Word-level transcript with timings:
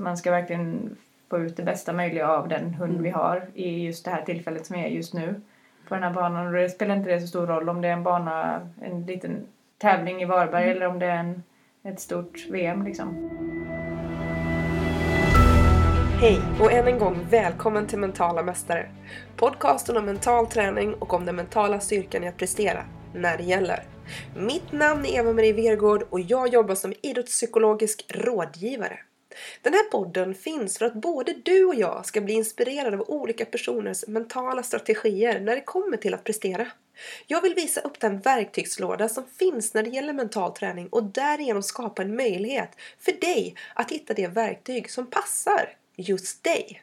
man 0.00 0.16
ska 0.16 0.30
verkligen 0.30 0.96
få 1.30 1.38
ut 1.38 1.56
det 1.56 1.62
bästa 1.62 1.92
möjliga 1.92 2.28
av 2.28 2.48
den 2.48 2.74
hund 2.74 2.90
Mm. 2.92 3.02
vi 3.02 3.10
har 3.10 3.46
i 3.54 3.84
just 3.86 4.04
det 4.04 4.10
här 4.10 4.22
tillfället 4.22 4.66
som 4.66 4.76
är 4.76 4.88
just 4.88 5.14
nu 5.14 5.40
på 5.88 5.94
den 5.94 6.02
här 6.04 6.12
banan. 6.12 6.46
Och 6.46 6.52
det 6.52 6.68
spelar 6.70 6.96
inte 6.96 7.10
det 7.10 7.20
så 7.20 7.26
stor 7.26 7.46
roll 7.46 7.68
om 7.68 7.80
det 7.80 7.88
är 7.88 7.92
en 7.92 8.02
bana, 8.02 8.60
en 8.82 9.06
liten 9.06 9.46
tävling 9.78 10.22
i 10.22 10.24
Varberg 10.24 10.64
Mm. 10.64 10.76
eller 10.76 10.86
om 10.86 10.98
det 10.98 11.06
är 11.06 11.16
en, 11.16 11.42
ett 11.82 12.00
stort 12.00 12.46
VM 12.50 12.84
liksom. 12.84 13.30
Hej 16.20 16.40
och 16.60 16.72
än 16.72 16.86
en 16.88 16.98
gång 16.98 17.26
välkommen 17.30 17.86
till 17.86 17.98
Mentala 17.98 18.42
Mästare. 18.42 18.90
Podcasten 19.36 19.96
om 19.96 20.04
mental 20.04 20.46
träning 20.46 20.94
och 20.94 21.14
om 21.14 21.24
den 21.26 21.36
mentala 21.36 21.80
styrkan 21.80 22.24
i 22.24 22.28
att 22.28 22.36
prestera, 22.36 22.84
när 23.14 23.36
det 23.36 23.42
gäller. 23.42 23.82
Mitt 24.36 24.72
namn 24.72 25.04
är 25.04 25.18
Eva-Marie 25.18 25.52
Vergård 25.52 26.02
och 26.10 26.20
jag 26.20 26.48
jobbar 26.48 26.74
som 26.74 26.92
idrottspsykologisk 27.02 28.06
rådgivare. 28.14 28.98
Den 29.62 29.72
här 29.72 29.82
podden 29.82 30.34
finns 30.34 30.78
för 30.78 30.86
att 30.86 30.94
både 30.94 31.32
du 31.32 31.64
och 31.64 31.74
jag 31.74 32.06
ska 32.06 32.20
bli 32.20 32.34
inspirerade 32.34 32.96
av 32.96 33.10
olika 33.10 33.44
personers 33.44 34.06
mentala 34.06 34.62
strategier 34.62 35.40
när 35.40 35.54
det 35.54 35.62
kommer 35.62 35.96
till 35.96 36.14
att 36.14 36.24
prestera. 36.24 36.66
Jag 37.26 37.42
vill 37.42 37.54
visa 37.54 37.80
upp 37.80 38.00
den 38.00 38.20
verktygslåda 38.20 39.08
som 39.08 39.24
finns 39.38 39.74
när 39.74 39.82
det 39.82 39.90
gäller 39.90 40.12
mental 40.12 40.52
träning 40.52 40.88
och 40.88 41.04
därigenom 41.04 41.62
skapa 41.62 42.02
en 42.02 42.16
möjlighet 42.16 42.70
för 42.98 43.12
dig 43.12 43.54
att 43.74 43.90
hitta 43.90 44.14
det 44.14 44.26
verktyg 44.26 44.90
som 44.90 45.06
passar 45.06 45.76
just 45.96 46.44
dig. 46.44 46.82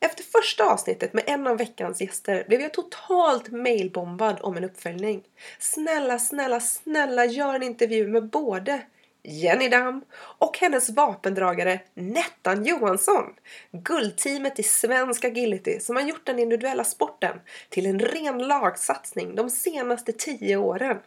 Efter 0.00 0.24
första 0.24 0.64
avsnittet 0.64 1.12
med 1.12 1.24
en 1.26 1.46
av 1.46 1.58
veckans 1.58 2.00
gäster 2.00 2.44
blev 2.48 2.60
jag 2.60 2.72
totalt 2.72 3.50
mailbombad 3.50 4.38
om 4.40 4.56
en 4.56 4.64
uppföljning. 4.64 5.22
Snälla, 5.58 6.18
snälla, 6.18 6.60
snälla 6.60 7.24
gör 7.24 7.54
en 7.54 7.62
intervju 7.62 8.06
med 8.06 8.24
både 8.28 8.80
Jenny 9.28 9.68
Damm 9.68 10.04
och 10.38 10.58
hennes 10.58 10.90
vapendragare 10.90 11.80
Nettan 11.94 12.64
Johansson. 12.64 13.24
Guldteamet 13.72 14.58
i 14.58 14.62
svensk 14.62 15.24
agility 15.24 15.80
som 15.80 15.96
har 15.96 16.02
gjort 16.02 16.26
den 16.26 16.38
individuella 16.38 16.84
sporten 16.84 17.40
till 17.68 17.86
en 17.86 17.98
ren 17.98 18.38
lagsatsning 18.38 19.34
de 19.34 19.50
senaste 19.50 20.12
tio 20.12 20.56
åren. 20.56 20.98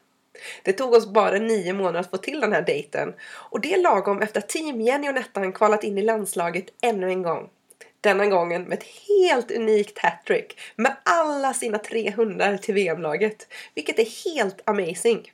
Det 0.64 0.74
tog 0.74 0.94
oss 0.94 1.08
bara 1.08 1.38
nio 1.38 1.74
månader 1.74 2.00
att 2.00 2.10
få 2.10 2.18
till 2.18 2.40
den 2.40 2.54
här 2.54 2.62
dejten 2.62 3.14
och 3.32 3.62
det 3.62 3.74
är 3.74 3.82
lagom 3.82 4.22
efter 4.22 4.40
att 4.40 4.50
Team 4.50 4.82
Jenny 4.82 5.10
och 5.10 5.14
Nettan 5.14 5.54
kvalat 5.54 5.84
in 5.84 5.98
i 5.98 6.02
landslaget 6.02 6.66
ännu 6.82 7.10
en 7.10 7.22
gång. 7.22 7.50
Denna 8.02 8.26
gången 8.26 8.64
med 8.64 8.78
ett 8.78 8.88
helt 9.08 9.52
unikt 9.52 10.00
hattrick 10.00 10.60
med 10.76 10.96
alla 11.04 11.54
sina 11.54 11.78
tre 11.78 12.12
hundar 12.12 12.58
till 12.58 12.74
VM-laget, 12.74 13.48
vilket 13.76 14.00
är 14.00 14.32
helt 14.34 14.70
amazing. 14.70 15.32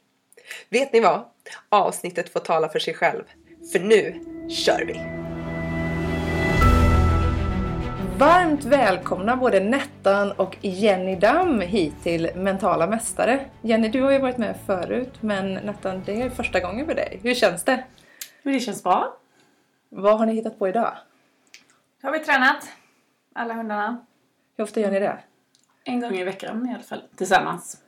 Vet 0.70 0.94
ni 0.94 1.00
vad? 1.00 1.34
Avsnittet 1.70 2.30
får 2.30 2.40
tala 2.40 2.70
för 2.70 2.80
sig 2.80 2.94
själv. 2.94 3.24
För 3.72 3.80
nu 3.80 4.26
kör 4.50 4.86
vi! 4.86 5.26
Varmt 8.18 8.66
välkomna 8.66 9.36
både 9.36 9.60
Nettan 9.60 10.32
och 10.32 10.58
Jenny 10.62 11.16
Damm 11.16 11.62
hit 11.62 11.94
till 12.04 12.30
Mentala 12.36 12.88
Mästare. 12.88 13.46
Jenny, 13.62 13.90
du 13.90 14.02
har 14.02 14.12
ju 14.12 14.20
varit 14.20 14.38
med 14.38 14.58
förut, 14.66 15.14
men 15.22 15.54
Nettan, 15.54 16.04
det 16.06 16.22
är 16.22 16.30
första 16.30 16.60
gången 16.60 16.86
för 16.86 16.96
dig. 16.96 17.20
Hur 17.24 17.34
känns 17.34 17.64
det? 17.64 17.84
Men 18.44 18.54
det 18.54 18.59
känns 18.59 18.84
bra. 18.84 19.18
Vad 19.90 20.20
har 20.20 20.26
ni 20.26 20.34
hittat 20.34 20.59
på 20.59 20.68
idag? 20.68 20.98
Har 22.04 22.12
vi 22.12 22.20
tränat? 22.20 22.70
Alla 23.34 23.54
hundarna? 23.54 24.06
Hur 24.58 24.64
ofta 24.64 24.80
gör 24.80 24.92
ni 24.92 25.00
det? 25.00 25.20
En 25.84 26.00
gång 26.00 26.16
i 26.16 26.24
veckan 26.24 26.70
i 26.70 26.74
alla 26.74 26.84
fall. 26.84 27.04
Tillsammans. 27.16 27.84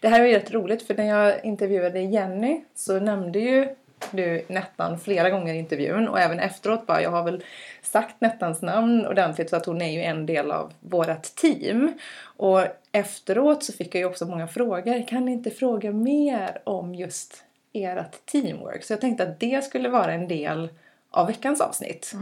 Det 0.00 0.08
här 0.08 0.20
var 0.20 0.26
ju 0.26 0.34
rätt 0.34 0.52
roligt 0.52 0.82
för 0.82 0.94
när 0.94 1.04
jag 1.04 1.44
intervjuade 1.44 2.00
Jenny 2.00 2.60
så 2.74 3.00
nämnde 3.00 3.38
ju 3.38 3.68
du 4.10 4.44
Nettan 4.48 5.00
flera 5.00 5.30
gånger 5.30 5.54
i 5.54 5.58
intervjun 5.58 6.08
och 6.08 6.20
även 6.20 6.40
efteråt 6.40 6.86
bara 6.86 7.02
jag 7.02 7.10
har 7.10 7.24
väl 7.24 7.44
sagt 7.82 8.20
Nettans 8.20 8.62
namn 8.62 9.06
ordentligt 9.06 9.50
så 9.50 9.56
att 9.56 9.66
hon 9.66 9.82
är 9.82 9.92
ju 9.92 10.02
en 10.02 10.26
del 10.26 10.50
av 10.50 10.72
vårat 10.80 11.22
team. 11.22 11.92
Och 12.22 12.64
efteråt 12.92 13.64
så 13.64 13.72
fick 13.72 13.94
jag 13.94 14.00
ju 14.00 14.06
också 14.06 14.26
många 14.26 14.48
frågor. 14.48 15.06
Kan 15.08 15.24
ni 15.24 15.32
inte 15.32 15.50
fråga 15.50 15.92
mer 15.92 16.58
om 16.64 16.94
just 16.94 17.44
ert 17.72 18.26
teamwork? 18.26 18.84
Så 18.84 18.92
jag 18.92 19.00
tänkte 19.00 19.22
att 19.22 19.40
det 19.40 19.64
skulle 19.64 19.88
vara 19.88 20.12
en 20.12 20.28
del 20.28 20.68
av 21.10 21.26
veckans 21.26 21.60
avsnitt. 21.60 22.14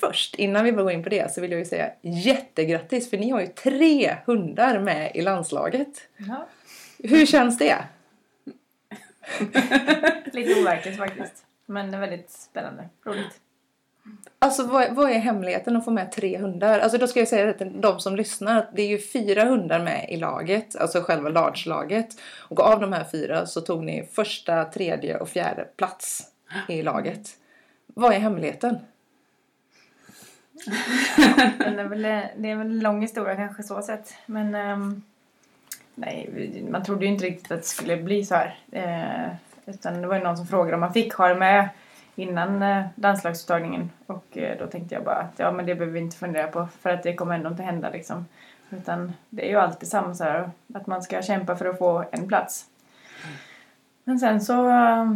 Först, 0.00 0.34
innan 0.34 0.64
vi 0.64 0.70
går 0.70 0.90
in 0.90 1.02
på 1.02 1.08
det 1.08 1.34
så 1.34 1.40
vill 1.40 1.50
jag 1.50 1.58
ju 1.58 1.64
säga 1.64 1.90
jättegrattis 2.00 3.10
för 3.10 3.18
ni 3.18 3.30
har 3.30 3.40
ju 3.40 3.46
tre 3.46 4.16
hundar 4.26 4.78
med 4.78 5.12
i 5.14 5.22
landslaget. 5.22 5.88
Ja. 6.16 6.46
Hur 7.02 7.26
känns 7.26 7.58
det? 7.58 7.78
Lite 10.32 10.60
overkligt 10.60 10.96
faktiskt. 10.96 11.44
Men 11.66 12.00
väldigt 12.00 12.30
spännande. 12.30 12.88
Roligt. 13.04 13.40
Alltså 14.38 14.66
vad, 14.66 14.94
vad 14.94 15.10
är 15.10 15.18
hemligheten 15.18 15.76
att 15.76 15.84
få 15.84 15.90
med 15.90 16.12
tre 16.12 16.38
hundar? 16.38 16.78
Alltså 16.78 16.98
då 16.98 17.06
ska 17.06 17.18
jag 17.18 17.28
säga 17.28 17.46
det 17.46 17.52
till 17.52 17.80
de 17.80 18.00
som 18.00 18.16
lyssnar 18.16 18.58
att 18.58 18.76
det 18.76 18.82
är 18.82 18.88
ju 18.88 18.98
fyra 18.98 19.44
hundar 19.44 19.80
med 19.80 20.06
i 20.10 20.16
laget, 20.16 20.76
alltså 20.76 21.00
själva 21.00 21.28
large-laget. 21.28 22.20
Och 22.38 22.60
av 22.60 22.80
de 22.80 22.92
här 22.92 23.04
fyra 23.04 23.46
så 23.46 23.60
tog 23.60 23.84
ni 23.84 24.08
första, 24.12 24.64
tredje 24.64 25.18
och 25.18 25.28
fjärde 25.28 25.64
plats 25.76 26.22
i 26.68 26.82
laget. 26.82 27.28
Vad 27.86 28.12
är 28.14 28.18
hemligheten? 28.18 28.78
Är 31.58 31.70
det 32.36 32.48
är 32.48 32.56
väl 32.56 32.66
en 32.66 32.80
lång 32.80 33.00
historia 33.00 33.36
kanske 33.36 33.62
så 33.62 33.82
sett. 33.82 34.14
Men 34.26 34.54
ehm, 34.54 35.02
nej, 35.94 36.64
man 36.70 36.84
trodde 36.84 37.04
ju 37.04 37.10
inte 37.12 37.24
riktigt 37.24 37.52
att 37.52 37.58
det 37.60 37.66
skulle 37.66 37.96
bli 37.96 38.24
så 38.24 38.34
här. 38.34 38.58
Eh, 38.72 39.34
utan 39.66 40.02
det 40.02 40.08
var 40.08 40.16
ju 40.16 40.22
någon 40.22 40.36
som 40.36 40.46
frågade 40.46 40.74
om 40.74 40.80
man 40.80 40.92
fick 40.92 41.14
ha 41.14 41.28
det 41.28 41.34
med 41.34 41.68
innan 42.14 42.62
eh, 42.62 42.84
landslagsuttagningen. 42.94 43.90
Och 44.06 44.38
eh, 44.38 44.58
då 44.58 44.66
tänkte 44.66 44.94
jag 44.94 45.04
bara 45.04 45.16
att 45.16 45.34
ja 45.36 45.52
men 45.52 45.66
det 45.66 45.74
behöver 45.74 45.92
vi 45.92 46.00
inte 46.00 46.16
fundera 46.16 46.46
på 46.46 46.68
för 46.80 46.90
att 46.90 47.02
det 47.02 47.14
kommer 47.14 47.34
ändå 47.34 47.48
inte 47.50 47.62
hända 47.62 47.90
liksom. 47.90 48.26
Utan 48.70 49.12
det 49.30 49.46
är 49.46 49.50
ju 49.50 49.56
alltid 49.56 49.88
samma 49.88 50.14
så 50.14 50.24
här 50.24 50.50
att 50.74 50.86
man 50.86 51.02
ska 51.02 51.22
kämpa 51.22 51.56
för 51.56 51.66
att 51.66 51.78
få 51.78 52.04
en 52.12 52.28
plats. 52.28 52.66
Men 54.04 54.18
sen 54.18 54.40
så 54.40 54.68
eh, 54.68 55.12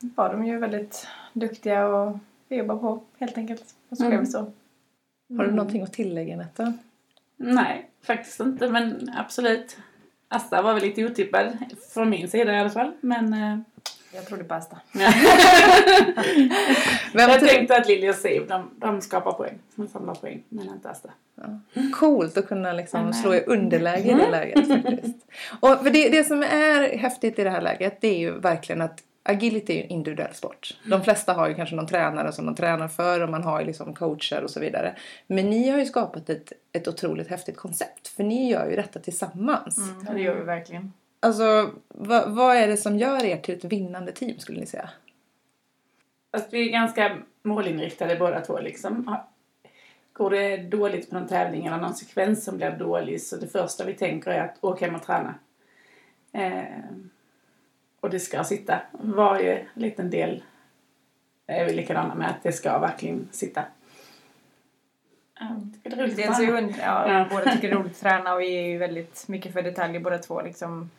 var 0.00 0.32
de 0.32 0.46
ju 0.46 0.58
väldigt 0.58 1.06
duktiga 1.32 1.86
och 1.86 2.18
jobba 2.48 2.76
på 2.76 3.02
helt 3.18 3.38
enkelt. 3.38 3.64
Och 3.88 3.96
så 3.96 4.02
blev 4.02 4.12
Mm. 4.12 4.24
det 4.24 4.30
så. 4.30 4.52
Har 5.36 5.44
du 5.44 5.50
någonting 5.50 5.82
att 5.82 5.92
tillägga 5.92 6.36
Netta? 6.36 6.72
Nej, 7.36 7.88
faktiskt 8.02 8.40
inte. 8.40 8.68
Men 8.68 9.10
absolut. 9.16 9.78
Asta 10.28 10.62
var 10.62 10.74
väl 10.74 10.82
lite 10.82 11.04
otippad. 11.04 11.58
Från 11.94 12.10
min 12.10 12.28
sida 12.28 12.52
i 12.56 12.58
alla 12.58 12.70
fall. 12.70 12.92
Men 13.00 13.32
eh, 13.32 13.58
Jag 14.14 14.26
trodde 14.26 14.44
på 14.44 14.54
Asta. 14.54 14.76
Vem 17.14 17.30
jag 17.30 17.40
tänkte 17.40 17.76
att 17.76 17.88
Lilja 17.88 18.10
och 18.10 18.16
Siv, 18.16 18.46
de, 18.48 18.70
de 18.76 19.00
skapar 19.00 19.32
poäng. 19.32 19.58
De 19.74 19.88
samlar 19.88 20.14
poäng. 20.14 20.42
Men 20.48 20.68
inte 20.68 20.90
Asta. 20.90 21.08
Coolt 21.94 22.36
att 22.36 22.48
kunna 22.48 22.72
liksom 22.72 23.00
Mm. 23.00 23.12
slå 23.12 23.34
i 23.34 23.40
underläge 23.46 24.10
i 24.10 24.14
det 24.14 24.30
läget 24.30 24.68
faktiskt. 24.68 25.16
Och 25.60 25.78
för 25.82 25.90
det, 25.90 26.08
det 26.08 26.24
som 26.24 26.42
är 26.42 26.98
häftigt 26.98 27.38
i 27.38 27.44
det 27.44 27.50
här 27.50 27.60
läget 27.60 28.00
det 28.00 28.08
är 28.08 28.18
ju 28.18 28.38
verkligen 28.38 28.82
att 28.82 29.00
agility 29.22 29.72
är 29.72 29.76
ju 29.76 29.82
en 29.82 29.90
individuell 29.90 30.34
sport. 30.34 30.78
De 30.84 31.02
flesta 31.02 31.32
har 31.32 31.48
ju 31.48 31.54
kanske 31.54 31.76
någon 31.76 31.86
tränare 31.86 32.32
som 32.32 32.46
de 32.46 32.54
tränar 32.54 32.88
för 32.88 33.20
och 33.20 33.28
man 33.28 33.42
har 33.42 33.60
ju 33.60 33.66
liksom 33.66 33.94
coacher 33.94 34.44
och 34.44 34.50
så 34.50 34.60
vidare. 34.60 34.96
Men 35.26 35.50
ni 35.50 35.68
har 35.68 35.78
ju 35.78 35.86
skapat 35.86 36.30
ett, 36.30 36.52
ett 36.72 36.88
otroligt 36.88 37.28
häftigt 37.28 37.56
koncept 37.56 38.08
för 38.08 38.24
ni 38.24 38.50
gör 38.50 38.70
ju 38.70 38.76
detta 38.76 39.00
tillsammans. 39.00 39.78
Mm, 39.78 40.14
det 40.14 40.20
gör 40.20 40.34
vi 40.34 40.44
verkligen. 40.44 40.92
Alltså 41.20 41.70
vad, 41.88 42.30
vad 42.30 42.56
är 42.56 42.68
det 42.68 42.76
som 42.76 42.98
gör 42.98 43.24
er 43.24 43.36
till 43.36 43.54
ett 43.54 43.64
vinnande 43.64 44.12
team 44.12 44.38
skulle 44.38 44.60
ni 44.60 44.66
säga? 44.66 44.90
Fast 46.32 46.52
vi 46.52 46.68
är 46.68 46.72
ganska 46.72 47.16
målinriktade 47.42 48.16
båda 48.16 48.40
två 48.40 48.60
liksom. 48.60 49.16
Går 50.12 50.30
det 50.30 50.56
dåligt 50.56 51.10
på 51.10 51.18
någon 51.18 51.28
tävling 51.28 51.66
eller 51.66 51.76
någon 51.76 51.94
sekvens 51.94 52.44
som 52.44 52.56
blir 52.56 52.82
ålig 52.82 53.22
så 53.22 53.36
det 53.36 53.46
första 53.46 53.84
vi 53.84 53.94
tänker 53.94 54.30
är 54.30 54.40
att 54.40 54.64
åka 54.64 54.86
hem 54.86 54.94
och 54.94 55.02
träna. 55.02 55.34
Eh, 56.32 56.62
och 58.00 58.10
det 58.10 58.20
ska 58.20 58.44
sitta. 58.44 58.80
Varje 58.92 59.66
liten 59.74 60.10
del 60.10 60.42
är 61.46 61.64
vi 61.64 61.72
likadana 61.72 62.14
med 62.14 62.30
att 62.30 62.42
det 62.42 62.52
ska 62.52 62.78
verkligen 62.78 63.28
sitta. 63.32 63.64
Jag 65.40 65.72
tycker 65.74 65.96
det 65.96 66.02
är 66.02 66.06
roligt 66.06 66.28
att 66.30 66.38
Dels 66.38 66.40
är 66.78 66.82
ja, 66.82 67.12
Ja. 67.12 67.26
båda 67.30 67.52
tycker 67.52 67.68
det 67.68 67.74
är 67.74 67.78
roligt 67.78 67.92
att 67.92 68.00
träna 68.00 68.34
och 68.34 68.40
vi 68.40 68.56
är 68.58 68.66
ju 68.66 68.78
väldigt 68.78 69.28
mycket 69.28 69.52
för 69.52 69.62
detaljer 69.62 70.00
båda 70.00 70.18
två 70.18 70.42
liksom. 70.42 70.90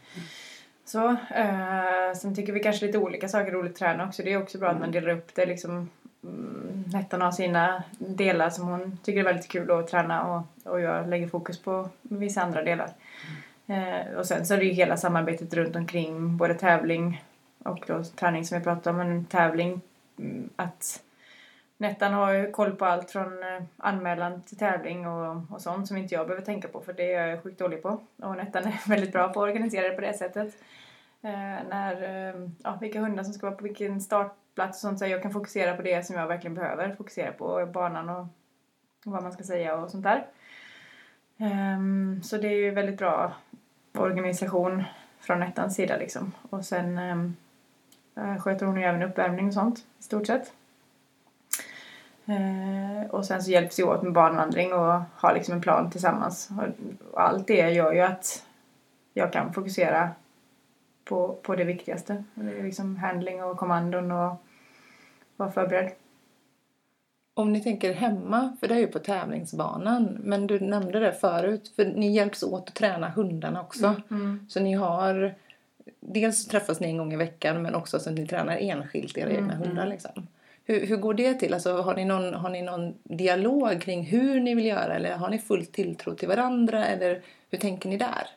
Så, 0.86 1.08
eh, 1.36 2.14
sen 2.16 2.36
tycker 2.36 2.54
vi 2.54 2.60
kanske 2.60 2.86
lite 2.86 2.98
olika 2.98 3.28
saker 3.28 3.48
är 3.48 3.52
roligt 3.52 3.72
att 3.72 3.78
träna 3.78 4.08
också. 4.08 4.24
Det 4.24 4.34
är 4.34 4.42
också 4.42 4.58
bra 4.58 4.70
att 4.70 4.80
man 4.80 4.92
delar 4.92 5.10
upp 5.10 5.36
det 5.36 5.46
liksom. 5.46 5.90
Mm, 6.24 6.84
Nettan 6.94 7.22
har 7.22 7.32
sina 7.32 7.84
delar 7.98 8.50
som 8.50 8.68
hon 8.68 8.98
tycker 9.04 9.20
är 9.20 9.24
väldigt 9.24 9.48
kul 9.48 9.72
att 9.72 9.88
träna 9.88 10.24
och, 10.24 10.72
och 10.72 10.82
jag 10.82 11.10
lägger 11.10 11.28
fokus 11.28 11.60
på 11.60 11.90
vissa 12.02 12.42
andra 12.42 12.64
delar. 12.64 12.90
Eh, 13.70 14.14
och 14.18 14.26
sen 14.26 14.46
så 14.46 14.54
är 14.54 14.58
det 14.58 14.66
ju 14.66 14.72
hela 14.72 14.98
samarbetet 14.98 15.54
runt 15.54 15.76
omkring 15.76 16.38
både 16.38 16.54
tävling 16.54 17.24
och 17.64 17.84
då 17.88 18.04
träning 18.04 18.46
som 18.46 18.58
vi 18.58 18.64
pratade 18.64 18.90
om. 18.90 19.08
Men 19.08 19.26
tävling, 19.26 19.82
mm, 20.20 20.50
att 20.56 21.04
Nettan 21.78 22.14
har 22.14 22.34
ju 22.34 22.52
koll 22.52 22.76
på 22.76 22.86
allt 22.86 23.12
från 23.12 23.44
eh, 23.44 23.64
anmälan 23.78 24.42
till 24.42 24.58
tävling 24.58 25.08
och, 25.08 25.42
och 25.52 25.62
sånt 25.62 25.88
som 25.88 25.98
inte 25.98 26.16
jag 26.16 26.28
behöver 26.28 26.46
tänka 26.46 26.68
på 26.68 26.82
för 26.82 26.94
det 26.94 27.14
är 27.14 27.28
jag 27.28 27.44
sjukt 27.44 27.60
dålig 27.60 27.82
på. 27.82 28.00
Och 28.22 28.36
Nettan 28.36 28.66
är 28.66 28.80
väldigt 28.90 29.12
bra 29.12 29.34
på 29.34 29.44
att 29.44 29.50
organisera 29.50 29.88
det 29.88 29.96
på 29.96 30.02
det 30.02 30.14
sättet. 30.14 30.58
Eh, 31.22 31.68
när, 31.70 32.04
eh, 32.04 32.50
ja, 32.64 32.78
vilka 32.82 33.00
hundar 33.00 33.24
som 33.24 33.34
ska 33.34 33.48
vara 33.48 33.58
på 33.58 33.64
vilken 33.64 34.02
startplats 34.02 34.78
och 34.78 34.82
sånt 34.82 35.00
så 35.00 35.06
jag 35.06 35.22
kan 35.22 35.32
fokusera 35.32 35.76
på 35.76 35.82
det 35.82 36.06
som 36.06 36.16
jag 36.16 36.28
verkligen 36.28 36.56
behöver 36.56 36.96
fokusera 36.96 37.32
på, 37.32 37.66
banan 37.66 38.10
och, 38.10 38.28
och 39.06 39.12
vad 39.12 39.24
man 39.24 39.32
ska 39.32 39.44
säga 39.44 39.76
och 39.76 39.92
sånt 39.92 40.04
där. 40.04 40.26
Um, 41.42 42.24
så 42.24 42.38
det 42.38 42.48
är 42.48 42.56
ju 42.56 42.72
väldigt 42.72 42.98
bra 42.98 43.34
organisation 43.94 44.84
från 45.20 45.44
ettans 45.44 45.76
sida 45.76 45.98
liksom. 45.98 46.32
Och 46.50 46.66
sen 46.66 46.98
um, 46.98 47.36
sköter 48.40 48.66
hon 48.66 48.78
ju 48.78 48.84
även 48.84 49.04
uppvärmning 49.04 49.48
och 49.48 49.54
sånt 49.54 49.80
i 50.00 50.04
stort 50.04 50.28
sett. 50.28 50.54
Uh, 52.30 53.10
och 53.10 53.26
sen 53.26 53.44
så 53.44 53.52
hjälps 53.52 53.80
vi 53.80 53.84
åt 53.84 54.04
med 54.04 54.14
barnvandring 54.14 54.74
och 54.74 55.02
har 55.16 55.34
liksom 55.34 55.54
en 55.54 55.62
plan 55.62 55.92
tillsammans. 55.92 56.50
Och 57.12 57.22
allt 57.22 57.48
det 57.48 57.70
gör 57.70 57.94
ju 57.94 58.02
att 58.02 58.46
jag 59.14 59.34
kan 59.34 59.54
fokusera 59.54 60.10
på, 61.06 61.40
på 61.42 61.56
det 61.56 61.64
viktigaste. 61.64 62.24
Det 62.34 62.60
är 62.60 62.64
liksom 62.64 62.96
handling 62.96 63.44
och 63.44 63.58
kommandon 63.58 64.12
och 64.12 64.36
vara 65.36 65.52
förberedd. 65.52 65.92
Om 67.40 67.54
ni 67.54 67.62
tänker 67.62 67.94
hemma, 67.94 68.58
för 68.60 68.68
det 68.68 68.74
är 68.74 68.80
ju 68.80 68.88
på 68.88 69.00
tävlingsbanan, 69.00 70.18
men 70.24 70.48
du 70.48 70.60
nämnde 70.60 71.00
det 71.00 71.14
förut, 71.14 71.72
för 71.76 71.86
ni 71.86 72.12
hjälps 72.12 72.44
åt 72.44 72.70
att 72.70 72.76
träna 72.76 73.10
hundarna 73.10 73.62
också. 73.62 73.86
Mm. 73.86 74.02
Mm. 74.10 74.46
Så 74.50 74.60
ni 74.60 74.74
har, 74.74 75.36
dels 76.00 76.48
träffas 76.48 76.80
ni 76.80 76.88
en 76.88 76.98
gång 76.98 77.14
i 77.14 77.16
veckan 77.16 77.62
men 77.62 77.76
också 77.76 78.00
så 78.00 78.10
att 78.10 78.16
ni 78.16 78.28
tränar 78.28 78.58
enskilt 78.58 79.18
era 79.18 79.30
egna 79.30 79.54
Mm. 79.54 79.68
hundar 79.68 79.88
liksom. 79.88 80.28
Hur, 80.66 80.86
hur 80.86 80.98
går 80.98 81.14
det 81.14 81.34
till? 81.34 81.54
Alltså, 81.54 81.82
har, 81.82 81.96
ni 81.96 82.06
någon, 82.06 82.34
har 82.34 82.50
ni 82.50 82.62
någon 82.62 82.94
dialog 83.04 83.82
kring 83.82 84.04
hur 84.04 84.40
ni 84.40 84.56
vill 84.56 84.66
göra 84.66 84.96
eller 84.96 85.16
har 85.16 85.30
ni 85.30 85.40
full 85.40 85.66
tilltro 85.66 86.16
till 86.16 86.28
varandra 86.28 86.86
eller 86.86 87.22
hur 87.50 87.58
tänker 87.58 87.90
ni 87.90 87.98
där? 87.98 88.28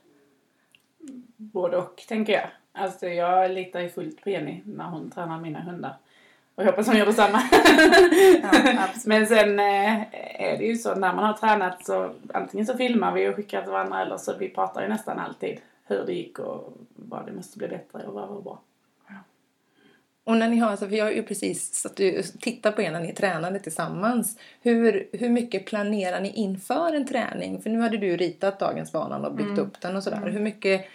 Både 1.36 1.76
och, 1.76 2.02
tänker 2.08 2.32
jag. 2.32 2.46
Alltså 2.72 3.06
jag 3.06 3.50
litar 3.50 3.80
ju 3.80 3.88
fullt 3.88 4.22
på 4.22 4.30
Jenny 4.30 4.62
när 4.64 4.84
hon 4.84 5.10
tränar 5.10 5.40
mina 5.40 5.60
hundar. 5.60 5.96
Och 6.62 6.66
jag 6.68 6.72
hoppas 6.72 6.86
hon 6.86 6.96
gör 6.96 7.06
detsamma. 7.06 7.38
absolut. 8.78 9.06
Men 9.06 9.26
sen 9.26 9.58
eh, 9.58 10.02
är 10.42 10.58
det 10.58 10.64
ju 10.64 10.76
så 10.76 10.94
när 10.94 11.14
man 11.14 11.24
har 11.24 11.32
tränat 11.32 11.86
så 11.86 12.10
antingen 12.34 12.66
så 12.66 12.76
filmar 12.76 13.12
vi 13.12 13.28
och 13.28 13.36
skickar 13.36 13.62
till 13.62 13.70
varandra 13.70 14.02
eller 14.02 14.16
så 14.16 14.36
vi 14.38 14.48
pratar 14.48 14.82
ju 14.82 14.88
nästan 14.88 15.18
alltid 15.18 15.58
hur 15.84 16.06
det 16.06 16.12
gick 16.12 16.38
och 16.38 16.72
vad 16.94 17.26
det 17.26 17.32
måste 17.32 17.58
bli 17.58 17.68
bättre 17.68 18.06
och 18.06 18.14
vad 18.14 18.28
var 18.28 18.42
bra. 18.42 18.62
Och 20.24 20.36
när 20.36 20.48
ni 20.48 20.56
har, 20.56 20.70
alltså, 20.70 20.88
för 20.88 20.96
jag 20.96 21.04
har 21.04 21.12
ju 21.12 21.22
precis 21.22 21.74
satt 21.74 22.00
och 22.00 22.40
tittat 22.40 22.76
på 22.76 22.82
er 22.82 22.90
när 22.90 23.00
ni 23.00 23.14
tränade 23.14 23.58
tillsammans. 23.58 24.38
Hur, 24.60 25.08
hur 25.12 25.28
mycket 25.28 25.66
planerar 25.66 26.20
ni 26.20 26.30
inför 26.30 26.94
en 26.94 27.06
träning? 27.06 27.62
För 27.62 27.70
nu 27.70 27.80
hade 27.80 27.98
du 27.98 28.16
ritat 28.16 28.58
dagens 28.58 28.92
banan 28.92 29.24
och 29.24 29.34
byggt 29.34 29.58
upp 29.58 29.80
den 29.80 29.96
och 29.96 30.02
sådär. 30.02 30.30
Hur 30.30 30.40
mycket 30.40 30.86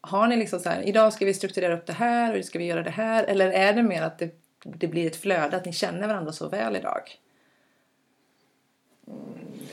har 0.00 0.26
ni 0.26 0.36
liksom 0.36 0.60
så 0.60 0.68
här, 0.68 0.82
idag 0.82 1.12
ska 1.12 1.24
vi 1.24 1.34
strukturera 1.34 1.74
upp 1.74 1.86
det 1.86 1.92
här 1.92 2.38
och 2.38 2.44
ska 2.44 2.58
vi 2.58 2.64
göra 2.64 2.82
det 2.82 2.90
här? 2.90 3.24
Eller 3.24 3.50
är 3.50 3.72
det 3.72 3.82
mer 3.82 4.02
att 4.02 4.18
det, 4.18 4.45
det 4.76 4.86
blir 4.88 5.06
ett 5.06 5.16
flöde, 5.16 5.56
att 5.56 5.64
ni 5.64 5.72
känner 5.72 6.08
varandra 6.08 6.32
så 6.32 6.48
väl 6.48 6.76
idag? 6.76 7.02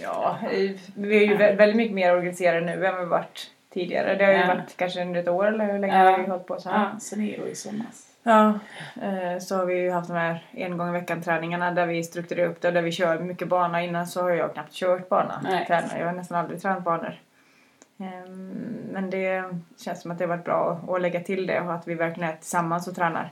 Ja, 0.02 0.40
i- 0.52 0.80
vi 0.96 1.18
är 1.24 1.28
ju 1.28 1.36
vä- 1.38 1.56
väldigt 1.56 1.76
mycket 1.78 1.94
mer 1.96 2.16
organiserade 2.16 2.62
nu 2.66 2.86
än 2.86 3.00
vi 3.00 3.06
varit 3.06 3.52
tidigare. 3.70 4.16
Det 4.16 4.26
har 4.26 4.32
ju 4.32 4.38
Ja. 4.40 4.48
varit 4.48 4.78
kanske 4.78 5.02
under 5.02 5.20
ett 5.20 5.28
år 5.28 5.48
eller 5.48 5.72
hur 5.72 5.80
länge 5.80 5.94
har 5.98 6.18
vi 6.18 6.30
hållit 6.30 6.46
på 6.48 6.60
så 6.60 6.70
här? 6.70 6.80
Ja, 6.94 7.00
sen 7.00 7.22
är 7.22 7.38
det 7.38 7.50
i 7.50 7.56
somras. 7.56 8.10
Ja, 8.24 8.60
eh, 9.02 9.40
så 9.40 9.56
har 9.56 9.66
vi 9.66 9.76
ju 9.76 9.92
haft 9.92 10.08
de 10.08 10.14
här 10.18 10.46
en 10.52 10.78
gång 10.78 10.90
i 10.90 10.92
veckan 10.92 11.22
träningarna 11.22 11.72
där 11.72 11.86
vi 11.88 12.04
strukturerar 12.04 12.48
upp 12.50 12.62
det 12.62 12.68
och 12.68 12.74
där 12.74 12.82
vi 12.82 12.92
kör 12.92 13.20
mycket 13.20 13.48
bana. 13.48 13.84
Innan 13.84 14.08
så 14.08 14.22
har 14.22 14.30
jag 14.30 14.54
knappt 14.54 14.74
kört 14.74 15.10
bana. 15.10 15.40
Nej. 15.44 15.66
Tränar. 15.66 15.98
Jag 16.00 16.06
har 16.06 16.14
nästan 16.14 16.38
aldrig 16.38 16.62
tränat 16.62 16.84
banor. 16.84 17.20
Ehm, 18.00 18.52
Men 18.92 19.10
det 19.10 19.44
känns 19.80 20.02
som 20.02 20.12
att 20.12 20.18
det 20.18 20.24
har 20.24 20.30
varit 20.30 20.46
bra 20.46 20.80
att 20.88 21.02
lägga 21.02 21.20
till 21.20 21.48
det 21.48 21.62
och 21.62 21.74
att 21.74 21.88
vi 21.88 21.94
verkligen 21.96 22.30
är 22.30 22.36
tillsammans 22.36 22.88
och 22.88 22.96
tränar. 22.96 23.32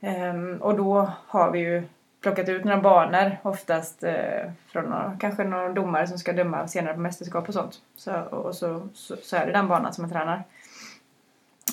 Ehm, 0.00 0.62
Och 0.62 0.76
då 0.76 1.12
har 1.26 1.50
vi 1.50 1.58
ju 1.58 1.82
plockat 2.20 2.48
ut 2.48 2.64
några 2.64 2.80
banor 2.80 3.36
oftast 3.42 4.02
eh, 4.04 4.50
från 4.66 4.84
några, 4.84 5.16
kanske 5.20 5.44
några 5.44 5.68
domare 5.68 6.06
som 6.06 6.18
ska 6.18 6.32
döma 6.32 6.68
senare 6.68 6.94
på 6.94 7.00
mästerskap 7.00 7.48
och 7.48 7.54
sånt. 7.54 7.80
Så, 7.96 8.20
och 8.20 8.54
så, 8.54 8.88
så, 8.94 9.16
så 9.16 9.36
är 9.36 9.46
det 9.46 9.52
den 9.52 9.68
banan 9.68 9.92
som 9.92 10.02
man 10.02 10.10
tränar. 10.10 10.42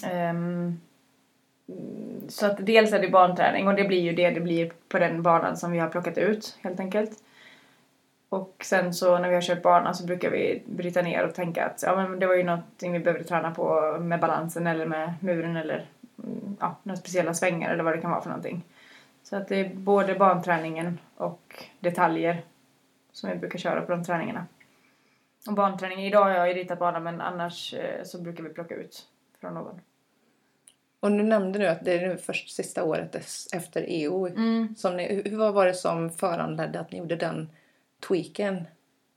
Ehm, 0.06 0.80
så 2.30 2.46
att 2.46 2.66
dels 2.66 2.94
är 2.94 3.00
det 3.00 3.10
barnträning 3.10 3.68
och 3.68 3.76
det 3.76 3.84
blir 3.84 4.02
ju 4.02 4.14
det 4.14 4.30
det 4.32 4.40
blir 4.40 4.72
på 4.90 5.00
den 5.00 5.22
banan 5.24 5.58
som 5.58 5.72
vi 5.72 5.80
har 5.80 5.90
plockat 5.90 6.18
ut 6.18 6.58
helt 6.62 6.80
enkelt. 6.80 7.12
Och 8.30 8.56
sen 8.64 8.94
så 8.94 9.20
när 9.20 9.30
vi 9.30 9.36
har 9.36 9.42
kört 9.42 9.62
banan 9.62 9.96
så 9.96 10.06
brukar 10.06 10.30
vi 10.30 10.64
bryta 10.66 11.02
ner 11.02 11.26
och 11.26 11.36
tänka 11.36 11.66
att 11.66 11.84
ja, 11.84 11.96
men 11.96 12.20
det 12.20 12.28
var 12.28 12.36
ju 12.36 12.44
någonting 12.44 12.94
vi 12.94 13.00
behövde 13.00 13.24
träna 13.24 13.52
på 13.52 13.98
med 14.00 14.20
balansen 14.20 14.68
eller 14.68 14.86
med 14.86 15.14
muren 15.20 15.58
eller 15.58 15.86
ja, 16.64 16.76
några 16.84 16.98
speciella 16.98 17.34
svängar 17.34 17.74
eller 17.74 17.84
vad 17.84 17.94
det 17.94 18.02
kan 18.02 18.12
vara 18.12 18.22
för 18.22 18.30
någonting. 18.30 18.64
Så 19.24 19.36
att 19.36 19.48
det 19.48 19.56
är 19.56 19.76
både 19.76 20.16
banträningen 20.16 21.00
och 21.16 21.64
detaljer 21.80 22.42
som 23.12 23.30
vi 23.30 23.36
brukar 23.36 23.60
köra 23.60 23.82
på 23.82 23.92
de 23.92 24.04
träningarna. 24.04 24.46
Och 25.48 25.54
banträningen, 25.54 26.06
idag 26.06 26.24
har 26.24 26.30
jag 26.30 26.48
ju 26.48 26.54
ritat 26.54 26.80
banan 26.80 27.04
men 27.04 27.22
annars 27.22 27.74
eh, 27.74 28.04
så 28.04 28.22
brukar 28.22 28.44
vi 28.44 28.50
plocka 28.50 28.76
ut 28.76 29.08
från 29.42 29.54
någon. 29.54 29.82
Och 31.00 31.12
du 31.12 31.24
nämnde 31.24 31.60
nu 31.60 31.68
att 31.68 31.86
det 31.86 31.94
är 31.94 32.08
nu 32.08 32.18
först 32.18 32.56
sista 32.56 32.84
året 32.84 33.16
efter 33.54 33.86
EO. 33.90 34.28
Mm. 34.28 34.76
Som 34.78 34.98
ni, 34.98 35.22
hur- 35.26 35.38
vad 35.38 35.54
var 35.54 35.66
det 35.66 35.74
som 35.74 36.10
föranledde 36.10 36.80
att 36.80 36.92
ni 36.92 36.98
gjorde 36.98 37.16
den 37.16 37.50
tweaken? 38.08 38.64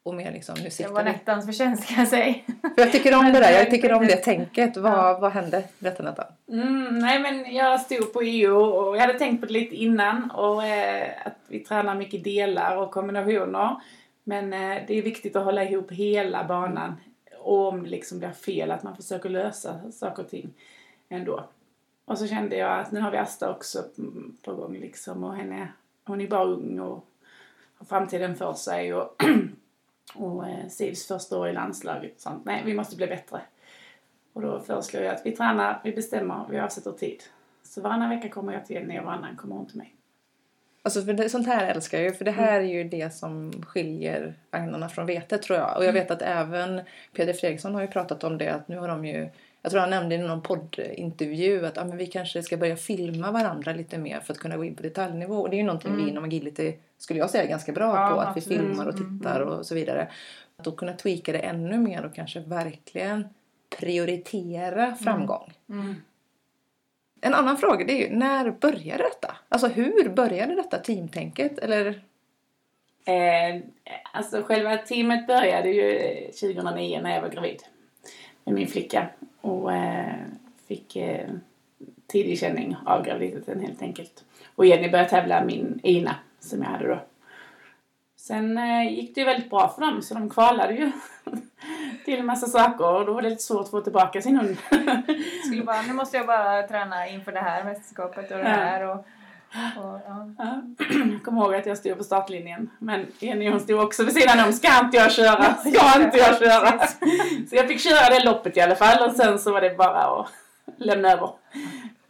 Och 0.07 0.15
mer 0.15 0.33
liksom, 0.33 0.55
nu 0.59 0.65
Det 0.65 0.71
siktar 0.71 0.93
var 0.93 1.05
vi. 1.05 1.11
Nettans 1.11 1.47
förtjänst 1.47 1.89
kan 1.89 1.99
jag 1.99 2.09
säga. 2.09 2.35
För 2.75 2.83
jag 2.83 2.93
tycker 2.93 3.19
om 3.19 3.33
det 3.33 3.41
där, 3.41 3.51
jag 3.51 3.71
tycker 3.71 3.93
om 3.93 4.07
det 4.07 4.17
tänket. 4.17 4.77
Vad, 4.77 5.21
vad 5.21 5.33
hände? 5.33 5.65
Berätta 5.79 6.03
Nettan. 6.03 6.27
Mm, 6.49 6.99
nej 6.99 7.21
men 7.21 7.55
jag 7.55 7.81
stod 7.81 8.13
på 8.13 8.23
EU 8.23 8.57
och 8.57 8.97
jag 8.97 9.01
hade 9.01 9.19
tänkt 9.19 9.41
på 9.41 9.47
det 9.47 9.53
lite 9.53 9.75
innan 9.75 10.31
och 10.31 10.65
eh, 10.65 11.09
att 11.25 11.37
vi 11.49 11.61
tränar 11.61 11.95
mycket 11.95 12.25
delar 12.25 12.77
och 12.77 12.91
kombinationer. 12.91 13.77
Men 14.25 14.53
eh, 14.53 14.83
det 14.87 14.99
är 14.99 15.03
viktigt 15.03 15.37
att 15.37 15.45
hålla 15.45 15.65
ihop 15.65 15.91
hela 15.91 16.45
banan 16.45 16.95
och 17.39 17.69
om 17.69 17.83
det 17.83 17.89
liksom 17.89 18.19
blir 18.19 18.31
fel 18.31 18.71
att 18.71 18.83
man 18.83 18.97
försöker 18.97 19.29
lösa 19.29 19.93
saker 19.93 20.23
och 20.23 20.31
ting 20.31 20.55
ändå. 21.09 21.45
Och 22.05 22.19
så 22.19 22.27
kände 22.27 22.57
jag 22.57 22.81
att 22.81 22.93
nu 22.93 23.01
har 23.01 23.11
vi 23.11 23.19
Asta 23.19 23.51
också 23.51 23.85
på 24.45 24.55
gång 24.55 24.79
liksom 24.79 25.25
och 25.25 25.37
henne, 25.37 25.69
hon 26.05 26.21
är 26.21 26.29
bara 26.29 26.45
ung 26.45 26.81
och 26.81 27.05
har 27.79 27.87
framtiden 27.87 28.37
för 28.37 28.55
sig 28.55 28.95
och, 28.95 29.23
och 30.15 30.49
eh, 30.49 30.69
Sivs 30.69 31.07
första 31.07 31.39
år 31.39 31.49
i 31.49 31.53
landslaget 31.53 32.15
och 32.15 32.21
sånt. 32.21 32.45
Nej, 32.45 32.63
vi 32.65 32.75
måste 32.75 32.97
bli 32.97 33.07
bättre. 33.07 33.41
Och 34.33 34.43
då 34.43 34.61
föreslår 34.61 35.03
jag 35.03 35.15
att 35.15 35.27
vi 35.27 35.33
tränar, 35.33 35.81
vi 35.85 35.93
bestämmer, 35.93 36.47
vi 36.51 36.59
avsätter 36.59 36.93
tid. 36.93 37.23
Så 37.63 37.81
varannan 37.81 38.11
vecka 38.11 38.29
kommer 38.29 38.53
jag 38.53 38.67
till 38.67 38.77
Jenny 38.77 38.99
och 38.99 39.05
varannan 39.05 39.37
kommer 39.37 39.57
hon 39.57 39.67
till 39.67 39.79
mig. 39.79 39.97
Alltså 40.83 41.03
för 41.03 41.13
det, 41.13 41.29
sånt 41.29 41.47
här 41.47 41.67
älskar 41.75 41.99
jag 41.99 42.05
ju. 42.05 42.13
För 42.13 42.25
det 42.25 42.31
här 42.31 42.61
är 42.61 42.65
ju 42.65 42.85
det 42.85 43.15
som 43.15 43.53
skiljer 43.67 44.35
agnarna 44.51 44.89
från 44.89 45.07
vetet 45.07 45.43
tror 45.43 45.59
jag. 45.59 45.77
Och 45.77 45.85
jag 45.85 45.93
vet 45.93 46.11
att 46.11 46.23
även 46.23 46.81
Peder 47.13 47.33
Fredriksson 47.33 47.75
har 47.75 47.83
ju 47.83 47.89
pratat 47.89 48.25
om 48.25 48.39
det. 48.39 48.49
Att 48.49 48.69
nu 48.69 48.79
har 48.79 48.89
de 48.89 49.05
ju, 49.05 49.29
jag 49.63 49.71
tror 49.71 49.81
han 49.81 49.91
nämnde 49.91 50.15
i 50.15 50.19
någon 50.19 50.43
poddintervju 50.43 51.67
att 51.67 51.79
ah, 51.79 51.85
men 51.85 51.97
vi 51.97 52.07
kanske 52.07 52.43
ska 52.43 52.57
börja 52.57 52.77
filma 52.77 53.31
varandra 53.31 53.73
lite 53.73 53.99
mer 53.99 54.21
för 54.21 54.33
att 54.33 54.39
kunna 54.39 54.57
gå 54.57 54.65
in 54.65 54.75
på 54.75 54.83
detaljnivå. 54.83 55.37
Och 55.37 55.51
det 55.51 55.57
är 55.57 55.59
ju 55.59 55.65
någonting 55.65 55.97
vi 55.97 56.11
inom 56.11 56.25
agility 56.25 56.77
skulle 56.99 57.21
jag 57.21 57.31
säga 57.31 57.47
ganska 57.47 57.73
bra 57.73 57.97
Ja, 57.97 58.15
på. 58.15 58.21
Att 58.21 58.37
absolut. 58.37 58.61
vi 58.61 58.67
filmar 58.67 58.87
och 58.87 58.97
tittar 58.97 59.41
och 59.41 59.67
så 59.67 59.75
vidare. 59.75 60.09
Att 60.57 60.65
då 60.65 60.73
kunna 60.73 60.93
tweaka 60.93 61.33
det 61.33 61.39
ännu 61.39 61.79
mer 61.79 62.05
och 62.05 62.15
kanske 62.15 62.41
verkligen 62.41 63.29
prioritera 63.79 64.95
framgång. 64.95 65.53
En 67.21 67.35
annan 67.35 67.57
fråga 67.57 67.85
det 67.85 67.93
är 67.93 68.09
ju, 68.09 68.17
när 68.17 68.51
började 68.51 69.03
detta? 69.03 69.37
Alltså 69.49 69.67
hur 69.67 70.09
började 70.09 70.55
detta 70.55 70.79
teamtänket? 70.79 71.59
Eller 71.59 72.03
Eh, 73.09 73.61
alltså 74.13 74.43
själva 74.43 74.77
teamet 74.77 75.27
började 75.27 75.71
ju 75.71 75.97
eh, 75.97 76.31
2009 76.31 77.01
när 77.03 77.15
jag 77.15 77.23
var 77.23 77.29
gravid 77.29 77.63
med 78.45 78.55
min 78.55 78.67
flicka. 78.67 79.09
Och 79.41 79.73
eh, 79.73 80.15
fick 80.69 80.97
eh, 80.97 81.29
tidig 82.07 82.39
känning 82.39 82.77
av 82.87 83.05
graviditeten 83.05 83.61
helt 83.61 83.83
enkelt. 83.83 84.25
Och 84.55 84.67
Jenny 84.67 84.91
började 84.91 85.11
tävla 85.11 85.45
min 85.45 85.81
Ina 85.83 86.17
som 86.41 86.63
jag 86.63 86.69
hade 86.69 86.89
då. 86.89 86.99
Sen 88.27 88.59
eh, 88.59 88.93
gick 88.93 89.15
det 89.15 89.21
ju 89.21 89.25
väldigt 89.25 89.51
bra 89.51 89.69
för 89.69 89.81
dem 89.81 90.03
så 90.03 90.15
de 90.15 90.31
kvalade 90.31 90.75
ju 90.75 90.93
till 92.05 92.19
en 92.19 92.27
massa 92.27 92.47
saker 92.47 92.93
och 92.93 93.07
då 93.07 93.13
var 93.13 93.23
det 93.23 93.31
lite 93.31 93.43
svårt 93.43 93.65
att 93.65 93.71
få 93.71 93.81
tillbaka 93.81 94.23
sin 94.23 94.37
hund. 94.37 94.57
Skulle 95.47 95.63
bara, 95.63 95.83
nu 95.83 95.93
måste 95.93 96.17
jag 96.17 96.27
bara 96.27 96.63
träna 96.63 97.09
inför 97.09 97.33
det 97.33 97.41
här 97.41 97.65
mästerskapet 97.65 98.31
och 98.31 98.39
det 98.39 98.45
här 98.45 98.89
och, 98.89 98.97
och 98.97 100.01
ja. 100.07 100.31
Ja. 100.39 100.63
Jag 101.13 101.23
kommer 101.25 101.43
ihåg 101.43 101.55
att 101.55 101.67
jag 101.67 101.79
stod 101.79 101.99
på 101.99 102.05
startlinjen. 102.05 102.71
Men 102.79 103.07
Jenny 103.19 103.51
hon 103.51 103.61
stod 103.61 103.81
också 103.81 104.05
vid 104.05 104.15
sidan 104.15 104.47
om. 104.47 104.53
Ska 104.53 104.79
inte 104.85 104.97
jag 104.97 105.13
köra? 105.13 105.55
Ska 105.55 106.03
inte 106.03 106.19
jag 106.19 106.39
köra? 106.39 106.87
Så 107.49 107.57
jag 107.57 107.69
fick 107.69 107.81
köra 107.81 108.15
det 108.15 108.25
loppet 108.25 108.57
i 108.57 108.61
alla 108.61 108.77
fall. 108.77 109.09
Och 109.09 109.17
sen 109.17 109.39
så 109.39 109.53
var 109.53 109.61
det 109.61 109.77
bara 109.77 110.03
att 110.03 110.29
lämna 110.77 111.13
över. 111.13 111.31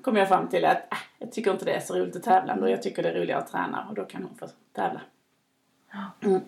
Kom 0.07 0.17
jag 0.17 0.29
fram 0.29 0.49
till 0.49 0.65
att 0.65 0.77
äh, 0.77 0.99
jag 1.19 1.33
tycker 1.33 1.51
inte 1.51 1.65
det 1.65 1.73
är 1.73 1.81
så 1.81 1.95
roligt 1.95 2.17
att 2.17 2.23
tävla 2.23 2.53
ändå. 2.53 2.69
Jag 2.69 2.83
tycker 2.83 3.03
det 3.03 3.09
är 3.09 3.15
roligare 3.15 3.41
att 3.41 3.51
träna 3.51 3.87
och 3.89 3.95
då 3.95 4.05
kan 4.05 4.23
hon 4.23 4.39
få 4.39 4.49
tävla. 4.73 5.01
Mm. 6.21 6.41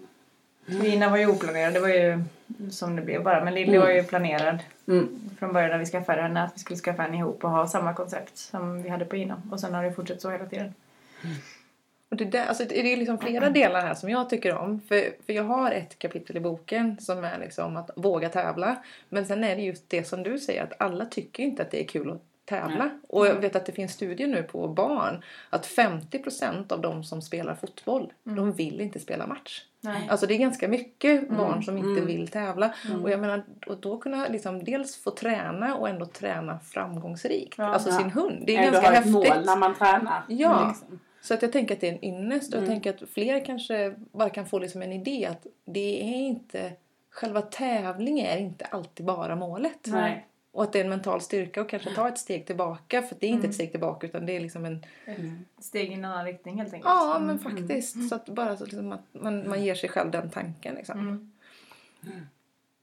Mina 0.66 1.10
var 1.10 1.16
ju 1.16 1.26
oplanerade, 1.26 1.72
det 1.72 1.80
var 1.80 1.88
ju 1.88 2.22
som 2.70 2.96
det 2.96 3.02
blev 3.02 3.22
bara. 3.22 3.44
Men 3.44 3.54
Lilly 3.54 3.78
var 3.78 3.90
ju 3.90 4.02
planerad 4.02 4.58
Mm. 4.88 5.20
från 5.38 5.52
början 5.52 5.70
när 5.70 5.78
vi 5.78 5.86
skaffade 5.86 6.22
henne 6.22 6.42
att 6.42 6.54
vi 6.54 6.58
skulle 6.58 6.78
skaffa 6.78 7.02
henne 7.02 7.16
ihop 7.16 7.44
och 7.44 7.50
ha 7.50 7.68
samma 7.68 7.94
koncept 7.94 8.38
som 8.38 8.82
vi 8.82 8.88
hade 8.88 9.04
på 9.04 9.16
innan. 9.16 9.50
Och 9.52 9.60
sen 9.60 9.74
har 9.74 9.84
det 9.84 9.92
fortsatt 9.92 10.20
så 10.20 10.30
hela 10.30 10.46
tiden. 10.46 10.74
Och 12.08 12.16
det, 12.16 12.24
där, 12.24 12.46
alltså 12.46 12.64
det 12.64 12.92
är 12.92 12.96
liksom 12.96 13.18
flera 13.18 13.50
delar 13.50 13.80
här 13.80 13.94
som 13.94 14.10
jag 14.10 14.30
tycker 14.30 14.56
om. 14.56 14.80
För, 14.80 15.10
för 15.26 15.32
jag 15.32 15.44
har 15.44 15.70
ett 15.70 15.98
kapitel 15.98 16.36
i 16.36 16.40
boken 16.40 16.96
som 17.00 17.24
är 17.24 17.38
liksom 17.38 17.76
att 17.76 17.90
våga 17.96 18.28
tävla. 18.28 18.76
Men 19.08 19.26
sen 19.26 19.44
är 19.44 19.56
det 19.56 19.62
just 19.62 19.90
det 19.90 20.04
som 20.04 20.22
du 20.22 20.38
säger 20.38 20.62
att 20.62 20.72
alla 20.78 21.04
tycker 21.04 21.42
inte 21.42 21.62
att 21.62 21.70
det 21.70 21.82
är 21.82 21.86
kul 21.86 22.10
att 22.10 22.22
tävla. 22.48 22.84
Nej. 22.84 22.98
Och 23.08 23.26
jag 23.26 23.34
vet 23.34 23.56
att 23.56 23.66
det 23.66 23.72
finns 23.72 23.92
studier 23.92 24.28
nu 24.28 24.42
på 24.42 24.68
barn 24.68 25.22
att 25.50 25.66
50% 25.66 26.72
av 26.72 26.80
de 26.80 27.04
som 27.04 27.22
spelar 27.22 27.54
fotboll 27.54 28.12
de 28.22 28.52
vill 28.52 28.80
inte 28.80 28.98
spela 29.00 29.26
match. 29.26 29.64
Nej. 29.80 30.08
Alltså 30.10 30.26
det 30.26 30.34
är 30.34 30.38
ganska 30.38 30.68
mycket 30.68 31.28
barn 31.30 31.62
som 31.62 31.78
inte 31.78 31.88
Mm. 32.00 32.06
vill 32.06 32.28
tävla. 32.28 32.74
Och 33.02 33.10
jag 33.10 33.20
menar, 33.20 33.44
och 33.66 33.76
då 33.80 33.98
kunna 33.98 34.28
liksom 34.28 34.64
dels 34.64 34.96
få 35.02 35.10
träna 35.10 35.76
och 35.76 35.88
ändå 35.88 36.06
träna 36.06 36.58
framgångsrikt. 36.58 37.54
Ja. 37.58 37.64
alltså 37.64 37.90
sin 37.92 38.10
hund. 38.10 38.42
Det 38.46 38.56
är 38.56 38.58
Ändå 38.66 38.72
ganska 38.72 38.86
ha 38.90 38.92
ett 38.92 38.96
häftigt. 38.96 39.12
mål 39.36 39.46
när 39.46 39.56
man 39.56 39.74
tränar. 39.74 40.22
Ja. 40.28 40.68
Liksom. 40.68 41.00
Så 41.20 41.34
att 41.34 41.42
jag 41.42 41.52
tänker 41.52 41.74
att 41.74 41.80
det 41.80 41.88
är 41.88 41.92
en 41.92 42.04
ynnest. 42.04 42.54
Och 42.54 42.56
jag 42.60 42.64
Mm. 42.64 42.74
tänker 42.74 42.90
att 43.04 43.10
fler 43.10 43.44
kanske 43.44 43.94
bara 44.12 44.30
kan 44.30 44.46
få 44.46 44.58
liksom 44.58 44.82
en 44.82 44.92
idé 44.92 45.26
att 45.30 45.46
det 45.64 46.00
är 46.02 46.16
inte... 46.16 46.72
Själva 47.10 47.42
tävling 47.42 48.20
är 48.20 48.36
inte 48.38 48.64
alltid 48.64 49.06
bara 49.06 49.36
målet. 49.36 49.78
Nej. 49.86 50.27
Och 50.58 50.64
att 50.64 50.72
det 50.72 50.80
är 50.80 50.84
en 50.84 50.90
mental 50.90 51.20
styrka 51.20 51.60
och 51.60 51.68
kanske 51.68 51.94
ta 51.94 52.08
ett 52.08 52.18
steg 52.18 52.46
tillbaka. 52.46 53.02
För 53.02 53.16
det 53.20 53.26
är 53.26 53.30
inte 53.30 53.38
Mm. 53.38 53.50
ett 53.50 53.54
steg 53.54 53.70
tillbaka 53.70 54.06
utan 54.06 54.26
det 54.26 54.36
är 54.36 54.40
liksom 54.40 54.64
en... 54.64 54.84
Ett 55.06 55.64
steg 55.64 55.90
i 55.90 55.94
en 55.94 56.04
annan 56.04 56.24
riktning 56.24 56.58
helt 56.58 56.72
enkelt. 56.74 56.90
Ja 56.94 57.18
men 57.20 57.38
faktiskt. 57.38 58.08
Så 58.08 58.14
att 58.14 58.28
bara 58.28 58.56
så 58.56 58.64
liksom 58.64 58.92
att 58.92 59.00
man, 59.12 59.48
man 59.48 59.64
ger 59.64 59.74
sig 59.74 59.88
själv 59.88 60.10
den 60.10 60.30
tanken 60.30 60.74
liksom. 60.74 60.98
Mm. 60.98 62.26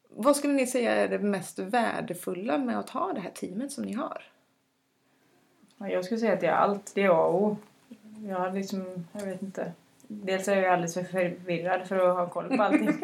Vad 0.09 0.35
skulle 0.35 0.53
ni 0.53 0.67
säga 0.67 0.91
är 0.95 1.07
det 1.07 1.19
mest 1.19 1.59
värdefulla 1.59 2.57
med 2.57 2.79
att 2.79 2.89
ha 2.89 3.13
det 3.13 3.19
här 3.21 3.29
teamet 3.31 3.71
som 3.71 3.83
ni 3.83 3.93
har? 3.93 4.23
Ja, 5.77 5.89
Jag 5.89 6.05
skulle 6.05 6.19
säga 6.19 6.33
att 6.33 6.41
det 6.41 6.47
är 6.47 6.51
allt. 6.53 6.91
Det 6.95 7.01
är 7.01 7.09
A 7.09 7.25
och 7.25 7.43
O. 7.43 7.57
Jag 8.27 8.39
har 8.39 8.51
liksom, 8.51 9.07
jag 9.11 9.25
vet 9.25 9.41
inte. 9.41 9.71
Dels 10.07 10.47
är 10.47 10.61
jag 10.61 10.73
alldeles 10.73 10.93
för 10.93 11.03
förvirrad 11.03 11.87
för 11.87 11.95
att 11.95 12.17
ha 12.17 12.29
koll 12.29 12.57
på 12.57 12.63
allting. 12.63 12.89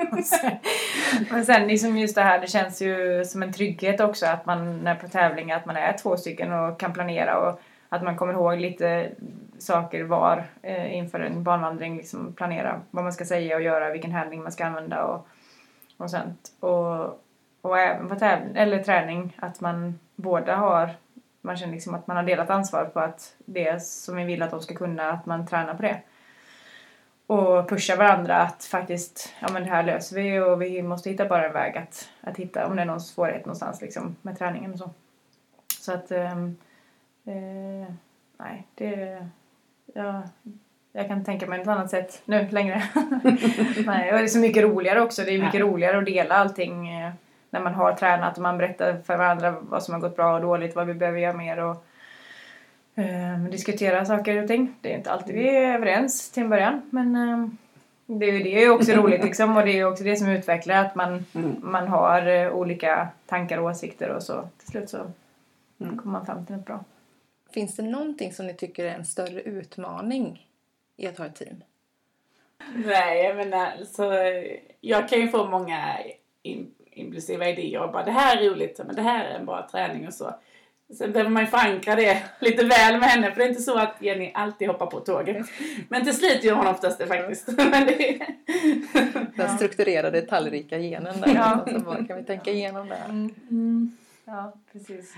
Men 1.31 1.45
sen 1.45 1.67
liksom 1.67 1.97
just 1.97 2.15
det 2.15 2.21
här, 2.21 2.39
det 2.39 2.47
känns 2.47 2.81
ju 2.81 3.25
som 3.25 3.43
en 3.43 3.53
trygghet 3.53 3.99
också 3.99 4.25
att 4.25 4.45
man 4.45 4.79
när 4.79 4.95
på 4.95 5.07
tävling 5.07 5.51
att 5.51 5.65
man 5.65 5.75
är 5.75 5.97
två 5.97 6.17
stycken 6.17 6.53
och 6.53 6.79
kan 6.79 6.93
planera 6.93 7.37
och 7.37 7.61
att 7.89 8.03
man 8.03 8.17
kommer 8.17 8.33
ihåg 8.33 8.59
lite 8.59 9.11
saker 9.57 10.03
var 10.03 10.43
eh, 10.61 10.95
inför 10.95 11.19
en 11.19 11.43
banvandring. 11.43 11.97
Liksom 11.97 12.33
planera 12.33 12.81
vad 12.91 13.03
man 13.03 13.13
ska 13.13 13.25
säga 13.25 13.55
och 13.55 13.61
göra, 13.61 13.91
vilken 13.91 14.11
handling 14.11 14.43
man 14.43 14.51
ska 14.51 14.65
använda 14.65 15.03
och, 15.03 15.27
och 15.97 16.11
sånt. 16.11 16.51
Och, 16.59 17.21
och 17.61 17.79
även 17.79 18.09
på 18.09 18.15
tävling, 18.15 18.55
eller 18.55 18.83
träning 18.83 19.37
att 19.39 19.61
man 19.61 19.99
båda 20.15 20.55
har 20.55 20.89
man 21.41 21.57
känner 21.57 21.73
liksom 21.73 21.95
att 21.95 22.07
man 22.07 22.17
har 22.17 22.23
delat 22.23 22.49
ansvar 22.49 22.85
på 22.85 22.99
att 22.99 23.35
det 23.45 23.83
som 23.83 24.15
vi 24.15 24.23
vill 24.23 24.41
att 24.41 24.51
de 24.51 24.61
ska 24.61 24.75
kunna, 24.75 25.11
att 25.11 25.25
man 25.25 25.47
tränar 25.47 25.73
på 25.73 25.81
det. 25.81 26.01
Och 27.31 27.69
pusha 27.69 27.95
varandra 27.95 28.37
att 28.37 28.63
faktiskt, 28.63 29.33
ja 29.39 29.47
men 29.53 29.63
det 29.63 29.69
här 29.69 29.83
löser 29.83 30.15
vi 30.15 30.39
och 30.39 30.61
vi 30.61 30.81
måste 30.81 31.09
hitta 31.09 31.25
bara 31.25 31.45
en 31.45 31.53
väg 31.53 31.77
att, 31.77 32.09
att 32.21 32.37
hitta 32.37 32.67
om 32.67 32.75
det 32.75 32.81
är 32.81 32.85
någon 32.85 33.01
svårighet 33.01 33.45
någonstans 33.45 33.81
liksom 33.81 34.15
med 34.21 34.37
träningen 34.37 34.71
och 34.73 34.79
så. 34.79 34.89
Så 35.79 35.93
att, 35.93 36.11
ehm, 36.11 36.57
eh, 37.25 37.93
nej 38.37 38.67
det, 38.75 39.27
ja, 39.93 40.23
jag 40.91 41.07
kan 41.07 41.25
tänka 41.25 41.47
mig 41.47 41.61
ett 41.61 41.67
annat 41.67 41.89
sätt 41.89 42.21
nu 42.25 42.47
längre. 42.49 42.83
nej, 43.85 44.11
och 44.11 44.17
det 44.17 44.23
är 44.23 44.27
så 44.27 44.39
mycket 44.39 44.63
roligare 44.63 45.01
också, 45.01 45.21
det 45.21 45.31
är 45.31 45.39
mycket 45.43 45.59
Ja. 45.59 45.65
roligare 45.65 45.97
att 45.97 46.05
dela 46.05 46.35
allting 46.35 46.89
eh, 47.01 47.11
när 47.49 47.59
man 47.59 47.73
har 47.73 47.93
tränat 47.93 48.35
och 48.37 48.43
man 48.43 48.57
berättar 48.57 48.97
för 49.05 49.17
varandra 49.17 49.55
vad 49.61 49.83
som 49.83 49.93
har 49.93 50.01
gått 50.01 50.15
bra 50.15 50.35
och 50.35 50.41
dåligt, 50.41 50.75
vad 50.75 50.87
vi 50.87 50.93
behöver 50.93 51.19
göra 51.19 51.37
mer 51.37 51.57
och 51.57 51.85
eh, 52.95 53.43
diskutera 53.51 54.05
saker 54.05 54.41
och 54.41 54.47
ting. 54.47 54.75
Det 54.81 54.93
är 54.93 54.97
inte 54.97 55.11
alltid 55.11 55.35
vi 55.35 55.55
är 55.57 55.73
överens 55.75 56.31
till 56.31 56.43
en 56.43 56.49
början 56.49 56.81
men 56.89 57.15
eh, 57.15 57.47
det 58.05 58.25
är 58.25 58.31
ju 58.33 58.43
det 58.43 58.55
är 58.55 58.61
ju 58.61 58.69
också 58.69 58.91
roligt 58.91 59.23
liksom 59.23 59.57
och 59.57 59.65
det 59.65 59.79
är 59.79 59.85
också 59.85 60.03
det 60.03 60.15
som 60.15 60.29
utvecklar 60.29 60.75
att 60.85 60.95
man, 60.95 61.25
Mm. 61.35 61.55
man 61.61 61.87
har 61.87 62.27
eh, 62.27 62.51
olika 62.51 63.07
tankar 63.25 63.57
och 63.57 63.65
åsikter 63.65 64.09
och 64.09 64.23
så 64.23 64.47
till 64.57 64.67
slut 64.67 64.89
så 64.89 64.97
Mm. 65.81 65.97
kommer 65.97 66.11
man 66.11 66.25
fram 66.25 66.45
till 66.45 66.55
något 66.55 66.65
bra. 66.65 66.83
Finns 67.53 67.75
det 67.75 67.83
någonting 67.83 68.33
som 68.33 68.47
ni 68.47 68.53
tycker 68.53 68.85
är 68.85 68.89
en 68.95 69.05
större 69.05 69.41
utmaning 69.41 70.47
i 70.97 71.07
att 71.07 71.17
ha 71.17 71.25
ett 71.25 71.35
team? 71.35 71.63
Nej, 72.85 73.23
jag 73.23 73.35
menar, 73.35 73.71
alltså, 73.79 74.11
jag 74.81 75.09
kan 75.09 75.19
ju 75.19 75.27
få 75.27 75.49
många 75.49 75.97
in, 76.41 76.71
impulsiva 76.91 77.49
idéer 77.49 77.81
och 77.81 77.91
bara 77.91 78.03
det 78.03 78.11
här 78.11 78.37
är 78.37 78.49
roligt, 78.49 78.81
men 78.85 78.95
det 78.95 79.01
här 79.01 79.25
är 79.25 79.39
en 79.39 79.45
bra 79.45 79.67
träning 79.71 80.07
och 80.07 80.13
så. 80.13 80.33
Sen 80.97 81.11
behöver 81.11 81.31
man 81.31 81.43
ju 81.43 81.47
förankra 81.47 81.95
det 81.95 82.23
lite 82.39 82.65
väl 82.65 82.99
med 82.99 83.09
henne 83.09 83.31
för 83.31 83.39
det 83.39 83.45
är 83.45 83.49
inte 83.49 83.61
så 83.61 83.77
att 83.77 83.95
Jenny 83.99 84.31
alltid 84.33 84.67
hoppar 84.67 84.85
på 84.85 84.99
tåget. 84.99 85.47
Men 85.89 86.03
till 86.03 86.15
slut 86.15 86.43
gör 86.43 86.55
hon 86.55 86.67
oftast 86.67 86.97
det 86.97 87.07
faktiskt. 87.07 87.47
Men 87.57 87.85
det 87.85 88.09
är... 88.09 88.27
Den 89.35 89.57
strukturerade 89.57 90.21
detaljrika 90.21 90.77
genen 90.77 91.21
där. 91.21 91.35
Ja. 91.35 91.65
Så 91.71 91.79
bara, 91.79 92.05
kan 92.05 92.17
vi 92.17 92.23
tänka 92.23 92.51
igenom 92.51 92.89
det? 92.89 92.95
Mm. 92.95 93.97
Ja, 94.25 94.53
precis. 94.71 95.15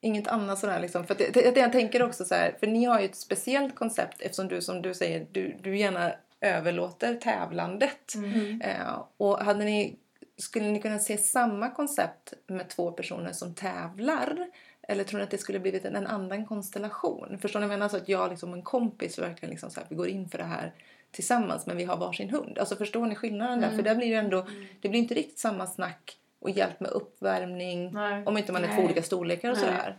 Inget 0.00 0.28
annat 0.28 0.58
sådär 0.58 0.80
liksom. 0.80 1.06
För 1.06 1.14
det, 1.14 1.56
jag 1.56 1.72
tänker 1.72 2.02
också 2.02 2.24
så 2.24 2.34
här, 2.34 2.56
för 2.60 2.66
ni 2.66 2.84
har 2.84 3.00
ju 3.00 3.06
ett 3.06 3.16
speciellt 3.16 3.74
koncept 3.74 4.20
eftersom 4.20 4.48
du 4.48 4.60
som 4.60 4.82
du 4.82 4.94
säger, 4.94 5.26
du, 5.32 5.56
du 5.62 5.78
gärna 5.78 6.12
överlåter 6.40 7.14
tävlandet. 7.14 8.14
Mm. 8.14 8.60
Eh, 8.60 9.02
och 9.16 9.38
hade 9.38 9.64
ni, 9.64 9.96
skulle 10.36 10.70
ni 10.70 10.80
kunna 10.80 10.98
se 10.98 11.18
samma 11.18 11.70
koncept 11.70 12.32
med 12.46 12.68
två 12.68 12.92
personer 12.92 13.32
som 13.32 13.54
tävlar? 13.54 14.50
Eller 14.88 15.04
tror 15.04 15.18
ni 15.18 15.24
att 15.24 15.30
det 15.30 15.38
skulle 15.38 15.58
blivit 15.58 15.84
en, 15.84 15.96
en 15.96 16.06
annan 16.06 16.46
konstellation? 16.46 17.38
Förstår 17.38 17.60
ni? 17.60 17.64
Jag 17.64 17.68
menar 17.68 17.88
så 17.88 17.96
att 17.96 18.08
jag 18.08 18.30
liksom 18.30 18.54
en 18.54 18.62
kompis 18.62 19.18
verkligen 19.18 19.50
liksom 19.50 19.70
så 19.70 19.80
här, 19.80 19.86
vi 19.90 19.96
går 19.96 20.08
in 20.08 20.28
för 20.28 20.38
det 20.38 20.44
här 20.44 20.72
tillsammans 21.10 21.66
men 21.66 21.76
vi 21.76 21.84
har 21.84 21.96
varsin 21.96 22.30
hund. 22.30 22.58
Alltså 22.58 22.76
förstår 22.76 23.06
ni 23.06 23.14
skillnaden 23.14 23.60
där? 23.60 23.70
För 23.70 23.82
där 23.82 23.94
blir 23.94 24.10
det 24.10 24.16
ändå, 24.16 24.46
det 24.80 24.88
blir 24.88 25.00
inte 25.00 25.14
riktigt 25.14 25.38
samma 25.38 25.66
snack 25.66 26.18
och 26.38 26.50
hjälp 26.50 26.80
med 26.80 26.90
uppvärmning 26.90 27.92
Nej. 27.92 28.22
om 28.26 28.38
inte 28.38 28.52
man 28.52 28.64
är 28.64 28.68
två 28.68 28.74
Nej. 28.74 28.84
olika 28.84 29.02
storlekar 29.02 29.50
och 29.50 29.56
Nej. 29.56 29.66
sådär. 29.66 29.96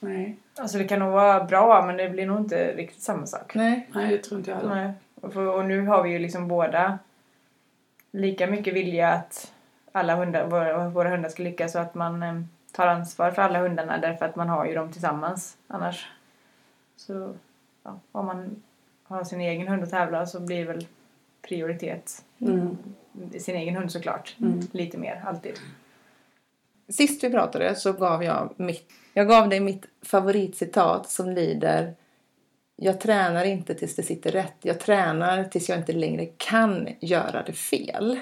Nej. 0.00 0.36
Alltså 0.54 0.78
det 0.78 0.84
kan 0.84 0.98
nog 0.98 1.12
vara 1.12 1.44
bra 1.44 1.86
men 1.86 1.96
det 1.96 2.08
blir 2.08 2.26
nog 2.26 2.38
inte 2.38 2.72
riktigt 2.76 3.02
samma 3.02 3.26
sak. 3.26 3.54
Nej. 3.54 3.88
Nej, 3.92 4.10
det 4.10 4.18
tror 4.18 4.38
inte 4.38 4.50
jag 4.50 4.58
heller. 4.58 4.74
Nej. 4.74 4.92
Och, 5.14 5.36
och 5.36 5.64
nu 5.64 5.86
har 5.86 6.02
vi 6.02 6.10
ju 6.10 6.18
liksom 6.18 6.48
båda 6.48 6.98
lika 8.18 8.46
mycket 8.46 8.74
vilja 8.74 9.08
att 9.08 9.52
alla 9.92 10.16
hundar, 10.16 10.46
våra, 10.46 10.88
våra 10.88 11.10
hundar 11.10 11.28
ska 11.28 11.42
lyckas 11.42 11.74
och 11.74 11.80
att 11.80 11.94
man 11.94 12.22
eh, 12.22 12.40
tar 12.72 12.86
ansvar 12.86 13.30
för 13.30 13.42
alla 13.42 13.60
hundarna 13.60 13.98
därför 13.98 14.26
att 14.26 14.36
man 14.36 14.48
har 14.48 14.66
ju 14.66 14.74
dem 14.74 14.92
tillsammans 14.92 15.56
annars. 15.66 16.08
Så 16.96 17.34
ja, 17.82 18.00
om 18.12 18.26
man 18.26 18.62
har 19.02 19.24
sin 19.24 19.40
egen 19.40 19.68
hund 19.68 19.82
att 19.82 19.90
tävla 19.90 20.26
så 20.26 20.40
blir 20.40 20.66
väl 20.66 20.86
prioritet 21.42 22.24
Mm. 22.40 22.76
sin 23.38 23.56
egen 23.56 23.76
hund 23.76 23.92
såklart. 23.92 24.36
Mm. 24.40 24.60
Lite 24.72 24.98
mer, 24.98 25.22
alltid. 25.26 25.54
Sist 26.88 27.24
vi 27.24 27.30
pratade 27.30 27.74
så 27.74 27.92
gav 27.92 28.24
jag 28.24 28.54
mitt, 28.56 28.92
jag 29.12 29.28
gav 29.28 29.48
dig 29.48 29.60
mitt 29.60 29.86
favoritcitat 30.02 31.08
som 31.08 31.30
lyder 31.30 31.94
jag 32.80 33.00
tränar 33.00 33.44
inte 33.44 33.74
tills 33.74 33.96
det 33.96 34.02
sitter 34.02 34.30
rätt. 34.30 34.56
Jag 34.62 34.80
tränar 34.80 35.44
tills 35.44 35.68
jag 35.68 35.78
inte 35.78 35.92
längre 35.92 36.26
kan 36.26 36.88
göra 37.00 37.42
det 37.42 37.52
fel. 37.52 38.20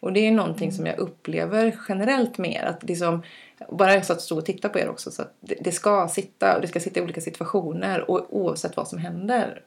Och 0.00 0.12
det 0.12 0.20
är 0.20 0.32
någonting 0.32 0.72
som 0.72 0.86
jag 0.86 0.98
upplever 0.98 1.78
generellt 1.88 2.38
med 2.38 2.52
er. 2.52 2.64
Att 2.64 2.82
liksom, 2.82 3.22
bara 3.68 3.94
jag 3.94 4.04
satt 4.04 4.16
och 4.16 4.22
stod 4.22 4.38
och 4.38 4.46
tittade 4.46 4.72
på 4.72 4.78
er 4.78 4.88
också. 4.88 5.10
Så 5.10 5.22
att 5.22 5.34
det, 5.40 5.54
det 5.60 5.72
ska 5.72 6.08
sitta 6.08 6.54
och 6.54 6.60
det 6.60 6.68
ska 6.68 6.80
sitta 6.80 7.00
i 7.00 7.02
olika 7.02 7.20
situationer. 7.20 8.10
Och 8.10 8.36
oavsett 8.36 8.76
vad 8.76 8.88
som 8.88 8.98
händer. 8.98 9.62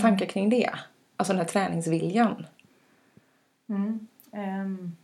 Tankar 0.00 0.26
kring 0.26 0.50
det. 0.50 0.70
Alltså 1.16 1.32
den 1.32 1.40
här 1.40 1.48
träningsviljan. 1.48 2.46
Mm. 3.68 4.06
Um, 4.32 4.96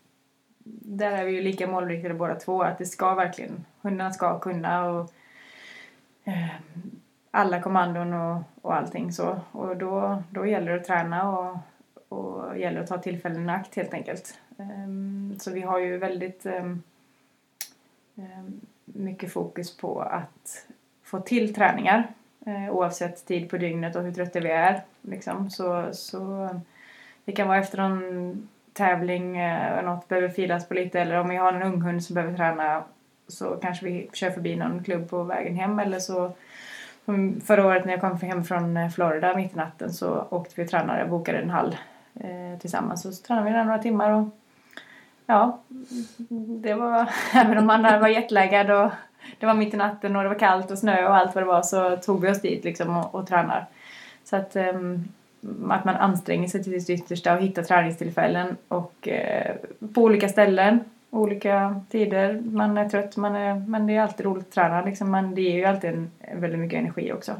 där 0.82 1.12
är 1.12 1.24
vi 1.24 1.32
ju 1.32 1.42
lika 1.42 1.66
målriktade 1.66 2.14
båda 2.14 2.34
två. 2.34 2.62
Att 2.62 2.78
det 2.78 2.86
ska 2.86 3.14
verkligen, 3.14 3.64
hundarna 3.82 4.12
ska 4.12 4.38
kunna 4.38 4.90
och 4.90 5.10
um, 6.24 6.99
alla 7.30 7.62
kommandon 7.62 8.14
och, 8.14 8.42
och 8.62 8.74
allting 8.74 9.12
så. 9.12 9.40
Och 9.52 9.76
då, 9.76 10.22
då 10.30 10.46
gäller 10.46 10.72
det 10.72 10.80
att 10.80 10.86
träna 10.86 11.38
och, 11.38 11.58
och 12.08 12.58
gäller 12.58 12.80
att 12.80 12.86
ta 12.86 12.98
tillfällen 12.98 13.48
i 13.48 13.52
akt 13.52 13.76
helt 13.76 13.94
enkelt. 13.94 14.38
Ehm, 14.58 15.34
så 15.38 15.50
vi 15.50 15.60
har 15.60 15.78
ju 15.78 15.98
väldigt 15.98 16.46
ehm, 16.46 16.82
ehm, 18.16 18.60
mycket 18.84 19.32
fokus 19.32 19.76
på 19.76 20.00
att 20.00 20.66
få 21.02 21.20
till 21.20 21.54
träningar 21.54 22.08
eh, 22.46 22.70
oavsett 22.70 23.26
tid 23.26 23.50
på 23.50 23.56
dygnet 23.56 23.96
och 23.96 24.02
hur 24.02 24.12
trötta 24.12 24.40
vi 24.40 24.50
är. 24.50 24.82
Liksom. 25.02 25.50
Så, 25.50 25.88
så 25.92 26.48
det 27.24 27.32
kan 27.32 27.48
vara 27.48 27.58
efter 27.58 27.78
någon 27.78 28.48
tävling, 28.72 29.36
eh, 29.36 29.78
och 29.78 29.84
något 29.84 30.08
behöver 30.08 30.28
filas 30.28 30.68
på 30.68 30.74
lite 30.74 31.00
eller 31.00 31.20
om 31.20 31.28
vi 31.28 31.36
har 31.36 31.52
en 31.52 31.62
ung 31.62 31.80
hund 31.80 32.04
som 32.04 32.14
behöver 32.14 32.36
träna 32.36 32.84
så 33.28 33.56
kanske 33.56 33.86
vi 33.86 34.10
kör 34.12 34.30
förbi 34.30 34.56
någon 34.56 34.84
klubb 34.84 35.10
på 35.10 35.22
vägen 35.22 35.56
hem 35.56 35.78
eller 35.78 35.98
så 35.98 36.32
förra 37.44 37.66
året 37.66 37.84
när 37.84 37.92
jag 37.92 38.00
kom 38.00 38.16
hem 38.20 38.44
från 38.44 38.76
eh, 38.76 38.88
Florida 38.88 39.36
mitt 39.36 39.52
i 39.54 39.56
natten 39.56 39.92
så 39.92 40.26
åkte 40.30 40.54
vi 40.56 40.64
och 40.64 40.70
tränade, 40.70 41.06
bokade 41.06 41.38
en 41.38 41.50
hall 41.50 41.76
eh, 42.14 42.58
tillsammans 42.60 43.04
och 43.04 43.14
så 43.14 43.22
tränade 43.22 43.46
vi 43.50 43.56
där 43.56 43.64
några 43.64 43.78
timmar 43.78 44.10
och 44.10 44.28
ja, 45.26 45.58
det 46.62 46.74
var, 46.74 47.10
även 47.34 47.58
om 47.58 47.66
man 47.66 47.82
var 47.82 48.08
jetlaggad 48.08 48.70
och 48.70 48.90
det 49.38 49.46
var 49.46 49.54
mitt 49.54 49.74
i 49.74 49.76
natten 49.76 50.16
och 50.16 50.22
det 50.22 50.28
var 50.28 50.38
kallt 50.38 50.70
och 50.70 50.78
snö 50.78 51.08
och 51.08 51.16
allt 51.16 51.34
vad 51.34 51.44
det 51.44 51.48
var 51.48 51.62
så 51.62 51.96
tog 51.96 52.20
vi 52.20 52.30
oss 52.30 52.40
dit 52.40 52.64
liksom 52.64 52.96
och, 52.96 53.14
och 53.14 53.26
tränar. 53.26 53.66
Så 54.24 54.36
att, 54.36 54.56
ehm, 54.56 55.04
att 55.68 55.84
man 55.84 55.96
anstränger 55.96 56.48
sig 56.48 56.64
till 56.64 56.84
sitt 56.84 57.00
yttersta 57.00 57.34
och 57.34 57.42
hittar 57.42 57.62
träningstillfällen 57.62 58.56
och 58.68 59.08
eh, 59.08 59.56
på 59.94 60.02
olika 60.02 60.28
ställen, 60.28 60.80
olika 61.10 61.80
tider. 61.90 62.40
Man 62.44 62.78
är 62.78 62.88
trött, 62.88 63.16
man 63.16 63.36
är, 63.36 63.54
men 63.54 63.86
det 63.86 63.96
är 63.96 64.02
alltid 64.02 64.26
roligt 64.26 64.46
att 64.46 64.52
träna 64.52 64.84
liksom. 64.84 65.10
Man, 65.10 65.34
det 65.34 65.42
ger 65.42 65.56
ju 65.56 65.64
alltid 65.64 65.90
en, 65.90 66.10
väldigt 66.40 66.60
mycket 66.60 66.78
energi 66.78 67.12
också. 67.12 67.32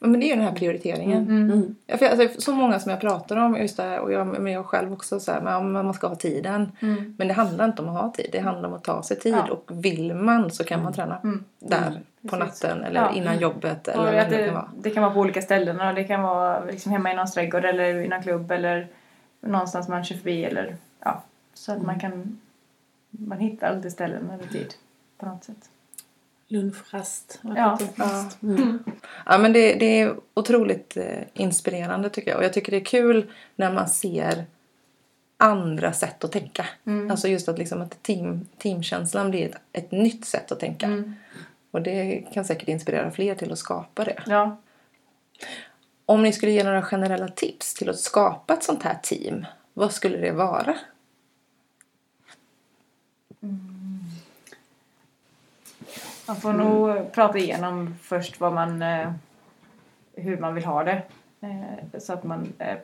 Ja, 0.00 0.06
Men 0.06 0.20
det 0.20 0.26
är 0.26 0.28
ju 0.28 0.34
den 0.34 0.44
här 0.44 0.52
prioriteringen. 0.54 1.22
Mm. 1.28 1.74
Ja, 1.86 1.96
för 1.96 2.06
alltså, 2.06 2.40
så 2.40 2.52
många 2.52 2.78
som 2.80 2.90
jag 2.90 3.00
pratar 3.00 3.36
om, 3.36 3.56
just 3.56 3.76
det 3.76 3.82
här, 3.82 4.00
och 4.00 4.12
jag, 4.12 4.26
men 4.26 4.52
jag 4.52 4.66
själv 4.66 4.92
också, 4.92 5.20
så 5.20 5.32
här, 5.32 5.40
men 5.40 5.72
man 5.72 5.94
ska 5.94 6.06
ha 6.08 6.14
tiden. 6.14 6.72
Mm. 6.82 7.14
Men 7.18 7.28
det 7.28 7.34
handlar 7.34 7.64
inte 7.64 7.82
om 7.82 7.88
att 7.88 8.02
ha 8.02 8.12
tid, 8.12 8.28
det 8.32 8.38
handlar 8.38 8.68
om 8.68 8.74
att 8.74 8.84
ta 8.84 9.02
sig 9.02 9.18
tid. 9.18 9.34
Ja. 9.48 9.52
Och 9.52 9.84
vill 9.84 10.14
man 10.14 10.50
så 10.50 10.64
kan 10.64 10.82
man 10.82 10.92
träna 10.92 11.18
Mm. 11.24 11.44
där 11.58 12.00
på 12.30 12.36
natten 12.36 12.84
eller 12.84 13.00
Ja. 13.00 13.12
innan 13.14 13.38
jobbet 13.38 13.88
eller 13.88 14.04
vad 14.04 14.12
det 14.12 14.36
det, 14.36 14.44
kan 14.44 14.54
vara. 14.54 14.70
det 14.82 14.90
kan 14.90 15.02
vara 15.02 15.12
på 15.14 15.20
olika 15.20 15.42
ställen 15.42 15.80
och 15.80 15.94
det 15.94 16.04
kan 16.04 16.22
vara 16.22 16.64
liksom 16.64 16.92
hemma 16.92 17.12
i 17.12 17.14
någon 17.14 17.26
trädgård 17.26 17.64
eller 17.64 17.94
i 17.94 18.08
någon 18.08 18.22
klubb 18.22 18.50
eller 18.50 18.88
någonstans 19.40 19.88
man 19.88 20.04
kör 20.04 20.16
förbi 20.16 20.44
eller. 20.44 20.76
Så 21.56 21.72
att 21.72 21.82
man 21.82 22.00
kan 22.00 22.38
man 23.10 23.38
hittar 23.38 23.66
alltid 23.66 23.92
ställen 23.92 24.30
eller 24.30 24.46
tid 24.46 24.74
på 25.18 25.26
något 25.26 25.44
sätt. 25.44 25.70
Lunchrast. 26.48 27.40
Ja. 27.42 27.78
Lunchrast. 27.80 28.42
Mm. 28.42 28.78
Ja, 29.26 29.38
men 29.38 29.52
det, 29.52 29.74
det 29.74 30.00
är 30.00 30.16
otroligt 30.34 30.96
eh, 30.96 31.22
inspirerande 31.34 32.10
tycker 32.10 32.30
jag. 32.30 32.38
Och 32.38 32.44
jag 32.44 32.52
tycker 32.52 32.72
det 32.72 32.78
är 32.78 32.84
kul 32.84 33.32
när 33.56 33.72
man 33.72 33.88
ser 33.88 34.44
andra 35.36 35.92
sätt 35.92 36.24
att 36.24 36.32
tänka. 36.32 36.66
Mm. 36.84 37.10
Alltså 37.10 37.28
just 37.28 37.48
att, 37.48 37.58
liksom 37.58 37.82
att 37.82 38.02
team, 38.02 38.46
teamkänslan 38.58 39.30
blir 39.30 39.48
ett, 39.48 39.56
ett 39.72 39.90
nytt 39.90 40.24
sätt 40.24 40.52
att 40.52 40.60
tänka. 40.60 40.86
Mm. 40.86 41.14
Och 41.70 41.82
det 41.82 42.24
kan 42.32 42.44
säkert 42.44 42.68
inspirera 42.68 43.10
fler 43.10 43.34
till 43.34 43.52
att 43.52 43.58
skapa 43.58 44.04
det. 44.04 44.22
Ja. 44.26 44.56
Om 46.06 46.22
ni 46.22 46.32
skulle 46.32 46.52
ge 46.52 46.64
några 46.64 46.82
generella 46.82 47.28
tips 47.28 47.74
till 47.74 47.90
att 47.90 47.98
skapa 47.98 48.54
ett 48.54 48.64
sånt 48.64 48.82
här 48.82 48.98
team, 49.02 49.46
vad 49.74 49.92
skulle 49.92 50.18
det 50.18 50.32
vara? 50.32 50.76
Man 56.26 56.36
får 56.36 56.52
nog 56.52 57.12
prata 57.12 57.38
igenom 57.38 57.94
först 58.02 58.40
vad 58.40 58.52
man, 58.52 58.82
eh, 58.82 59.10
hur 60.16 60.38
man 60.38 60.54
vill 60.54 60.64
ha 60.64 60.84
det. 60.84 61.02
Eh, 61.40 61.98
så 62.00 62.12
att 62.12 62.24
man 62.24 62.52
är 62.58 62.78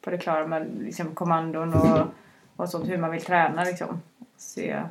på 0.00 0.10
det 0.10 0.18
klara 0.18 0.46
med 0.46 0.66
liksom, 0.80 1.14
kommandon 1.14 1.74
och, 1.74 1.98
och 2.56 2.68
sånt, 2.68 2.88
hur 2.88 2.98
man 2.98 3.10
vill 3.10 3.22
träna 3.22 3.64
liksom. 3.64 4.00
Se, 4.36 4.82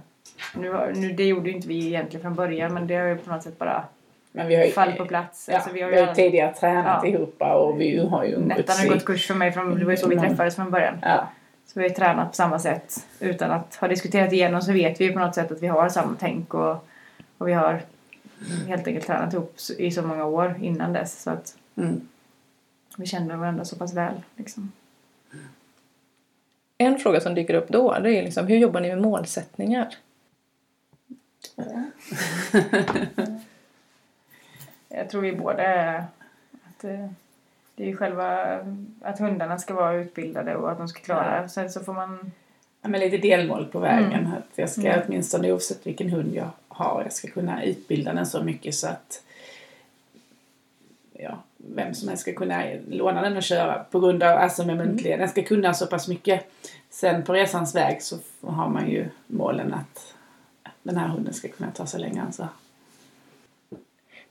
nu, 0.55 0.71
har- 0.73 0.93
nu, 0.95 1.11
det 1.13 1.23
gjorde 1.25 1.49
ju 1.49 1.55
inte 1.55 1.67
vi 1.67 1.87
egentligen 1.87 2.21
från 2.21 2.35
början 2.35 2.73
men 2.73 2.87
det 2.87 2.95
har 2.95 3.07
ju 3.07 3.17
på 3.17 3.29
något 3.29 3.43
sätt 3.43 3.59
bara 3.59 3.83
Men 4.31 4.47
vi 4.47 4.55
har 4.55 4.63
ju, 4.63 4.71
fallit 4.71 4.97
på 4.97 5.05
plats. 5.05 5.49
Ja, 5.51 5.55
Alltså, 5.55 5.71
vi 5.73 5.81
har 5.81 5.91
ju 5.91 6.13
tidigare 6.13 6.53
tränat 6.53 6.99
Ja. 7.03 7.09
ihop 7.09 7.41
och 7.41 7.81
vi 7.81 8.05
har 8.07 8.23
ju 8.23 8.31
umgåtts 8.31 8.57
Nettan 8.57 8.77
har 8.77 8.87
gått 8.93 9.05
kurs 9.05 9.27
för 9.27 9.33
mig, 9.35 9.51
från, 9.51 9.79
det 9.79 9.85
var 9.85 9.91
ju 9.91 9.97
så 9.97 10.07
vi 10.07 10.15
Mm. 10.15 10.29
träffades 10.29 10.55
från 10.55 10.71
början. 10.71 10.95
Ja. 11.01 11.27
Så 11.65 11.79
vi 11.79 11.87
har 11.87 11.95
tränat 11.95 12.27
på 12.29 12.35
samma 12.35 12.59
sätt 12.59 13.07
utan 13.19 13.51
att 13.51 13.75
ha 13.75 13.87
diskuterat 13.87 14.33
igenom 14.33 14.61
så 14.61 14.71
vet 14.73 15.01
vi 15.01 15.11
på 15.13 15.19
något 15.19 15.35
sätt 15.35 15.51
att 15.51 15.61
vi 15.61 15.67
har 15.67 15.89
samma 15.89 16.15
tänk 16.19 16.53
och, 16.53 16.87
och 17.37 17.47
vi 17.47 17.53
har 17.53 17.81
helt 18.67 18.87
enkelt 18.87 19.05
tränat 19.07 19.33
ihop 19.33 19.55
i 19.77 19.91
så 19.91 20.01
många 20.01 20.25
år 20.25 20.55
innan 20.61 20.93
dess 20.93 21.21
så 21.21 21.29
att 21.29 21.57
Mm. 21.75 22.07
vi 22.97 23.05
känner 23.05 23.35
varandra 23.35 23.65
så 23.65 23.75
pass 23.75 23.93
väl. 23.93 24.21
Liksom. 24.35 24.71
En 26.77 26.97
fråga 26.99 27.21
som 27.21 27.35
dyker 27.35 27.53
upp 27.53 27.69
då 27.69 27.99
det 27.99 28.17
är 28.19 28.23
liksom, 28.23 28.47
hur 28.47 28.57
jobbar 28.57 28.81
ni 28.81 28.89
med 28.89 29.01
målsättningar? 29.01 29.95
Jag 34.89 35.09
tror 35.09 35.21
vi 35.21 35.35
båda 35.35 35.63
är 35.63 36.05
att 36.63 36.83
eh, 36.83 37.09
det 37.75 37.83
är 37.83 37.87
ju 37.87 37.97
själva 37.97 38.57
att 39.01 39.19
hundarna 39.19 39.57
ska 39.57 39.73
vara 39.73 39.93
utbildade 39.93 40.55
och 40.55 40.71
att 40.71 40.77
de 40.77 40.87
ska 40.87 41.01
klara 41.01 41.41
det. 41.41 41.49
Sen 41.49 41.69
så 41.71 41.79
får 41.79 41.93
man 41.93 42.31
Ja, 42.81 42.89
men 42.89 42.99
lite 42.99 43.17
delmål 43.17 43.65
på 43.65 43.79
vägen. 43.79 44.13
Mm. 44.25 44.31
Att 44.33 44.49
jag 44.55 44.69
ska 44.69 44.81
Mm. 44.81 45.01
åtminstone 45.07 45.51
oavsett 45.51 45.87
vilken 45.87 46.09
hund 46.09 46.35
jag 46.35 46.49
har, 46.67 47.01
jag 47.03 47.13
ska 47.13 47.27
kunna 47.27 47.63
utbilda 47.63 48.13
den 48.13 48.25
så 48.25 48.43
mycket 48.43 48.75
så 48.75 48.87
att 48.87 49.23
ja, 51.13 51.37
vem 51.57 51.93
som 51.93 52.07
helst 52.07 52.21
ska 52.21 52.33
kunna 52.33 52.63
låna 52.87 53.21
den 53.21 53.37
och 53.37 53.43
köra 53.43 53.83
på 53.91 53.99
grund 53.99 54.23
av, 54.23 54.37
alltså 54.37 54.65
med 54.65 54.77
muntliga. 54.77 55.17
Den 55.17 55.29
ska 55.29 55.43
kunna 55.43 55.73
så 55.73 55.87
pass 55.87 56.07
mycket. 56.07 56.45
Sen 56.89 57.23
på 57.23 57.33
resans 57.33 57.75
väg 57.75 58.01
så 58.01 58.17
har 58.41 58.69
man 58.69 58.89
ju 58.89 59.09
målen 59.27 59.73
att 59.73 60.13
den 60.83 60.97
här 60.97 61.07
hunden 61.07 61.33
ska 61.33 61.47
kunna 61.47 61.71
ta 61.71 61.85
sig 61.85 61.99
längre 61.99 62.21
än 62.21 62.33
så. 62.33 62.47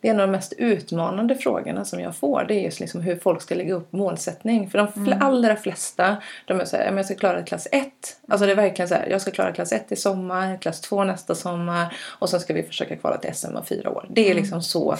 Det 0.02 0.08
är 0.08 0.14
en 0.14 0.20
av 0.20 0.26
de 0.26 0.32
mest 0.32 0.52
utmanande 0.52 1.34
frågorna 1.34 1.84
som 1.84 2.00
jag 2.00 2.16
får. 2.16 2.44
Det 2.48 2.54
är 2.54 2.60
just 2.60 2.80
liksom 2.80 3.00
hur 3.00 3.16
folk 3.16 3.42
ska 3.42 3.54
lägga 3.54 3.74
upp 3.74 3.92
målsättning. 3.92 4.70
För 4.70 4.78
de 4.78 4.86
fl- 4.88 5.22
allra 5.22 5.56
flesta, 5.56 6.16
de 6.46 6.60
är 6.60 6.64
såhär, 6.64 6.92
jag 6.96 7.04
ska 7.04 7.14
klara 7.14 7.42
klass 7.42 7.68
1. 7.72 7.86
Alltså 8.28 8.46
det 8.46 8.52
är 8.52 8.56
verkligen 8.56 8.88
så 8.88 8.94
här, 8.94 9.06
jag 9.10 9.20
ska 9.20 9.30
klara 9.30 9.52
klass 9.52 9.72
1 9.72 9.92
i 9.92 9.96
sommar, 9.96 10.56
klass 10.60 10.80
2 10.80 11.04
nästa 11.04 11.34
sommar 11.34 11.96
och 12.18 12.28
sen 12.30 12.40
ska 12.40 12.54
vi 12.54 12.62
försöka 12.62 12.96
kvala 12.96 13.16
till 13.16 13.34
SM 13.34 13.56
om 13.56 13.64
fyra 13.64 13.90
år. 13.90 14.06
Det 14.10 14.30
är 14.30 14.34
liksom 14.34 14.62
så 14.62 14.96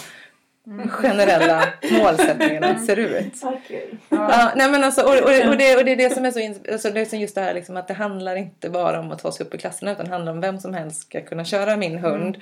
generella 0.89 1.65
målsättningarna 1.93 2.79
ser 2.79 2.97
ut. 2.97 3.35
Ja, 4.09 4.53
nej 4.57 4.71
men 4.71 4.85
alltså, 4.85 5.03
och, 5.03 5.15
och, 5.15 5.49
och, 5.51 5.57
det, 5.57 5.77
och 5.77 5.85
det 5.85 5.93
är 5.93 5.97
det 5.97 6.15
som 6.15 6.25
är 6.25 6.31
så 6.31 6.73
alltså 6.73 6.91
det 6.91 7.01
är 7.01 7.05
som 7.05 7.19
just 7.21 7.35
det 7.35 7.41
här 7.41 7.55
liksom, 7.55 7.77
att 7.77 7.89
det 7.89 7.95
handlar 7.95 8.37
inte 8.37 8.71
bara 8.71 9.01
om 9.01 9.13
att 9.13 9.19
ta 9.19 9.33
sig 9.33 9.47
upp 9.47 9.55
i 9.55 9.59
klasserna 9.59 9.93
utan 9.93 10.05
det 10.05 10.11
handlar 10.13 10.33
om 10.33 10.41
vem 10.41 10.59
som 10.59 10.75
helst 10.75 11.03
ska 11.03 11.21
kunna 11.21 11.45
köra 11.45 11.77
min 11.77 11.99
hund. 11.99 12.37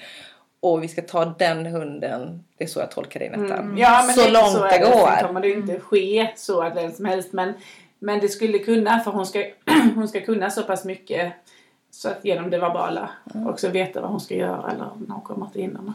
Och 0.60 0.82
vi 0.82 0.88
ska 0.88 1.02
ta 1.02 1.24
den 1.24 1.66
hunden, 1.66 2.44
det 2.56 2.64
är 2.64 2.68
så 2.68 2.80
jag 2.80 2.90
tolkar 2.90 3.20
det 3.20 3.26
i 3.26 3.30
Nettan. 3.30 3.78
Ja, 3.78 4.02
men 4.06 4.14
så 4.14 4.20
lite 4.20 4.32
långt 4.32 4.52
så 4.52 4.64
det 4.64 4.76
är 4.76 4.84
Sen 4.84 4.92
går. 4.92 5.26
kommer 5.26 5.40
det 5.40 5.52
inte 5.52 5.80
ske 5.80 6.30
så 6.36 6.62
att 6.62 6.76
vem 6.76 6.92
som 6.92 7.04
helst. 7.04 7.32
Men, 7.32 7.52
men 7.98 8.20
det 8.20 8.28
skulle 8.28 8.58
kunna 8.58 9.00
för 9.00 9.10
hon 9.10 9.26
ska, 9.26 9.44
hon 9.94 10.08
ska 10.08 10.20
kunna 10.20 10.50
så 10.50 10.62
pass 10.62 10.84
mycket 10.84 11.32
så 11.90 12.08
att 12.08 12.24
genom 12.24 12.50
det 12.50 12.58
verbala 12.58 13.10
också 13.46 13.68
veta 13.68 14.00
vad 14.00 14.10
hon 14.10 14.20
ska 14.20 14.34
göra 14.34 14.70
eller 14.70 14.90
när 15.06 15.14
hon 15.14 15.22
kommer 15.22 15.46
till 15.46 15.62
hinnorna. 15.62 15.94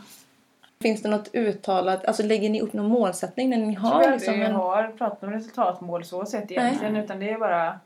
Finns 0.81 1.01
det 1.01 1.09
något 1.09 1.29
uttalat, 1.33 2.05
alltså 2.05 2.23
lägger 2.23 2.49
ni 2.49 2.61
upp 2.61 2.73
någon 2.73 2.89
målsättning 2.89 3.49
när 3.49 3.57
ni 3.57 3.73
har 3.73 3.99
vi 3.99 4.11
liksom 4.11 4.33
aldrig 4.33 4.49
en... 4.49 4.55
har 4.55 4.87
pratat 4.97 5.23
om 5.23 5.31
resultatmål 5.31 6.05
så 6.05 6.25
sett 6.25 6.51
egentligen 6.51 6.95
utan 6.95 7.19
det 7.19 7.29
är 7.29 7.37
bara 7.37 7.79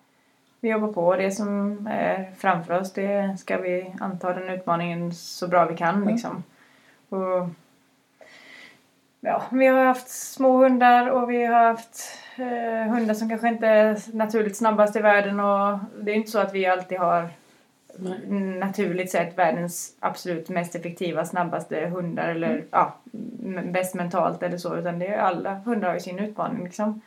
vi 0.60 0.70
jobbar 0.70 0.94
på 0.94 1.16
det 1.16 1.32
som 1.32 1.88
är 1.92 2.32
framför 2.38 2.80
oss 2.80 2.94
det 2.94 3.38
ska 3.40 3.58
vi 3.58 3.94
anta 4.00 4.34
den 4.34 4.50
utmaningen 4.50 5.14
så 5.14 5.48
bra 5.48 5.66
vi 5.66 5.78
kan 5.78 6.06
liksom. 6.06 6.44
Och, 7.10 7.50
ja, 9.22 9.44
vi 9.52 9.66
har 9.68 9.86
haft 9.86 10.10
små 10.10 10.58
hundar 10.58 11.10
och 11.10 11.30
vi 11.30 11.46
har 11.46 11.64
haft 11.64 12.02
eh, 12.38 12.92
hundar 12.94 13.14
som 13.14 13.30
kanske 13.30 13.48
inte 13.48 13.68
är 13.68 14.16
naturligt 14.16 14.58
snabbast 14.58 14.96
i 14.96 15.00
världen 15.00 15.40
och 15.40 15.80
det 16.02 16.12
är 16.12 16.16
inte 16.16 16.32
så 16.32 16.40
att 16.40 16.54
vi 16.54 16.66
alltid 16.66 16.98
har 17.00 17.30
naturligt 18.60 19.12
sett 19.12 19.38
världens 19.38 19.96
absolut 20.00 20.50
mest 20.50 20.76
effektiva, 20.76 21.26
snabbaste 21.26 21.86
hundar 21.88 22.28
eller 22.30 22.64
ja, 22.72 22.94
m- 23.44 23.72
bäst 23.72 23.96
mentalt 23.96 24.44
eller 24.44 24.58
så 24.58 24.76
utan 24.78 25.00
det 25.00 25.08
är 25.08 25.18
alla 25.18 25.54
hundar 25.54 25.88
har 25.88 25.94
ju 25.96 26.00
sin 26.00 26.20
utmaning 26.20 26.64
liksom. 26.64 27.02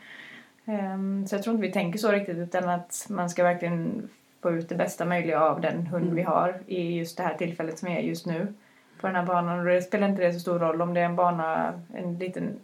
Ehm, 0.65 1.27
så 1.27 1.35
jag 1.35 1.43
tror 1.43 1.55
inte 1.57 1.67
vi 1.67 1.73
tänker 1.73 1.99
så 1.99 2.13
riktigt 2.13 2.37
utan 2.39 2.69
att 2.69 3.07
man 3.11 3.31
ska 3.31 3.45
verkligen 3.45 4.09
få 4.43 4.51
ut 4.51 4.69
det 4.69 4.75
bästa 4.75 5.05
möjliga 5.05 5.41
av 5.41 5.61
den 5.61 5.87
hund 5.87 6.15
vi 6.15 6.23
har 6.23 6.55
i 6.67 6.99
just 6.99 7.17
det 7.17 7.23
här 7.23 7.35
tillfället 7.35 7.79
som 7.79 7.89
är 7.89 8.01
just 8.01 8.27
nu 8.27 8.55
på 9.03 9.09
den 9.09 9.17
här 9.17 9.27
banan 9.27 9.59
och 9.59 9.65
det 9.65 9.83
spelar 9.83 10.09
inte 10.09 10.23
det 10.23 10.33
så 10.33 10.41
stor 10.41 10.59
roll 10.59 10.83
om 10.83 10.95
det 10.95 11.01
är 11.01 11.05
en 11.05 11.17
bana, 11.17 11.81
en 11.95 12.19
liten 12.19 12.61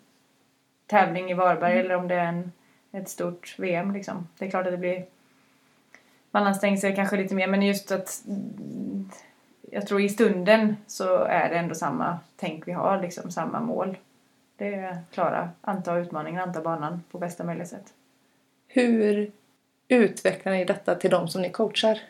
tävling 0.87 1.31
i 1.31 1.35
Varberg 1.35 1.79
eller 1.79 1.94
om 1.94 2.09
det 2.09 2.14
är 2.14 2.27
en, 2.27 2.53
ett 2.92 3.09
stort 3.09 3.55
VM 3.59 3.92
liksom. 3.92 4.29
Det 4.38 4.46
är 4.46 4.51
klart 4.51 4.66
att 4.66 4.72
det 4.72 4.79
blir 4.79 5.05
man 6.31 6.46
anstränger 6.46 6.77
sig 6.77 6.94
kanske 6.94 7.16
lite 7.16 7.35
mer 7.35 7.46
men 7.46 7.62
just 7.62 7.90
att 7.90 8.22
mm, 8.27 9.11
jag 9.70 9.87
tror 9.87 10.01
i 10.01 10.09
stunden 10.09 10.77
så 10.87 11.18
är 11.18 11.48
det 11.48 11.55
ändå 11.55 11.74
samma 11.74 12.18
tänk 12.37 12.68
vi 12.68 12.72
har, 12.72 13.03
liksom 13.03 13.31
samma 13.31 13.61
mål. 13.61 13.96
Det 14.57 14.74
är 14.74 14.98
klara, 15.12 15.51
anta 15.61 15.98
utmaningen, 15.98 16.40
anta 16.40 16.61
banan 16.61 17.03
på 17.11 17.18
bästa 17.18 17.44
möjliga 17.44 17.66
sätt. 17.66 17.92
Hur 18.66 19.33
utvecklar 19.88 20.53
ni 20.53 20.64
detta 20.64 20.94
till 20.94 21.11
de 21.11 21.29
som 21.29 21.42
ni 21.42 21.51
coachar? 21.51 22.01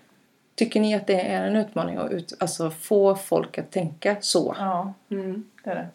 Tycker 0.59 0.81
ni 0.81 0.95
att 0.95 1.07
det 1.07 1.21
är 1.21 1.47
en 1.47 1.57
utmaning 1.57 1.97
att 1.97 2.11
ut, 2.11 2.35
alltså 2.41 2.71
få 2.71 3.15
folk 3.15 3.59
att 3.59 3.71
tänka 3.71 4.17
så? 4.21 4.55
Ja, 4.59 4.93
Mm. 5.11 5.45
det 5.65 5.71
är 5.71 5.75
det. 5.75 5.89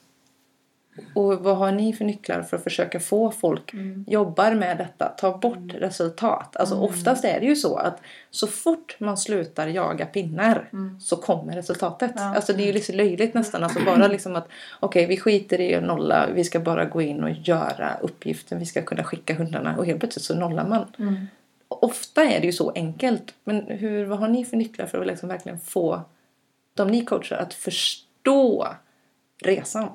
Och 1.15 1.39
vad 1.39 1.57
har 1.57 1.71
ni 1.71 1.93
för 1.93 2.05
nycklar 2.05 2.41
för 2.41 2.57
att 2.57 2.63
försöka 2.63 2.99
få 2.99 3.31
folk 3.31 3.73
jobbar 4.07 4.53
med 4.53 4.77
detta, 4.77 5.07
ta 5.07 5.37
bort 5.37 5.73
resultat? 5.73 6.55
Alltså 6.55 6.75
oftast 6.75 7.25
är 7.25 7.39
det 7.39 7.45
ju 7.45 7.55
så 7.55 7.75
att 7.75 8.01
så 8.31 8.47
fort 8.47 8.95
man 8.99 9.17
slutar 9.17 9.67
jaga 9.67 10.05
pinnar 10.05 10.69
så 10.99 11.15
kommer 11.15 11.53
resultatet. 11.55 12.11
Ja. 12.15 12.35
Alltså 12.35 12.53
det 12.53 12.63
är 12.63 12.67
ju 12.67 12.73
lite 12.73 12.93
löjligt 12.93 13.33
nästan. 13.33 13.63
Alltså 13.63 13.79
bara 13.85 14.07
liksom 14.07 14.35
att 14.35 14.47
okej 14.79 15.05
vi 15.05 15.17
skiter 15.17 15.61
i 15.61 15.75
att 15.75 15.83
nolla, 15.83 16.27
vi 16.33 16.43
ska 16.43 16.59
bara 16.59 16.85
gå 16.85 17.01
in 17.01 17.23
och 17.23 17.31
göra 17.31 17.97
uppgiften, 18.01 18.59
vi 18.59 18.65
ska 18.65 18.81
kunna 18.81 19.03
skicka 19.03 19.33
hundarna 19.35 19.77
och 19.77 19.85
helt 19.85 19.99
plötsligt 19.99 20.25
så 20.25 20.35
nollar 20.35 20.67
man. 20.67 20.85
Mm. 21.73 21.89
Ofta 21.91 22.23
är 22.23 22.39
det 22.39 22.45
ju 22.45 22.53
så 22.53 22.71
enkelt. 22.71 23.33
Men 23.43 23.61
hur, 23.67 24.05
vad 24.05 24.19
har 24.19 24.27
ni 24.27 24.45
för 24.45 24.57
nycklar 24.57 24.85
för 24.85 25.01
att 25.01 25.07
liksom 25.07 25.29
verkligen 25.29 25.59
få 25.59 26.01
de 26.73 26.87
ni 26.87 27.05
coachar 27.05 27.37
att 27.37 27.53
förstå 27.53 28.67
resan. 29.43 29.89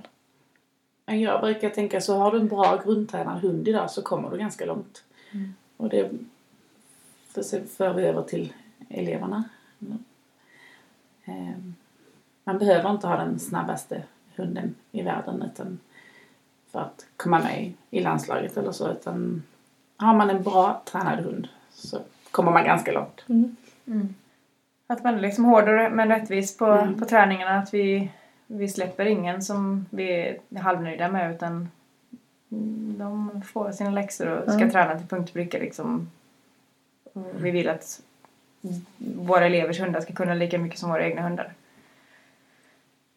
Jag 1.06 1.40
brukar 1.40 1.70
tänka 1.70 2.00
så 2.00 2.16
har 2.18 2.32
du 2.32 2.38
en 2.40 2.48
bra 2.48 2.82
grundtränad 2.84 3.40
hund 3.40 3.68
idag 3.68 3.90
så 3.90 4.02
kommer 4.02 4.30
du 4.30 4.38
ganska 4.38 4.66
långt. 4.66 5.04
Och 5.76 5.88
det 5.88 6.10
för- 7.76 7.92
vi 7.94 8.02
över 8.02 8.22
till 8.22 8.52
eleverna. 8.88 9.44
Ehm, 11.24 11.74
Man 12.44 12.58
behöver 12.58 12.90
inte 12.90 13.06
ha 13.06 13.16
den 13.16 13.38
snabbaste 13.38 14.02
hunden 14.36 14.74
i 14.92 15.02
världen 15.02 15.42
utan 15.52 15.78
för 16.72 16.80
att 16.80 17.06
komma 17.16 17.38
med 17.38 17.62
i- 17.64 17.74
i 17.90 18.00
landslaget 18.00 18.56
eller 18.56 18.72
så. 18.72 18.90
Utan 18.90 19.42
har 19.96 20.14
man 20.14 20.30
en 20.30 20.42
bra 20.42 20.82
tränad 20.84 21.18
hund 21.24 21.48
så 21.78 22.00
kommer 22.30 22.52
man 22.52 22.64
ganska 22.64 22.92
långt. 22.92 23.24
Att 24.86 25.04
man 25.04 25.14
är 25.14 25.20
liksom 25.20 25.44
hårdare 25.44 25.90
men 25.90 26.08
rättvis 26.08 26.56
på, 26.56 26.66
Mm. 26.66 26.98
på 26.98 27.04
träningarna. 27.04 27.58
Att 27.58 27.74
vi, 27.74 28.10
vi 28.46 28.68
släpper 28.68 29.06
ingen 29.06 29.42
som 29.42 29.86
vi 29.90 30.10
är 30.50 30.58
halvnöjda 30.60 31.08
med 31.08 31.34
utan 31.34 31.68
de 32.98 33.42
får 33.42 33.72
sina 33.72 33.90
läxor 33.90 34.26
och 34.28 34.42
ska 34.44 34.54
Mm. 34.60 34.70
träna 34.70 34.98
till 34.98 35.06
punkt 35.08 35.28
och 35.28 35.32
pricka 35.34 35.58
liksom. 35.58 36.10
Vi 37.34 37.50
vill 37.50 37.68
att 37.68 38.02
våra 38.98 39.46
elevers 39.46 39.80
hundar 39.80 40.00
ska 40.00 40.12
kunna 40.12 40.34
lika 40.34 40.58
mycket 40.58 40.78
som 40.78 40.90
våra 40.90 41.04
egna 41.04 41.22
hundar. 41.22 41.52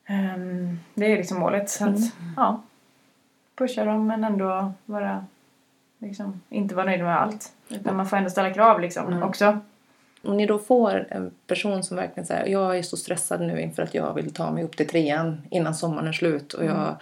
Ehm, 0.06 0.80
det 0.94 1.06
är 1.06 1.18
liksom 1.18 1.40
målet. 1.40 1.70
Så 1.70 1.86
att, 1.90 2.00
ja, 2.38 2.62
pusha 3.56 3.86
dem 3.86 4.08
men 4.08 4.24
ändå 4.24 4.74
vara 4.86 5.26
liksom, 6.02 6.42
inte 6.50 6.76
vara 6.76 6.86
nöjd 6.86 7.04
med 7.04 7.22
allt. 7.22 7.54
Utan 7.70 7.96
man 7.96 8.06
får 8.06 8.18
ändå 8.18 8.30
ställa 8.30 8.54
krav 8.54 8.80
liksom 8.82 9.08
Mm. 9.08 9.24
också. 9.24 9.60
Om 10.24 10.38
ni 10.38 10.46
då 10.46 10.60
får 10.60 11.08
en 11.10 11.32
person 11.48 11.84
som 11.84 11.98
verkligen 11.98 12.28
säger 12.28 12.46
jag 12.46 12.78
är 12.78 12.82
så 12.82 12.98
stressad 12.98 13.42
nu 13.42 13.62
inför 13.62 13.84
att 13.84 13.94
jag 13.94 14.14
vill 14.14 14.34
ta 14.34 14.52
mig 14.52 14.64
upp 14.64 14.78
till 14.78 14.88
trean 14.88 15.42
innan 15.50 15.76
sommaren 15.76 16.08
är 16.08 16.12
slut 16.12 16.54
och 16.54 16.66
jag, 16.66 16.96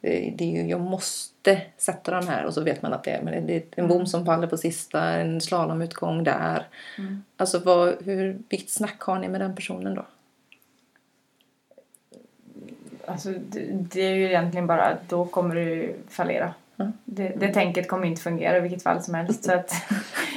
det, 0.00 0.34
det 0.36 0.44
är 0.44 0.62
ju, 0.62 0.68
jag 0.70 0.80
måste 0.80 1.60
sätta 1.76 2.10
den 2.10 2.28
här 2.28 2.44
och 2.44 2.54
så 2.54 2.60
vet 2.60 2.82
man 2.82 2.92
att 2.92 3.04
det 3.04 3.10
är, 3.10 3.22
men 3.22 3.46
det 3.46 3.56
är 3.56 3.62
en 3.76 3.88
bom 3.88 4.06
som 4.06 4.26
faller 4.26 4.46
på 4.46 4.56
sista, 4.56 5.02
en 5.02 5.40
slalomutgång 5.40 6.24
där. 6.24 6.66
Alltså 7.36 7.58
vad, 7.58 7.94
hur, 8.04 8.38
vilket 8.48 8.70
snack 8.70 9.00
har 9.00 9.18
ni 9.18 9.28
med 9.28 9.40
den 9.40 9.54
personen 9.54 9.94
då? 9.94 10.06
Alltså, 13.06 13.28
det, 13.30 13.60
det 13.70 14.00
är 14.00 14.14
ju 14.14 14.26
egentligen 14.26 14.66
bara 14.66 14.82
att 14.84 15.08
då 15.08 15.24
kommer 15.26 15.54
du 15.54 15.96
fallera. 16.08 16.54
Mm. 16.78 16.92
Det, 17.04 17.28
det 17.28 17.48
tänket 17.54 17.88
kommer 17.88 18.06
inte 18.06 18.22
fungera 18.22 18.56
i 18.56 18.60
vilket 18.60 18.82
fall 18.82 19.02
som 19.02 19.14
helst. 19.14 19.44
Så 19.44 19.52
att 19.52 19.72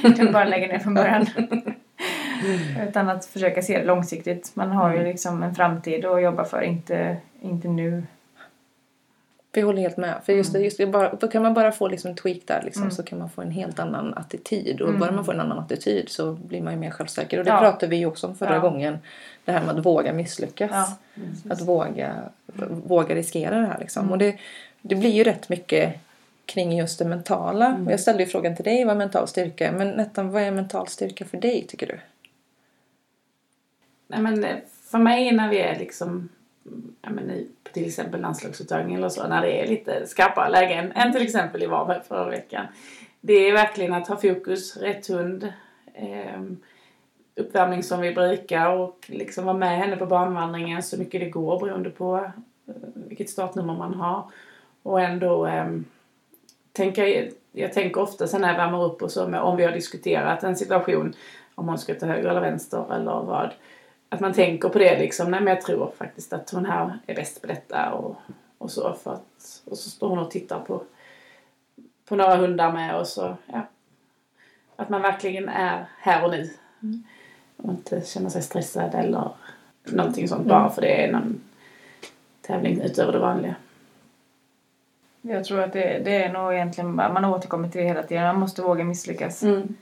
du 0.16 0.32
bara 0.32 0.44
lägger 0.44 0.68
ner 0.68 0.78
från 0.78 0.94
början. 0.94 1.26
Utan 2.88 3.08
att 3.08 3.24
försöka 3.26 3.62
se 3.62 3.78
det 3.78 3.84
långsiktigt. 3.84 4.50
Man 4.54 4.70
har 4.70 4.94
ju 4.94 5.04
liksom 5.04 5.42
en 5.42 5.54
framtid 5.54 6.04
att 6.04 6.22
jobba 6.22 6.44
för, 6.44 6.62
inte, 6.62 7.16
inte 7.40 7.68
nu. 7.68 8.02
Jag 9.52 9.66
håller 9.66 9.82
helt 9.82 9.96
med. 9.96 10.14
För 10.24 10.32
just 10.32 10.52
det, 10.52 10.58
just 10.60 10.88
bara, 10.88 11.14
då 11.14 11.28
kan 11.28 11.42
man 11.42 11.54
bara 11.54 11.72
få 11.72 11.88
liksom 11.88 12.14
tweak 12.14 12.38
där 12.46 12.62
liksom, 12.64 12.82
Mm. 12.82 12.90
så 12.94 13.02
kan 13.02 13.18
man 13.18 13.30
få 13.30 13.42
en 13.42 13.50
helt 13.50 13.78
annan 13.78 14.14
attityd. 14.14 14.80
Och 14.80 14.88
Mm. 14.88 15.00
bara 15.00 15.12
man 15.12 15.24
får 15.24 15.34
en 15.34 15.40
annan 15.40 15.58
attityd 15.58 16.08
så 16.08 16.32
blir 16.32 16.62
man 16.62 16.72
ju 16.72 16.78
mer 16.78 16.90
självsäker. 16.90 17.38
Och 17.38 17.44
det 17.44 17.50
Ja. 17.50 17.58
pratade 17.60 17.86
vi 17.90 17.96
ju 17.96 18.06
också 18.06 18.26
om 18.26 18.34
förra 18.36 18.54
Ja. 18.54 18.60
gången. 18.60 18.98
Det 19.44 19.52
här 19.52 19.60
med 19.66 19.78
att 19.78 19.86
våga 19.86 20.12
misslyckas. 20.12 20.70
Ja, 21.14 21.22
Att 21.50 21.60
våga, 21.60 22.14
våga 22.86 23.14
riskera 23.14 23.58
det 23.60 23.66
här 23.66 23.78
liksom. 23.78 24.02
Mm. 24.02 24.12
Och 24.12 24.18
det, 24.18 24.36
det 24.82 24.94
blir 24.94 25.10
ju 25.10 25.24
rätt 25.24 25.48
mycket 25.48 25.94
kring 26.48 26.78
just 26.78 26.98
det 26.98 27.04
mentala. 27.04 27.66
Mm. 27.66 27.86
Och 27.86 27.92
jag 27.92 28.00
ställde 28.00 28.22
ju 28.22 28.28
frågan 28.28 28.56
till 28.56 28.64
dig 28.64 28.84
vad 28.84 28.96
mental 28.96 29.28
styrka 29.28 29.68
är. 29.68 29.72
Men 29.72 29.88
Nettan, 29.88 30.30
vad 30.30 30.42
är 30.42 30.50
mental 30.50 30.88
styrka 30.88 31.24
för 31.24 31.36
dig 31.36 31.66
tycker 31.68 31.86
du? 31.86 32.00
Nej, 34.06 34.20
men 34.20 34.44
eh, 34.44 34.56
för 34.90 34.98
mig 34.98 35.32
när 35.32 35.48
vi 35.48 35.58
är 35.58 35.78
liksom 35.78 36.28
men 37.02 37.48
till 37.72 37.86
exempel 37.86 38.20
landslagsuttagning 38.20 38.96
eller 38.96 39.08
så, 39.08 39.28
när 39.28 39.42
det 39.42 39.62
är 39.62 39.66
lite 39.66 40.06
skarpare 40.06 40.50
lägen 40.50 40.92
än 40.92 41.12
till 41.12 41.22
exempel 41.22 41.62
i 41.62 41.66
Varberg 41.66 42.00
förra 42.08 42.30
veckan. 42.30 42.66
Det 43.20 43.32
är 43.32 43.52
verkligen 43.52 43.94
att 43.94 44.08
ha 44.08 44.16
fokus, 44.16 44.76
rätt 44.76 45.06
hund, 45.06 45.52
eh, 45.94 46.42
uppvärmning 47.36 47.82
som 47.82 48.00
vi 48.00 48.14
brukar 48.14 48.70
och 48.70 49.06
liksom 49.06 49.44
vara 49.44 49.56
med 49.56 49.78
henne 49.78 49.96
på 49.96 50.06
banvandringen 50.06 50.82
så 50.82 50.98
mycket 50.98 51.20
det 51.20 51.30
går 51.30 51.60
beroende 51.60 51.90
på 51.90 52.16
eh, 52.66 52.74
vilket 52.94 53.30
startnummer 53.30 53.74
man 53.74 53.94
har. 53.94 54.30
Och 54.82 55.00
ändå 55.00 55.46
eh, 55.46 55.66
tänka, 56.78 57.28
jag 57.52 57.72
tänker 57.72 58.00
ofta 58.00 58.26
sen 58.26 58.40
när 58.40 58.48
jag 58.48 58.56
värmer 58.56 58.84
upp 58.84 59.02
och 59.02 59.10
så 59.10 59.28
med, 59.28 59.40
om 59.40 59.56
vi 59.56 59.64
har 59.64 59.72
diskuterat 59.72 60.42
en 60.42 60.56
situation 60.56 61.14
om 61.54 61.68
hon 61.68 61.78
ska 61.78 61.94
ta 61.94 62.06
höger 62.06 62.28
eller 62.28 62.40
vänster 62.40 62.94
eller 62.94 63.22
vad. 63.22 63.50
Att 64.08 64.20
man 64.20 64.32
tänker 64.32 64.68
på 64.68 64.78
det 64.78 64.98
liksom. 64.98 65.30
Nej 65.30 65.40
men 65.40 65.54
jag 65.54 65.62
tror 65.62 65.92
faktiskt 65.98 66.32
att 66.32 66.50
hon 66.50 66.66
här 66.66 66.98
är 67.06 67.14
bäst 67.14 67.40
på 67.40 67.46
detta 67.46 67.92
och, 67.92 68.16
och 68.58 68.70
så. 68.70 68.94
För 69.02 69.12
att, 69.12 69.62
och 69.64 69.78
så 69.78 69.90
står 69.90 70.08
hon 70.08 70.18
och 70.18 70.30
tittar 70.30 70.60
på, 70.60 70.82
på 72.08 72.16
några 72.16 72.36
hundar 72.36 72.72
med 72.72 73.00
och 73.00 73.06
så. 73.06 73.36
Ja. 73.46 73.66
Att 74.76 74.88
man 74.88 75.02
verkligen 75.02 75.48
är 75.48 75.86
här 75.98 76.24
och 76.24 76.30
nu. 76.30 76.50
Och 77.56 77.70
inte 77.70 78.02
känner 78.06 78.30
sig 78.30 78.42
stressad 78.42 78.94
eller 78.94 79.30
någonting 79.84 80.28
sånt 80.28 80.46
bara 80.46 80.70
för 80.70 80.82
det 80.82 81.04
är 81.04 81.12
någon 81.12 81.40
tävling 82.42 82.80
utöver 82.80 83.12
det 83.12 83.18
vanliga. 83.18 83.54
Jag 85.28 85.44
tror 85.44 85.60
att 85.60 85.72
det, 85.72 86.00
det 86.04 86.24
är 86.24 86.32
nog 86.32 86.54
egentligen 86.54 86.94
man 86.94 87.24
återkommer 87.24 87.68
till 87.68 87.80
det 87.80 87.86
hela 87.86 88.02
tiden. 88.02 88.24
Man 88.24 88.40
måste 88.40 88.62
våga 88.62 88.84
misslyckas. 88.84 89.42
Mm. 89.42 89.74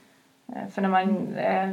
Eh, 0.48 0.68
För 0.70 0.82
när 0.82 0.88
man, 0.88 1.37
eh, 1.37 1.68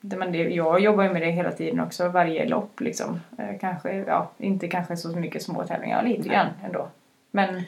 det 0.00 0.16
man, 0.16 0.34
jag 0.54 0.80
jobbar 0.80 1.04
ju 1.04 1.12
med 1.12 1.22
det 1.22 1.30
hela 1.30 1.52
tiden 1.52 1.80
också, 1.80 2.08
varje 2.08 2.48
lopp 2.48 2.80
liksom. 2.80 3.20
Eh, 3.38 3.58
Kanske, 3.60 3.92
ja, 4.06 4.30
inte 4.38 4.68
kanske 4.68 4.96
så 4.96 5.08
mycket 5.08 5.42
små 5.42 5.64
tävlingar, 5.64 5.96
ja, 6.02 6.08
lite 6.08 6.28
grann 6.28 6.46
ändå. 6.64 6.88
Men, 7.30 7.62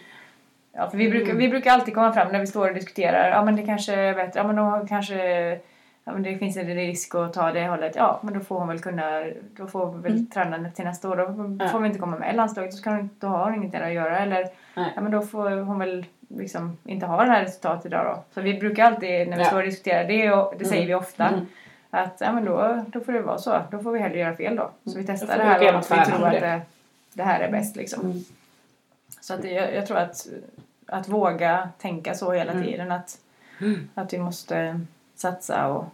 ja, 0.72 0.90
för 0.90 0.98
vi 0.98 1.10
brukar, 1.10 1.34
vi 1.34 1.48
brukar 1.48 1.70
alltid 1.72 1.94
komma 1.94 2.12
fram 2.12 2.32
när 2.32 2.40
vi 2.40 2.46
står 2.46 2.68
och 2.68 2.74
diskuterar, 2.74 3.30
ja 3.30 3.44
men 3.44 3.56
det 3.56 3.62
kanske 3.62 3.94
är 3.94 4.14
bättre, 4.14 4.40
ja 4.40 4.46
men 4.46 4.56
då 4.56 4.86
kanske, 4.88 5.16
ja 6.04 6.12
men 6.12 6.22
det 6.22 6.36
finns 6.38 6.56
en 6.56 6.66
risk 6.66 7.14
att 7.14 7.32
ta 7.32 7.52
det 7.52 7.66
hållet, 7.66 7.96
ja 7.96 8.20
men 8.22 8.34
då 8.34 8.40
får 8.40 8.58
hon 8.58 8.68
väl 8.68 8.78
kunna, 8.78 9.24
då 9.56 9.66
får 9.66 9.92
väl 9.92 10.26
träna 10.26 10.70
till 10.70 10.84
nästa 10.84 11.08
år, 11.08 11.16
då 11.16 11.64
Ja. 11.64 11.68
får 11.70 11.80
vi 11.80 11.86
inte 11.86 11.98
komma 11.98 12.18
med 12.18 12.32
i 12.34 12.36
landslaget, 12.36 12.72
så 12.72 12.78
ska 12.78 12.90
hon, 12.90 13.10
då 13.18 13.26
har 13.26 13.44
hon 13.50 13.54
inget 13.64 13.82
att 13.82 13.92
göra 13.92 14.18
eller, 14.18 14.48
Nej. 14.74 14.92
ja 14.94 15.00
men 15.00 15.12
då 15.12 15.22
får 15.22 15.50
hon 15.50 15.78
väl 15.78 16.06
liksom 16.28 16.76
inte 16.84 17.06
ha 17.06 17.24
det 17.24 17.30
här 17.30 17.44
resultatet 17.44 17.86
idag 17.86 18.06
då. 18.06 18.22
Så 18.34 18.40
vi 18.40 18.54
brukar 18.58 18.84
alltid 18.84 19.28
när 19.28 19.36
vi 19.36 19.42
Ja. 19.42 19.48
står 19.48 19.58
och 19.58 19.64
diskuterar, 19.64 20.04
det, 20.04 20.58
det 20.58 20.64
säger 20.64 20.82
Mm. 20.82 20.88
vi 20.88 20.94
ofta. 20.94 21.28
Mm. 21.28 21.46
Att 21.90 22.16
ja, 22.20 22.32
men 22.32 22.44
då, 22.44 22.84
då 22.86 23.00
får 23.00 23.12
det 23.12 23.20
vara 23.22 23.38
så. 23.38 23.60
Då 23.70 23.78
får 23.78 23.92
vi 23.92 23.98
hellre 24.00 24.18
göra 24.18 24.36
fel 24.36 24.56
då. 24.56 24.70
Så 24.92 24.98
vi 24.98 25.04
testar 25.06 25.26
får 25.26 25.36
det 25.36 25.44
här 25.44 25.76
och 25.76 25.80
vi 25.90 26.04
tror 26.12 26.26
att 26.26 26.32
det. 26.40 26.60
det, 27.14 27.22
här 27.22 27.40
är 27.40 27.50
bäst 27.52 27.76
liksom. 27.76 28.04
Mm. 28.04 28.18
Så 29.20 29.34
att 29.34 29.42
det, 29.42 29.50
jag, 29.50 29.74
jag 29.74 29.86
tror 29.86 29.96
att, 29.98 30.26
att 30.86 31.08
våga 31.08 31.68
tänka 31.78 32.14
så 32.14 32.32
hela 32.32 32.52
Mm. 32.52 32.64
tiden. 32.64 32.92
Att, 32.92 33.18
Mm. 33.60 33.88
att 33.94 34.12
vi 34.12 34.18
måste 34.18 34.80
satsa 35.16 35.68
och, 35.68 35.84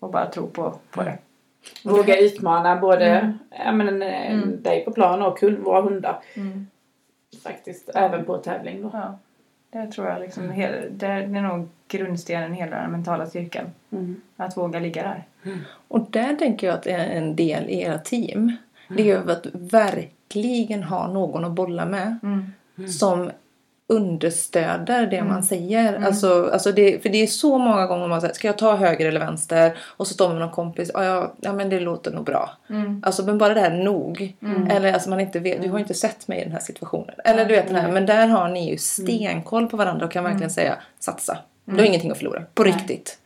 och 0.00 0.10
bara 0.10 0.26
tro 0.30 0.46
på, 0.46 0.74
på 0.90 1.02
det. 1.02 1.18
Våga 1.84 2.16
utmana 2.20 2.76
både 2.76 3.06
Mm. 3.06 3.38
ja, 3.64 3.72
men, 3.72 4.02
eh, 4.02 4.32
Mm. 4.32 4.62
dig 4.62 4.84
på 4.84 4.90
plan 4.90 5.22
och 5.22 5.40
hund, 5.40 5.58
våra 5.58 5.80
hundar. 5.80 6.18
Mm. 6.34 6.66
Faktiskt, 7.42 7.90
även 7.94 8.24
på 8.24 8.38
tävling 8.38 8.82
då. 8.82 8.90
Ja, 8.92 9.18
det 9.70 9.92
tror 9.92 10.06
jag 10.06 10.20
liksom. 10.20 10.50
Hel, 10.50 10.98
det, 10.98 11.06
är 11.06 11.26
nog 11.26 11.68
grundstenen 11.88 12.54
i 12.54 12.56
hela 12.56 12.76
den 12.76 12.90
mentala 12.90 13.26
styrkan. 13.26 13.64
Mm. 13.90 14.20
Att 14.36 14.56
våga 14.56 14.80
ligga 14.80 15.02
där. 15.02 15.24
Och 15.88 16.10
där 16.10 16.34
tänker 16.34 16.66
jag 16.66 16.74
att 16.74 16.82
det 16.82 16.92
är 16.92 17.10
en 17.10 17.36
del 17.36 17.68
i 17.68 17.80
era 17.80 17.98
team. 17.98 18.56
Det 18.88 19.02
är 19.02 19.06
ju 19.06 19.30
att 19.30 19.46
verkligen 19.52 20.82
ha 20.82 21.12
någon 21.12 21.44
att 21.44 21.52
bolla 21.52 21.86
med. 21.86 22.18
Mm. 22.22 22.88
som 22.88 23.30
understöder 23.90 25.06
det 25.06 25.24
man 25.24 25.42
säger. 25.42 26.06
Alltså, 26.06 26.50
alltså 26.52 26.72
det, 26.72 27.02
för 27.02 27.08
det 27.08 27.22
är 27.22 27.26
så 27.26 27.58
många 27.58 27.86
gånger 27.86 28.08
man 28.08 28.20
säger, 28.20 28.34
ska 28.34 28.48
jag 28.48 28.58
ta 28.58 28.76
höger 28.76 29.06
eller 29.06 29.20
vänster? 29.20 29.78
Och 29.96 30.06
så 30.06 30.14
står 30.14 30.28
man 30.28 30.36
med 30.36 30.46
någon 30.46 30.54
kompis, 30.54 30.90
ja, 30.94 31.04
ja, 31.04 31.32
ja 31.40 31.52
men 31.52 31.68
det 31.68 31.80
låter 31.80 32.10
nog 32.10 32.24
bra. 32.24 32.50
Mm. 32.70 33.02
Alltså 33.06 33.22
men 33.22 33.38
bara 33.38 33.54
det 33.54 33.60
här 33.60 33.70
nog. 33.70 34.36
Eller 34.70 34.92
alltså 34.92 35.10
man 35.10 35.20
inte 35.20 35.38
vet, 35.38 35.62
du 35.62 35.68
har 35.70 35.78
inte 35.78 35.94
sett 35.94 36.28
mig 36.28 36.40
i 36.40 36.44
den 36.44 36.52
här 36.52 36.60
situationen. 36.60 37.14
Eller 37.24 37.44
du 37.44 37.54
vet 37.54 37.66
den 37.66 37.76
här, 37.76 37.92
men 37.92 38.06
där 38.06 38.26
har 38.26 38.48
ni 38.48 38.70
ju 38.70 38.78
stenkoll 38.78 39.66
på 39.66 39.76
varandra 39.76 40.06
och 40.06 40.12
kan 40.12 40.24
verkligen 40.24 40.50
säga 40.50 40.76
satsa. 40.98 41.38
Du 41.64 41.76
har 41.76 41.84
ingenting 41.84 42.10
att 42.10 42.18
förlora, 42.18 42.42
på 42.54 42.64
riktigt. 42.64 43.18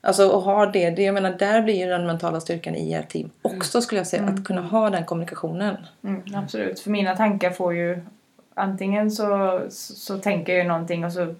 Alltså 0.00 0.28
och 0.28 0.42
ha 0.42 0.66
det, 0.66 0.90
det, 0.90 1.02
jag 1.02 1.14
menar 1.14 1.30
där 1.38 1.62
blir 1.62 1.74
ju 1.74 1.86
den 1.86 2.06
mentala 2.06 2.40
styrkan 2.40 2.74
i 2.74 2.92
ert 2.92 3.08
team 3.08 3.30
också 3.42 3.80
skulle 3.80 3.98
jag 3.98 4.06
säga. 4.06 4.24
Att 4.24 4.44
kunna 4.44 4.60
ha 4.60 4.90
den 4.90 5.04
kommunikationen. 5.04 5.76
Mm, 6.04 6.22
absolut. 6.34 6.80
För 6.80 6.90
mina 6.90 7.16
tankar 7.16 7.50
får 7.50 7.74
ju... 7.74 8.02
Antingen 8.54 9.10
så, 9.10 9.60
så, 9.68 9.94
så 9.94 10.18
tänker 10.18 10.52
jag 10.52 10.62
ju 10.62 10.68
någonting 10.68 11.04
och 11.04 11.12
så 11.12 11.34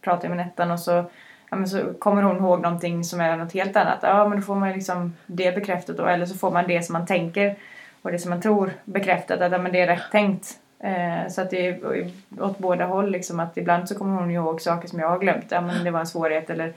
pratar 0.00 0.28
jag 0.28 0.36
med 0.36 0.46
Nettan 0.46 0.70
och 0.70 0.80
så, 0.80 1.04
ja, 1.50 1.56
men 1.56 1.68
så 1.68 1.92
kommer 1.98 2.22
hon 2.22 2.36
ihåg 2.36 2.60
någonting 2.60 3.04
som 3.04 3.20
är 3.20 3.36
något 3.36 3.52
helt 3.52 3.76
annat. 3.76 3.98
Ja, 4.02 4.28
men 4.28 4.40
då 4.40 4.44
får 4.44 4.54
man 4.54 4.72
liksom 4.72 5.16
det 5.26 5.54
bekräftat 5.54 5.96
då. 5.96 6.06
Eller 6.06 6.26
så 6.26 6.34
får 6.34 6.50
man 6.50 6.66
det 6.66 6.82
som 6.82 6.92
man 6.92 7.06
tänker 7.06 7.56
och 8.02 8.12
det 8.12 8.18
som 8.18 8.30
man 8.30 8.42
tror 8.42 8.72
bekräftat. 8.84 9.40
Att 9.40 9.52
ja, 9.52 9.58
men 9.58 9.72
det 9.72 9.80
är 9.80 9.86
rätt 9.86 10.10
tänkt. 10.12 10.58
Eh, 10.78 11.28
så 11.28 11.40
att 11.40 11.50
det 11.50 11.66
är 11.66 12.10
åt 12.40 12.58
båda 12.58 12.86
håll 12.86 13.10
liksom. 13.10 13.40
Att 13.40 13.56
ibland 13.56 13.88
så 13.88 13.94
kommer 13.94 14.20
hon 14.20 14.30
ihåg 14.30 14.60
saker 14.60 14.88
som 14.88 14.98
jag 14.98 15.08
har 15.08 15.18
glömt. 15.18 15.46
Ja, 15.48 15.60
men 15.60 15.84
det 15.84 15.90
var 15.90 16.00
en 16.00 16.06
svårighet 16.06 16.50
eller 16.50 16.72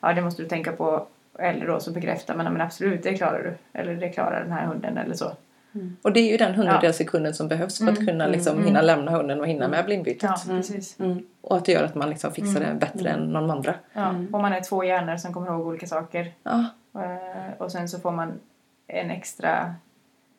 ja, 0.00 0.12
det 0.12 0.22
måste 0.22 0.42
du 0.42 0.48
tänka 0.48 0.72
på. 0.72 1.06
Eller 1.38 1.66
då 1.66 1.80
så 1.80 1.90
bekräftar 1.90 2.34
man, 2.34 2.46
ja, 2.46 2.52
men 2.52 2.60
absolut, 2.60 3.02
det 3.02 3.14
klarar 3.14 3.42
du. 3.42 3.80
Eller 3.80 3.94
det 3.94 4.08
klarar 4.08 4.42
den 4.42 4.52
här 4.52 4.66
hunden 4.66 4.98
eller 4.98 5.14
så. 5.14 5.32
Och 6.02 6.12
det 6.12 6.20
är 6.20 6.30
ju 6.30 6.36
den 6.36 6.54
hundradels 6.54 6.96
sekunden 6.96 7.34
som 7.34 7.48
behövs 7.48 7.78
för 7.78 7.88
att 7.88 8.06
kunna 8.06 8.26
liksom 8.26 8.64
hinna 8.64 8.82
lämna 8.82 9.10
hunden 9.10 9.40
och 9.40 9.46
hinna 9.46 9.68
med 9.68 9.84
blindbytet. 9.84 10.22
Ja, 10.22 10.36
precis. 10.48 10.98
Och 11.40 11.56
att 11.56 11.64
det 11.64 11.72
gör 11.72 11.84
att 11.84 11.94
man 11.94 12.10
liksom 12.10 12.32
fixar 12.32 12.60
det 12.60 12.74
bättre 12.80 13.10
än 13.10 13.32
någon 13.32 13.50
andra. 13.50 13.74
Ja. 13.92 14.08
Och 14.32 14.40
man 14.40 14.52
är 14.52 14.60
två 14.60 14.84
hjärnor 14.84 15.16
som 15.16 15.32
kommer 15.32 15.46
ihåg 15.46 15.66
olika 15.66 15.86
saker. 15.86 16.32
Ja. 16.42 16.64
Eh, 16.94 17.52
Och 17.58 17.72
sen 17.72 17.88
så 17.88 17.98
får 17.98 18.12
man 18.12 18.32
en 18.86 19.10
extra 19.10 19.74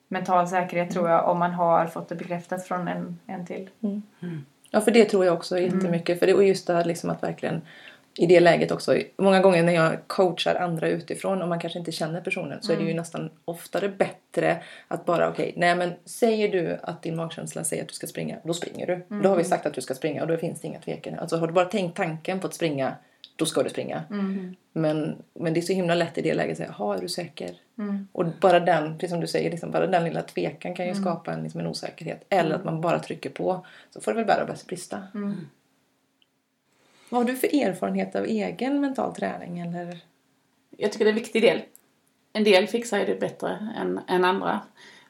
mental 0.07 0.47
säkerhet 0.47 0.91
tror 0.91 1.09
jag 1.09 1.29
om 1.29 1.39
man 1.39 1.51
har 1.51 1.87
fått 1.87 2.09
det 2.09 2.15
bekräftat 2.15 2.67
från 2.67 2.87
en, 2.87 3.19
en 3.27 3.45
till. 3.45 3.69
Ja, 4.71 4.81
för 4.81 4.91
det 4.91 5.05
tror 5.05 5.25
jag 5.25 5.33
också 5.33 5.59
jättemycket. 5.59 6.19
För 6.19 6.25
det, 6.27 6.33
och 6.33 6.43
just 6.43 6.67
det 6.67 6.73
här 6.73 6.83
liksom 6.85 7.09
att 7.09 7.23
verkligen 7.23 7.61
i 8.17 8.25
det 8.25 8.39
läget 8.39 8.71
också. 8.71 8.97
Många 9.17 9.39
gånger 9.39 9.63
när 9.63 9.73
jag 9.73 10.07
coachar 10.07 10.55
andra 10.55 10.87
utifrån 10.89 11.41
och 11.41 11.47
man 11.47 11.59
kanske 11.59 11.79
inte 11.79 11.91
känner 11.91 12.21
personen 12.21 12.61
så 12.61 12.71
är 12.71 12.77
det 12.77 12.83
ju 12.83 12.93
nästan 12.93 13.29
oftare 13.45 13.89
bättre 13.89 14.63
att 14.87 15.05
bara 15.05 15.29
okej, 15.29 15.53
nej 15.55 15.75
men 15.75 15.93
säger 16.05 16.51
du 16.51 16.77
att 16.83 17.01
din 17.03 17.15
magkänsla 17.15 17.63
säger 17.63 17.83
att 17.83 17.89
du 17.89 17.95
ska 17.95 18.07
springa, 18.07 18.37
då 18.43 18.53
springer 18.53 18.87
du. 18.87 19.05
Då 19.21 19.29
har 19.29 19.35
vi 19.37 19.43
sagt 19.43 19.65
att 19.65 19.73
du 19.73 19.81
ska 19.81 19.93
springa 19.93 20.21
och 20.21 20.27
då 20.27 20.37
finns 20.37 20.61
det 20.61 20.67
inga 20.67 20.79
tvekan. 20.79 21.19
Alltså 21.19 21.37
har 21.37 21.47
du 21.47 21.53
bara 21.53 21.65
tänkt 21.65 21.97
tanken 21.97 22.39
på 22.39 22.47
att 22.47 22.53
springa, 22.53 22.95
då 23.35 23.45
ska 23.45 23.63
du 23.63 23.69
springa. 23.69 24.03
Men, 24.73 25.15
men 25.33 25.53
det 25.53 25.59
är 25.59 25.61
så 25.61 25.73
himla 25.73 25.95
lätt 25.95 26.17
i 26.17 26.21
det 26.21 26.33
läget 26.33 26.51
att 26.51 26.57
säga, 26.57 26.75
"Jaha, 26.79 26.95
är 26.97 27.01
du 27.01 27.07
säker? 27.09 27.51
Och 28.11 28.25
bara 28.41 28.59
den, 28.59 28.93
precis 28.93 29.09
som 29.09 29.19
du 29.19 29.27
säger, 29.27 29.51
liksom, 29.51 29.71
bara 29.71 29.87
den 29.87 30.03
lilla 30.03 30.21
tvekan 30.21 30.73
kan 30.75 30.85
ju 30.87 30.91
skapa 30.95 31.33
en, 31.33 31.43
liksom, 31.43 31.59
en 31.61 31.67
osäkerhet. 31.67 32.25
Eller 32.29 32.55
att 32.55 32.63
man 32.63 32.81
bara 32.81 32.99
trycker 32.99 33.29
på, 33.29 33.65
så 33.93 34.01
får 34.01 34.11
det 34.11 34.15
väl 34.17 34.25
bära 34.25 34.43
och 34.43 34.57
brista. 34.67 35.03
Vad 37.09 37.21
har 37.21 37.25
du 37.25 37.35
för 37.35 37.55
erfarenhet 37.55 38.15
av 38.15 38.25
egen 38.25 38.81
mental 38.81 39.15
träning? 39.15 39.59
Eller? 39.59 39.99
Jag 40.69 40.91
tycker 40.91 41.05
det 41.05 41.09
är 41.09 41.13
en 41.13 41.19
viktig 41.19 41.41
del. 41.41 41.61
En 42.33 42.43
del 42.43 42.67
fixar 42.67 42.99
ju 42.99 43.05
det 43.05 43.19
bättre 43.19 43.73
än, 43.77 43.99
än 44.07 44.25
andra. 44.25 44.61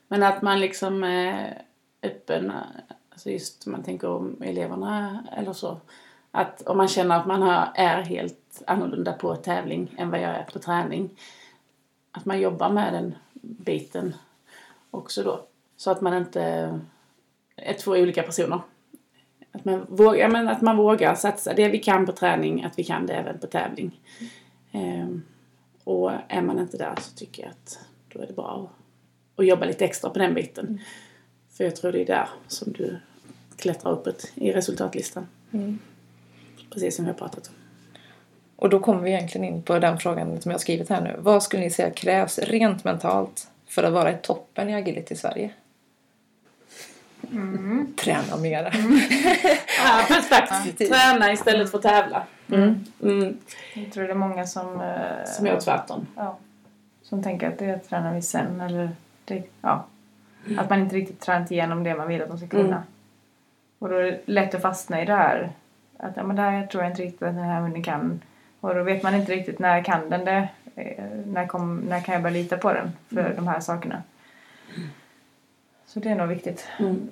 Men 0.07 0.23
att 0.23 0.41
man 0.41 0.59
liksom 0.59 1.03
är 1.03 1.61
öppen, 2.03 2.51
alltså 3.09 3.29
just 3.29 3.65
om 3.65 3.71
man 3.71 3.83
tänker 3.83 4.09
om 4.09 4.41
eleverna 4.41 5.23
eller 5.37 5.53
så. 5.53 5.79
Att 6.31 6.61
om 6.61 6.77
man 6.77 6.87
känner 6.87 7.19
att 7.19 7.25
man 7.25 7.41
har, 7.41 7.71
är 7.75 8.01
helt 8.01 8.63
annorlunda 8.67 9.13
på 9.13 9.35
tävling 9.35 9.95
än 9.97 10.09
vad 10.09 10.21
jag 10.21 10.35
är 10.35 10.43
på 10.43 10.59
träning. 10.59 11.09
Att 12.11 12.25
man 12.25 12.39
jobbar 12.39 12.69
med 12.69 12.93
den 12.93 13.15
biten 13.41 14.15
också 14.91 15.23
då. 15.23 15.45
Så 15.77 15.91
att 15.91 16.01
man 16.01 16.13
inte 16.13 16.41
är 17.55 17.73
två 17.73 17.91
olika 17.91 18.23
personer. 18.23 18.59
Att 19.57 19.65
man, 19.65 19.85
vågar, 19.89 20.29
men 20.29 20.47
att 20.47 20.61
man 20.61 20.77
vågar 20.77 21.15
satsa 21.15 21.53
det 21.53 21.69
vi 21.69 21.79
kan 21.79 22.05
på 22.05 22.11
träning, 22.11 22.63
att 22.63 22.79
vi 22.79 22.83
kan 22.83 23.05
det 23.05 23.13
även 23.13 23.39
på 23.39 23.47
tävling. 23.47 23.99
Ehm, 24.71 25.23
och 25.83 26.11
är 26.27 26.41
man 26.41 26.59
inte 26.59 26.77
där 26.77 26.95
så 27.01 27.15
tycker 27.15 27.43
jag 27.43 27.51
att 27.51 27.79
då 28.13 28.21
är 28.21 28.27
det 28.27 28.33
bra 28.33 28.69
att, 29.35 29.39
att 29.39 29.47
jobba 29.47 29.65
lite 29.65 29.85
extra 29.85 30.09
på 30.09 30.19
den 30.19 30.33
biten. 30.33 30.79
För 31.49 31.63
jag 31.63 31.75
tror 31.75 31.91
det 31.91 32.01
är 32.01 32.05
där 32.05 32.29
som 32.47 32.73
du 32.73 32.97
klättrar 33.57 33.91
uppåt 33.91 34.31
i 34.35 34.51
resultatlistan. 34.51 35.27
Precis 36.69 36.95
som 36.95 37.05
vi 37.05 37.11
har 37.11 37.17
pratat 37.17 37.47
om. 37.47 37.53
Och 38.55 38.69
då 38.69 38.79
kommer 38.79 39.01
vi 39.01 39.09
egentligen 39.09 39.47
in 39.47 39.61
på 39.61 39.79
den 39.79 39.97
frågan 39.97 40.41
som 40.41 40.51
jag 40.51 40.57
har 40.57 40.61
skrivit 40.61 40.89
här 40.89 41.01
nu. 41.01 41.15
Vad 41.19 41.43
skulle 41.43 41.63
ni 41.63 41.69
säga 41.69 41.91
krävs 41.91 42.39
rent 42.39 42.83
mentalt 42.83 43.47
för 43.67 43.83
att 43.83 43.93
vara 43.93 44.11
i 44.11 44.17
toppen 44.21 44.69
i 44.69 44.75
agility 44.75 45.13
i 45.13 45.17
Sverige? 45.17 45.51
Träna 47.95 48.37
mera. 48.41 48.71
Ja, 49.83 50.05
fast 50.07 50.29
faktiskt. 50.29 50.93
Träna 50.93 51.31
istället 51.31 51.71
för 51.71 51.77
att 51.77 51.83
tävla. 51.83 52.23
Mm. 52.51 52.85
Jag 53.73 53.91
tror 53.93 54.03
det 54.03 54.09
är 54.11 54.15
många 54.15 54.45
som, 54.47 54.81
eh, 54.81 55.25
Som 55.25 55.45
gör 55.45 55.59
tvärtom. 55.59 56.07
ja, 56.15 56.37
som 57.03 57.23
tänker 57.23 57.47
att 57.47 57.59
det 57.59 57.77
tränar 57.79 58.13
vi 58.13 58.21
sen. 58.21 58.61
Eller 58.61 58.89
det, 59.25 59.43
ja, 59.61 59.85
Att 60.57 60.69
man 60.69 60.79
inte 60.79 60.95
riktigt 60.95 61.19
tränat 61.19 61.51
igenom 61.51 61.83
det 61.83 61.95
man 61.95 62.07
vill 62.07 62.21
att 62.21 62.29
de 62.29 62.37
ska 62.37 62.47
kunna. 62.47 62.83
Och 63.79 63.89
då 63.89 63.95
är 63.95 64.03
det 64.03 64.19
lätt 64.25 64.55
att 64.55 64.61
fastna 64.61 65.01
i 65.01 65.05
det 65.05 65.13
här. 65.15 65.51
Att 65.97 66.11
ja, 66.15 66.23
men 66.23 66.35
det 66.35 66.41
här 66.41 66.67
tror 66.67 66.83
jag 66.83 66.91
inte 66.91 67.01
riktigt 67.01 67.21
att 67.23 67.35
den 67.35 67.43
här 67.43 67.61
hunden 67.61 67.83
kan. 67.83 68.21
Och 68.59 68.75
då 68.75 68.83
vet 68.83 69.03
man 69.03 69.15
inte 69.15 69.31
riktigt 69.31 69.59
när 69.59 69.83
kan 69.83 70.09
den 70.09 70.25
det. 70.25 70.47
Eh, 70.75 71.03
När, 71.25 71.47
kom, 71.47 71.77
när 71.77 71.99
kan 72.01 72.13
jag 72.13 72.21
börja 72.23 72.33
lita 72.33 72.57
på 72.57 72.73
den 72.73 72.91
för 73.13 73.33
de 73.35 73.47
här 73.47 73.59
sakerna. 73.59 74.03
Så 75.87 75.99
det 75.99 76.09
är 76.09 76.15
nog 76.15 76.27
viktigt. 76.27 76.67
Mm, 76.79 77.09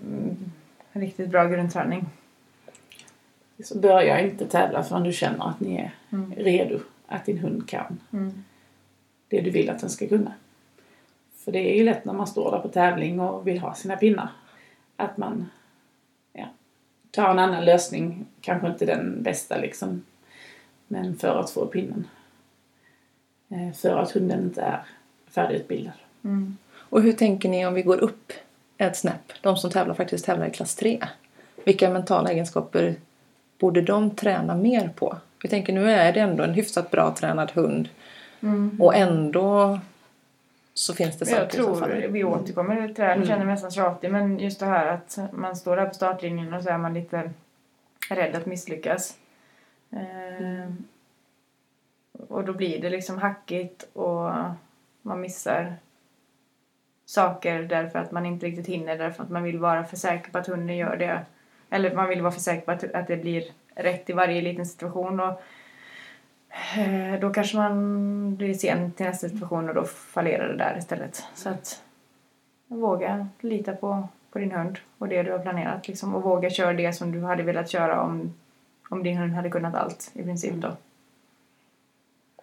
Riktigt 0.91 1.29
bra 1.29 1.45
grundträning. 1.47 2.05
Så 3.63 3.77
börja 3.79 4.21
inte 4.21 4.45
tävla 4.47 4.83
förrän 4.83 5.03
du 5.03 5.13
känner 5.13 5.49
att 5.49 5.59
ni 5.59 5.75
är 5.77 5.91
redo. 6.37 6.79
Att 7.07 7.25
din 7.25 7.37
hund 7.37 7.69
kan 7.69 7.99
det 9.29 9.41
du 9.41 9.49
vill 9.49 9.69
att 9.69 9.79
den 9.79 9.89
ska 9.89 10.07
kunna. 10.07 10.33
För 11.35 11.51
det 11.51 11.71
är 11.73 11.75
ju 11.77 11.83
lätt 11.83 12.05
när 12.05 12.13
man 12.13 12.27
står 12.27 12.51
där 12.51 12.59
på 12.59 12.67
tävling 12.67 13.19
och 13.19 13.47
vill 13.47 13.59
ha 13.59 13.73
sina 13.73 13.95
pinnar. 13.95 14.29
Att 14.95 15.17
man 15.17 15.49
ja, 16.33 16.45
tar 17.11 17.29
en 17.31 17.39
annan 17.39 17.65
lösning. 17.65 18.25
Kanske 18.41 18.67
inte 18.67 18.85
den 18.85 19.23
bästa 19.23 19.57
liksom. 19.57 20.03
Men 20.87 21.15
för 21.17 21.39
att 21.39 21.49
få 21.49 21.65
pinnen. 21.65 22.07
Eh, 23.49 23.71
För 23.71 23.97
att 23.97 24.11
hunden 24.11 24.43
inte 24.43 24.61
är 24.61 24.85
färdigutbildad. 25.27 25.93
Och 26.75 27.01
hur 27.01 27.13
tänker 27.13 27.49
ni 27.49 27.65
om 27.65 27.73
vi 27.73 27.81
går 27.81 27.97
upp 27.97 28.33
ett 28.77 28.97
snäpp? 28.97 29.33
De 29.41 29.57
som 29.57 29.71
tävlar 29.71 29.93
faktiskt 29.93 30.25
tävlar 30.25 30.47
i 30.47 30.51
klass 30.51 30.75
3. 30.75 30.99
Vilka 31.65 31.89
mentala 31.89 32.31
egenskaper 32.31 32.95
borde 33.59 33.81
de 33.81 34.15
träna 34.15 34.55
mer 34.55 34.89
på? 34.95 35.17
Vi 35.43 35.49
tänker 35.49 35.73
nu 35.73 35.91
är 35.91 36.13
det 36.13 36.19
ändå 36.19 36.43
en 36.43 36.53
hyfsat 36.53 36.91
bra 36.91 37.15
tränad 37.15 37.51
hund. 37.51 37.89
Och 38.79 38.95
ändå 38.95 39.79
så 40.73 40.93
finns 40.93 41.19
det 41.19 41.29
Jag 41.29 41.39
saker 41.39 41.57
som 41.57 41.65
tror 41.65 41.79
faller. 41.79 42.07
vi 42.07 42.23
återkommer 42.23 42.85
till 42.87 42.93
det 42.95 43.03
här. 43.03 43.15
Nu 43.15 43.25
känner 43.25 43.37
jag 43.37 43.45
mig 43.45 43.53
nästan 43.55 43.71
tjatig 43.71 44.11
men 44.11 44.39
just 44.39 44.59
det 44.59 44.65
här 44.65 44.87
att 44.87 45.19
man 45.31 45.55
står 45.55 45.75
där 45.75 45.85
på 45.85 45.93
startlinjen 45.93 46.53
och 46.53 46.63
så 46.63 46.69
är 46.69 46.77
man 46.77 46.93
lite 46.93 47.31
rädd 48.09 48.35
att 48.35 48.45
misslyckas. 48.45 49.17
Eh, 49.91 50.71
och 52.29 52.43
då 52.43 52.53
blir 52.53 52.81
det 52.81 52.89
liksom 52.89 53.17
hackigt 53.17 53.87
och 53.93 54.31
man 55.01 55.21
missar 55.21 55.75
saker 57.05 57.63
därför 57.63 57.99
att 57.99 58.11
man 58.11 58.25
inte 58.25 58.45
riktigt 58.45 58.67
hinner 58.67 58.97
därför 58.97 59.23
att 59.23 59.29
man 59.29 59.43
vill 59.43 59.59
vara 59.59 59.83
för 59.83 59.97
säker 59.97 60.31
på 60.31 60.37
att 60.37 60.47
hunden 60.47 60.77
gör 60.77 60.97
det. 60.97 61.25
Eller 61.69 61.95
man 61.95 62.09
vill 62.09 62.21
vara 62.21 62.31
för 62.31 62.39
säker 62.39 62.65
på 62.65 62.71
att, 62.71 62.93
att 62.93 63.07
det 63.07 63.17
blir 63.17 63.43
rätt 63.75 64.09
i 64.09 64.13
varje 64.13 64.41
liten 64.41 64.65
situation. 64.65 65.19
Och, 65.19 65.41
eh, 66.77 67.19
då 67.19 67.29
kanske 67.29 67.57
man 67.57 68.35
blir 68.35 68.53
sen 68.53 68.91
till 68.91 69.05
nästa 69.05 69.29
situation 69.29 69.69
och 69.69 69.75
då 69.75 69.83
fallerar 69.83 70.47
det 70.47 70.57
där 70.57 70.77
istället. 70.77 71.23
Så 71.33 71.49
att 71.49 71.81
våga 72.67 73.27
lita 73.39 73.75
på, 73.75 74.07
på 74.31 74.39
din 74.39 74.51
hund 74.51 74.79
och 74.97 75.07
det 75.07 75.23
du 75.23 75.31
har 75.31 75.39
planerat. 75.39 75.87
Liksom, 75.87 76.15
och 76.15 76.23
våga 76.23 76.49
köra 76.49 76.73
det 76.73 76.93
som 76.93 77.11
du 77.11 77.21
hade 77.21 77.43
velat 77.43 77.69
köra 77.69 78.01
om, 78.01 78.33
om 78.89 79.03
din 79.03 79.17
hund 79.17 79.33
hade 79.33 79.49
kunnat 79.49 79.75
allt 79.75 80.11
i 80.13 80.23
princip 80.23 80.53
då. 80.53 80.75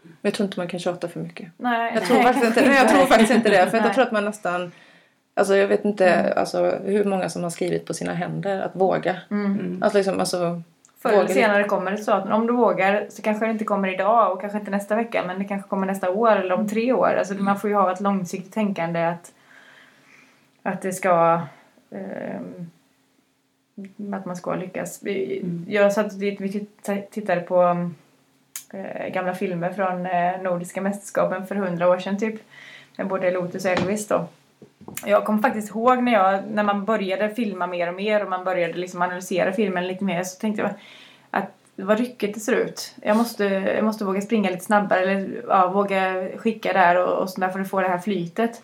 Men 0.03 0.13
jag 0.21 0.35
tror 0.35 0.45
inte 0.47 0.61
man 0.61 0.69
kan 0.69 0.81
tjata 0.81 1.09
för 1.09 1.21
mycket. 1.21 1.49
Nej, 1.57 1.93
Jag 1.95 2.05
tror 2.05 2.23
faktiskt 2.23 2.47
inte, 2.47 2.69
nej, 2.69 2.77
jag 2.77 2.89
tror 2.89 3.07
faktiskt 3.07 3.33
inte 3.33 3.51
det. 3.51 3.67
För 3.71 3.77
Nej. 3.79 3.87
jag 3.87 3.95
tror 3.95 4.05
att 4.05 4.13
man 4.13 4.25
nästan... 4.25 4.73
Alltså 5.35 5.57
jag 5.57 5.69
vet 5.69 5.85
inte 5.85 6.33
alltså, 6.35 6.79
hur 6.85 7.05
många 7.05 7.29
som 7.29 7.43
har 7.43 7.51
skrivit 7.51 7.87
på 7.87 7.95
sina 7.95 8.13
händer 8.15 8.61
att 8.61 8.77
våga. 8.77 9.17
Att 9.81 9.95
liksom, 9.95 10.21
alltså, 10.21 10.63
Förr 10.99 11.13
eller 11.13 11.29
senare 11.29 11.65
kommer 11.65 11.91
det 11.91 11.97
så 11.99 12.13
att 12.13 12.31
om 12.33 12.47
du 12.47 12.53
vågar 12.53 13.07
så 13.09 13.23
kanske 13.23 13.47
det 13.47 13.51
inte 13.53 13.65
kommer 13.65 13.95
idag 13.95 14.33
och 14.33 14.41
kanske 14.41 14.59
inte 14.59 14.71
nästa 14.71 14.97
vecka 14.97 15.25
men 15.27 15.39
det 15.39 15.45
kanske 15.45 15.69
kommer 15.69 15.87
nästa 15.87 16.11
år 16.11 16.37
eller 16.37 16.55
om 16.55 16.69
tre 16.69 16.93
år. 16.93 17.15
Alltså 17.19 17.35
man 17.35 17.61
får 17.61 17.71
ju 17.71 17.77
ha 17.77 17.93
ett 17.93 18.01
långsiktigt 18.01 18.53
tänkande 18.53 19.05
att, 19.05 19.33
att 20.63 20.83
det 20.83 20.93
ska 20.93 21.41
ehm, 21.91 22.71
att 24.15 24.25
man 24.27 24.37
ska 24.37 24.55
lyckas. 24.55 25.01
Vi, 25.03 25.45
Jag 25.69 25.93
satt 25.93 26.21
titt- 26.21 27.11
tittade 27.11 27.41
på 27.41 27.63
eh, 27.63 27.89
Eh, 28.73 29.09
gamla 29.09 29.35
filmer 29.35 29.73
från 29.73 30.07
eh, 30.07 30.43
Nordiska 30.43 30.81
mästerskapen 30.81 31.47
för 31.47 31.55
hundra 31.55 31.89
år 31.89 31.99
sedan 31.99 32.19
typ. 32.19 32.35
Med 32.97 33.07
både 33.07 33.31
Lotus 33.31 33.65
och 33.65 33.71
Elvis 33.71 34.09
då. 34.09 34.27
Jag 35.07 35.25
kommer 35.25 35.43
faktiskt 35.43 35.71
ihåg 35.71 36.03
när, 36.03 36.13
jag, 36.13 36.41
när 36.51 36.63
man 36.63 36.85
började 36.85 37.35
filma 37.35 37.67
mer 37.67 37.89
och 37.89 37.95
mer 37.95 38.23
och 38.23 38.31
man 38.31 38.45
började 38.45 38.75
liksom 38.75 39.03
analysera 39.03 39.53
filmen 39.53 39.87
lite 39.87 40.05
mer 40.05 40.25
så 40.25 40.41
tänkte 40.41 40.63
jag 40.63 40.71
att 41.31 41.51
vad 41.77 41.99
ryckigt 41.99 42.35
det 42.35 42.41
ser 42.41 42.53
ut. 42.53 42.95
Jag 43.03 43.17
måste, 43.17 43.45
jag 43.45 43.85
måste 43.85 44.05
våga 44.05 44.21
springa 44.21 44.51
lite 44.51 44.65
snabbare 44.65 45.01
eller 45.01 45.43
ja, 45.49 45.69
våga 45.69 46.29
skicka 46.37 46.73
där 46.73 46.97
och, 46.97 47.23
och 47.23 47.31
sådär 47.31 47.49
för 47.49 47.61
att 47.61 47.71
få 47.71 47.81
det 47.81 47.89
här 47.89 47.99
flytet. 47.99 48.63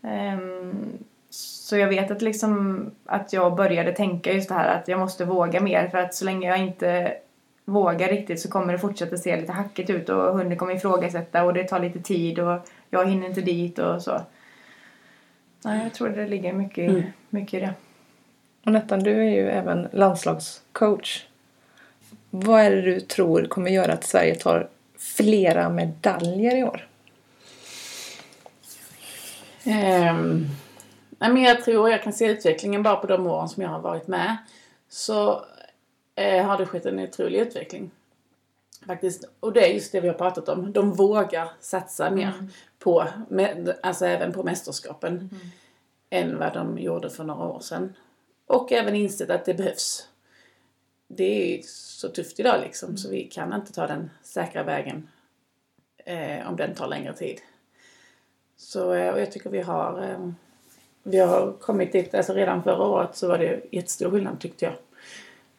Um, 0.00 0.98
så 1.30 1.76
jag 1.76 1.88
vet 1.88 2.10
att, 2.10 2.22
liksom, 2.22 2.90
att 3.06 3.32
jag 3.32 3.56
började 3.56 3.92
tänka 3.92 4.32
just 4.32 4.48
det 4.48 4.54
här 4.54 4.78
att 4.78 4.88
jag 4.88 4.98
måste 4.98 5.24
våga 5.24 5.60
mer 5.60 5.88
för 5.88 5.98
att 5.98 6.14
så 6.14 6.24
länge 6.24 6.48
jag 6.48 6.58
inte 6.58 7.14
vågar 7.64 8.08
riktigt 8.08 8.40
så 8.40 8.48
kommer 8.48 8.72
det 8.72 8.78
fortsätta 8.78 9.16
se 9.16 9.40
lite 9.40 9.52
hackigt 9.52 9.90
ut 9.90 10.08
och 10.08 10.38
hunden 10.38 10.58
kommer 10.58 10.74
ifrågasätta 10.74 11.44
och 11.44 11.54
det 11.54 11.64
tar 11.64 11.80
lite 11.80 12.00
tid 12.00 12.38
och 12.38 12.68
jag 12.90 13.10
hinner 13.10 13.26
inte 13.26 13.40
dit 13.40 13.78
och 13.78 14.02
så. 14.02 14.20
Nej, 15.64 15.82
jag 15.82 15.94
tror 15.94 16.08
det 16.08 16.26
ligger 16.26 16.52
mycket, 16.52 17.04
mycket 17.30 17.54
i 17.54 17.60
det. 17.60 17.74
Och 18.64 18.72
Nettan, 18.72 19.02
du 19.02 19.10
är 19.10 19.30
ju 19.30 19.50
även 19.50 19.88
landslagscoach. 19.92 21.26
Vad 22.30 22.60
är 22.60 22.70
det 22.70 22.82
du 22.82 23.00
tror 23.00 23.44
kommer 23.44 23.70
göra 23.70 23.92
att 23.92 24.04
Sverige 24.04 24.34
tar 24.34 24.68
flera 24.98 25.68
medaljer 25.68 26.56
i 26.56 26.64
år? 26.64 26.86
Nej, 31.18 31.30
men 31.30 31.42
jag 31.42 31.64
tror 31.64 31.90
jag 31.90 32.02
kan 32.02 32.12
se 32.12 32.26
utvecklingen 32.26 32.82
bara 32.82 32.96
på 32.96 33.06
de 33.06 33.26
åren 33.26 33.48
som 33.48 33.62
jag 33.62 33.70
har 33.70 33.80
varit 33.80 34.06
med. 34.06 34.36
Så 34.88 35.44
eh, 36.14 36.44
har 36.44 36.58
det 36.58 36.66
skett 36.66 36.86
en 36.86 36.98
otrolig 36.98 37.38
utveckling. 37.40 37.90
Faktiskt. 38.86 39.24
Och 39.40 39.52
det 39.52 39.70
är 39.70 39.74
just 39.74 39.92
det 39.92 40.00
vi 40.00 40.08
har 40.08 40.14
pratat 40.14 40.48
om. 40.48 40.72
De 40.72 40.92
vågar 40.92 41.48
satsa 41.60 42.10
mer 42.10 42.32
på, 42.78 43.08
med, 43.28 43.76
alltså 43.82 44.06
även 44.06 44.32
på 44.32 44.42
mästerskapen. 44.42 45.30
Än 46.10 46.38
vad 46.38 46.54
de 46.54 46.78
gjorde 46.78 47.10
för 47.10 47.24
några 47.24 47.48
år 47.48 47.60
sedan. 47.60 47.94
Och 48.46 48.72
även 48.72 48.94
insett 48.94 49.30
att 49.30 49.44
det 49.44 49.54
behövs. 49.54 50.08
Det 51.08 51.58
är 51.58 51.62
så 51.66 52.08
tufft 52.08 52.40
idag 52.40 52.60
liksom. 52.60 52.96
Så 52.96 53.10
vi 53.10 53.24
kan 53.24 53.52
inte 53.52 53.72
ta 53.72 53.86
den 53.86 54.10
säkra 54.22 54.62
vägen. 54.62 55.08
Eh, 56.04 56.48
om 56.48 56.56
den 56.56 56.74
tar 56.74 56.88
längre 56.88 57.14
tid. 57.14 57.40
Så 58.56 58.92
eh, 58.92 59.14
och 59.14 59.20
jag 59.20 59.32
tycker 59.32 59.50
vi 59.50 59.60
har 59.60 60.02
eh, 60.02 60.30
vi 61.02 61.18
har 61.18 61.52
kommit 61.52 61.92
dit, 61.92 62.14
alltså 62.14 62.32
redan 62.32 62.62
förra 62.62 62.86
året 62.86 63.16
så 63.16 63.28
var 63.28 63.38
det 63.38 63.60
jättestor 63.70 64.10
skillnad 64.10 64.40
tyckte 64.40 64.64
jag. 64.64 64.74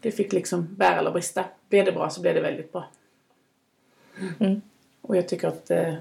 Det 0.03 0.11
fick 0.11 0.33
liksom 0.33 0.75
bära 0.75 0.99
eller 0.99 1.11
brista. 1.11 1.45
Blev 1.69 1.85
det 1.85 1.91
bra 1.91 2.09
så 2.09 2.21
blev 2.21 2.35
det 2.35 2.41
väldigt 2.41 2.71
bra. 2.71 2.85
Mm. 4.39 4.61
Och 5.01 5.17
jag 5.17 5.27
tycker 5.27 5.47
att 5.47 5.71
eh, 5.71 5.93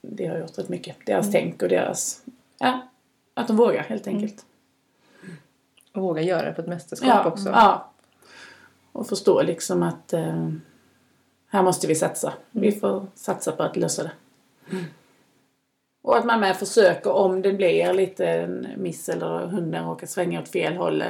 det 0.00 0.26
har 0.26 0.38
gjort 0.38 0.58
rätt 0.58 0.68
mycket. 0.68 0.96
Deras 1.06 1.32
tänk 1.32 1.62
och 1.62 1.68
deras, 1.68 2.22
ja, 2.58 2.88
att 3.34 3.46
de 3.46 3.56
vågar 3.56 3.82
helt 3.82 4.06
enkelt. 4.06 4.44
Och 5.92 6.02
våga 6.02 6.22
göra 6.22 6.42
det 6.48 6.52
på 6.52 6.60
ett 6.60 6.66
mästerskap 6.66 7.08
Ja, 7.08 7.24
också. 7.24 7.48
ja. 7.48 7.90
Och 8.92 9.08
förstå 9.08 9.42
liksom 9.42 9.82
att 9.82 10.12
eh, 10.12 10.48
här 11.48 11.62
måste 11.62 11.86
vi 11.86 11.94
satsa. 11.94 12.34
Vi 12.50 12.72
får 12.72 13.06
satsa 13.14 13.52
på 13.52 13.62
att 13.62 13.76
lösa 13.76 14.02
det. 14.02 14.12
Och 16.02 16.16
att 16.16 16.24
man 16.24 16.40
med 16.40 16.56
försöker, 16.56 17.10
om 17.12 17.42
det 17.42 17.52
blir 17.52 17.92
lite 17.92 18.26
en 18.26 18.68
miss 18.76 19.08
eller 19.08 19.46
hunden 19.46 19.84
råkar 19.84 20.06
svänga 20.06 20.40
åt 20.40 20.48
fel 20.48 20.76
håll, 20.76 21.04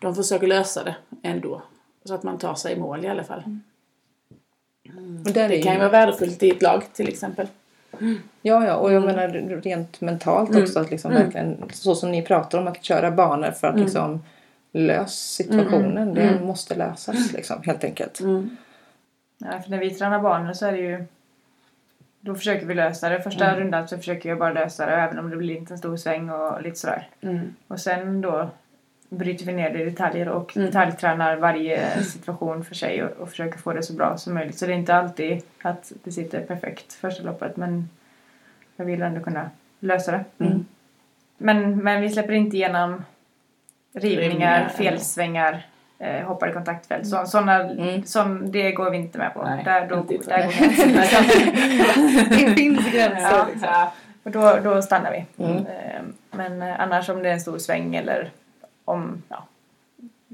de 0.00 0.14
försöker 0.14 0.46
lösa 0.46 0.84
det 0.84 0.96
ändå. 1.22 1.62
Så 2.04 2.14
att 2.14 2.22
man 2.22 2.38
tar 2.38 2.54
sig 2.54 2.72
i 2.72 2.76
mål 2.80 3.04
i 3.04 3.08
alla 3.08 3.24
fall. 3.24 3.42
Och 5.26 5.32
där 5.32 5.48
Det 5.48 5.58
är 5.58 5.62
kan 5.62 5.72
ju 5.72 5.78
vara 5.78 5.88
värdefullt 5.88 6.42
i 6.42 6.50
ett 6.50 6.62
lag 6.62 6.82
till 6.92 7.08
exempel. 7.08 7.46
Ja, 8.42 8.66
ja, 8.66 8.76
och 8.76 8.92
jag 8.92 9.02
Mm. 9.02 9.16
menar 9.16 9.60
rent 9.62 10.00
mentalt 10.00 10.56
också 10.56 10.80
att 10.80 10.90
liksom 10.90 11.12
verkligen 11.12 11.64
så 11.72 11.94
som 11.94 12.10
ni 12.10 12.22
pratar 12.22 12.58
om 12.58 12.66
att 12.68 12.84
köra 12.84 13.10
banor 13.10 13.50
för 13.50 13.66
att 13.66 13.74
Mm. 13.74 13.84
liksom 13.84 14.22
lösa 14.72 15.06
situationen. 15.44 16.14
Det 16.14 16.40
måste 16.42 16.74
lösas 16.74 17.32
liksom 17.32 17.62
helt 17.62 17.84
enkelt. 17.84 18.20
Mm. 18.20 18.56
Ja, 19.38 19.60
för 19.62 19.70
när 19.70 19.78
vi 19.78 19.90
tränar 19.90 20.20
barnen 20.20 20.54
så 20.54 20.66
är 20.66 20.72
det 20.72 20.78
ju... 20.78 21.04
Då 22.20 22.34
försöker 22.34 22.66
vi 22.66 22.74
lösa 22.74 23.08
det. 23.08 23.22
Första 23.22 23.60
rundan 23.60 23.88
så 23.88 23.96
försöker 23.96 24.28
jag 24.28 24.38
bara 24.38 24.52
lösa 24.52 24.86
det 24.86 24.92
även 24.92 25.18
om 25.18 25.30
det 25.30 25.36
blir 25.36 25.56
inte 25.56 25.74
en 25.74 25.78
stor 25.78 25.96
sväng 25.96 26.30
och 26.30 26.62
lite 26.62 26.76
sådär. 26.78 27.08
Mm. 27.20 27.54
Och 27.68 27.80
sen 27.80 28.20
då 28.20 28.50
bryter 29.12 29.46
vi 29.46 29.52
ner 29.52 29.70
det 29.70 29.80
i 29.80 29.84
detaljer 29.84 30.28
och 30.28 30.56
Mm. 30.56 30.66
detaljtränar 30.66 31.36
varje 31.36 32.02
situation 32.02 32.64
för 32.64 32.74
sig 32.74 33.04
och, 33.04 33.10
och 33.10 33.28
försöker 33.30 33.58
få 33.58 33.72
det 33.72 33.82
så 33.82 33.92
bra 33.92 34.16
som 34.16 34.34
möjligt. 34.34 34.58
Så 34.58 34.66
det 34.66 34.72
är 34.72 34.76
inte 34.76 34.94
alltid 34.94 35.42
att 35.62 35.92
det 36.04 36.12
sitter 36.12 36.40
perfekt 36.40 36.92
första 36.92 37.22
loppet 37.22 37.56
men 37.56 37.88
jag 38.76 38.84
vill 38.84 39.02
ändå 39.02 39.20
kunna 39.20 39.50
lösa 39.80 40.12
det. 40.12 40.24
Mm. 40.44 40.66
Men, 41.38 41.82
men 41.84 42.00
vi 42.00 42.10
släpper 42.10 42.32
inte 42.32 42.56
igenom 42.56 43.04
rivningar, 43.92 44.28
Rivningar, 44.28 44.68
felsvängar, 44.68 45.66
eh, 45.98 46.26
hoppar 46.26 46.50
i 46.50 46.52
kontaktfält. 46.52 47.06
Så, 47.06 47.26
såna, 47.26 47.60
Mm. 47.60 48.04
sån, 48.04 48.50
det 48.52 48.72
går 48.72 48.90
vi 48.90 48.96
inte 48.96 49.18
med 49.18 49.34
på. 49.34 49.42
Nej, 49.42 49.64
där, 49.64 49.86
då, 49.88 49.96
där 49.96 50.42
går 50.42 50.52
gränsen. 50.52 50.92
Det 52.30 52.54
finns 52.54 52.92
gränser. 52.92 53.30
Ja. 53.32 53.46
liksom. 53.52 53.68
Och 54.22 54.30
då, 54.30 54.58
då 54.64 54.82
stannar 54.82 55.10
vi. 55.10 55.44
Mm. 55.44 55.56
Eh, 55.56 56.02
Men 56.30 56.62
annars 56.62 57.08
om 57.08 57.22
det 57.22 57.28
är 57.28 57.32
en 57.32 57.40
stor 57.40 57.58
sväng 57.58 57.96
eller 57.96 58.30
om 58.90 59.22
ja, 59.28 59.46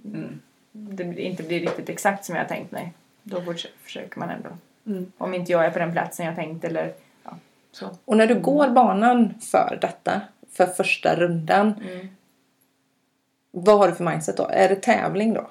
Mm. 0.04 0.40
det 0.72 1.22
inte 1.22 1.42
blir 1.42 1.60
riktigt 1.60 1.88
exakt 1.88 2.24
som 2.24 2.36
jag 2.36 2.48
tänkt 2.48 2.72
mig. 2.72 2.92
Då 3.22 3.40
förs- 3.42 3.66
försöker 3.82 4.18
man 4.20 4.30
ändå. 4.30 4.48
Mm. 4.86 5.12
Om 5.18 5.34
inte 5.34 5.52
jag 5.52 5.64
är 5.64 5.70
på 5.70 5.78
den 5.78 5.92
platsen 5.92 6.26
jag 6.26 6.34
tänkt 6.34 6.64
eller 6.64 6.92
ja, 7.24 7.30
så. 7.72 7.88
Och 8.04 8.16
när 8.16 8.26
du 8.26 8.40
går 8.40 8.68
banan 8.68 9.34
för 9.40 9.78
detta, 9.80 10.20
för 10.52 10.66
första 10.66 11.14
rundan. 11.16 11.74
Mm. 11.90 12.08
Vad 13.50 13.78
har 13.78 13.88
du 13.88 13.94
för 13.94 14.04
mindset 14.04 14.36
då? 14.36 14.48
Är 14.52 14.68
det 14.68 14.76
tävling 14.76 15.34
då? 15.34 15.50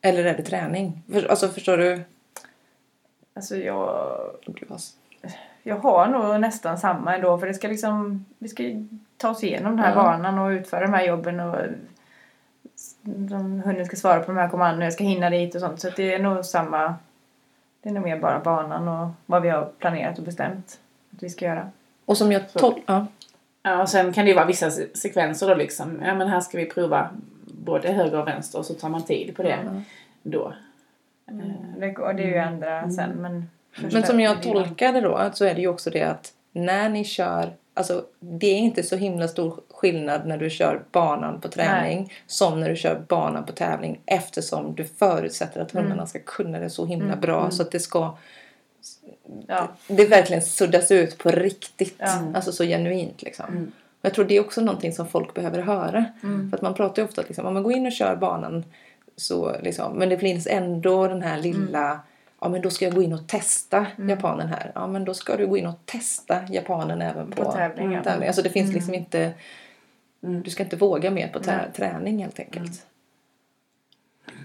Eller 0.00 0.24
är 0.24 0.36
det 0.36 0.42
träning? 0.42 1.02
För, 1.12 1.30
alltså 1.30 1.48
förstår 1.48 1.76
du? 1.78 2.00
Alltså 3.34 3.56
jag, 3.56 4.18
jag 5.62 5.76
har 5.76 6.06
nog 6.06 6.40
nästan 6.40 6.78
samma 6.78 7.14
ändå 7.14 7.38
för 7.38 7.46
det 7.46 7.54
ska 7.54 7.68
liksom, 7.68 8.24
vi 8.38 8.48
ska 8.48 8.62
ju 8.62 8.88
ta 9.16 9.30
oss 9.30 9.44
igenom 9.44 9.76
den 9.76 9.84
här 9.84 9.90
Ja. 9.96 10.02
banan 10.02 10.38
och 10.38 10.48
utföra 10.48 10.80
de 10.80 10.92
här 10.92 11.04
jobben 11.06 11.40
och 11.40 11.56
de, 13.02 13.60
hunden 13.60 13.86
ska 13.86 13.96
svara 13.96 14.20
på 14.20 14.26
de 14.32 14.36
här 14.38 14.48
kommandona, 14.48 14.84
jag 14.84 14.92
ska 14.92 15.04
hinna 15.04 15.30
dit 15.30 15.54
och 15.54 15.60
sånt. 15.60 15.80
Så 15.80 15.90
det 15.90 16.14
är 16.14 16.18
nog 16.18 16.44
samma, 16.44 16.94
det 17.82 17.88
är 17.88 17.92
nog 17.92 18.04
mer 18.04 18.18
bara 18.18 18.40
banan 18.40 18.88
och 18.88 19.08
vad 19.26 19.42
vi 19.42 19.48
har 19.48 19.64
planerat 19.78 20.18
och 20.18 20.24
bestämt 20.24 20.80
att 21.16 21.22
vi 21.22 21.30
ska 21.30 21.44
göra. 21.44 21.70
Och 22.04 22.16
som 22.16 22.32
jag 22.32 22.42
Så. 22.50 22.58
tol- 22.58 22.82
ja. 22.86 23.06
Ja, 23.62 23.82
och 23.82 23.88
sen 23.88 24.12
kan 24.12 24.24
det 24.24 24.28
ju 24.28 24.34
vara 24.34 24.46
vissa 24.46 24.70
se- 24.70 24.96
sekvenser 24.96 25.48
då 25.48 25.54
liksom. 25.54 26.02
Ja 26.04 26.14
men 26.14 26.28
här 26.28 26.40
ska 26.40 26.58
vi 26.58 26.66
prova 26.66 27.08
både 27.64 27.92
höger 27.92 28.20
och 28.20 28.26
vänster 28.26 28.58
och 28.58 28.66
så 28.66 28.74
tar 28.74 28.88
man 28.88 29.02
tid 29.04 29.36
på 29.36 29.42
det 29.42 29.58
Ja. 29.64 29.82
då. 30.22 30.52
Det, 31.78 31.90
går- 31.90 32.12
det 32.12 32.22
är 32.22 32.26
ju 32.26 32.36
ändra 32.36 32.90
sen 32.90 33.10
men... 33.10 33.50
Men 33.92 34.02
som 34.06 34.20
jag 34.20 34.42
tolkar 34.42 34.92
det 34.92 35.00
då 35.00 35.30
så 35.34 35.44
är 35.44 35.54
det 35.54 35.60
ju 35.60 35.68
också 35.68 35.90
det 35.90 36.02
att 36.02 36.32
när 36.52 36.88
ni 36.88 37.04
kör, 37.04 37.52
alltså 37.76 38.04
det 38.20 38.46
är 38.46 38.58
inte 38.58 38.82
så 38.82 38.96
himla 38.96 39.28
stor 39.28 39.60
skillnad 39.70 40.26
när 40.26 40.38
du 40.38 40.50
kör 40.50 40.82
banan 40.92 41.40
på 41.40 41.48
träning 41.48 42.12
som 42.26 42.60
när 42.60 42.68
du 42.68 42.76
kör 42.76 43.04
banan 43.08 43.46
på 43.46 43.52
tävling 43.52 44.00
eftersom 44.06 44.74
du 44.74 44.84
förutsätter 44.84 45.60
att 45.60 45.72
hundarna 45.72 46.06
ska 46.06 46.18
kunna 46.18 46.58
det 46.58 46.70
så 46.70 46.86
himla 46.86 47.16
bra 47.16 47.50
så 47.50 47.62
att 47.62 47.70
det 47.70 47.80
ska 47.80 48.16
Ja. 49.46 49.68
det 49.88 50.06
verkligen 50.06 50.42
suddas 50.42 50.90
ut 50.90 51.18
på 51.18 51.30
riktigt. 51.30 51.94
Ja. 51.98 52.32
Alltså 52.34 52.52
så 52.52 52.64
genuint 52.64 53.22
liksom. 53.22 53.72
Och 54.00 54.04
jag 54.04 54.14
tror 54.14 54.24
det 54.24 54.36
är 54.36 54.40
också 54.40 54.60
någonting 54.60 54.92
som 54.92 55.08
folk 55.08 55.34
behöver 55.34 55.62
höra. 55.62 56.04
Mm. 56.22 56.50
För 56.50 56.56
att 56.56 56.62
man 56.62 56.74
pratar 56.74 57.02
ju 57.02 57.08
ofta 57.08 57.20
att 57.20 57.28
liksom, 57.28 57.46
om 57.46 57.54
man 57.54 57.62
går 57.62 57.72
in 57.72 57.86
och 57.86 57.92
kör 57.92 58.16
banan 58.16 58.64
så 59.16 59.56
liksom, 59.62 59.92
men 59.92 60.08
det 60.08 60.18
finns 60.18 60.46
ändå 60.46 61.08
den 61.08 61.22
här 61.22 61.38
lilla 61.38 62.00
Ja 62.46 62.50
men 62.50 62.62
då 62.62 62.70
ska 62.70 62.84
jag 62.84 62.94
gå 62.94 63.02
in 63.02 63.12
och 63.12 63.26
testa 63.26 63.86
japanen 63.96 64.48
här. 64.48 64.72
Ja 64.74 64.86
men 64.86 65.04
då 65.04 65.14
ska 65.14 65.36
du 65.36 65.46
gå 65.46 65.56
in 65.56 65.66
och 65.66 65.74
testa 65.84 66.40
japanen 66.48 67.02
även 67.02 67.30
på, 67.30 67.44
På 67.44 67.52
tävling, 67.52 67.92
ja. 67.92 68.02
tävling. 68.02 68.26
Alltså 68.26 68.42
det 68.42 68.50
finns 68.50 68.72
liksom 68.72 68.94
inte 68.94 69.34
Du 70.20 70.50
ska 70.50 70.62
inte 70.62 70.76
våga 70.76 71.10
mer 71.10 71.28
på 71.28 71.40
träning 71.72 72.22
helt 72.22 72.40
enkelt. 72.40 72.86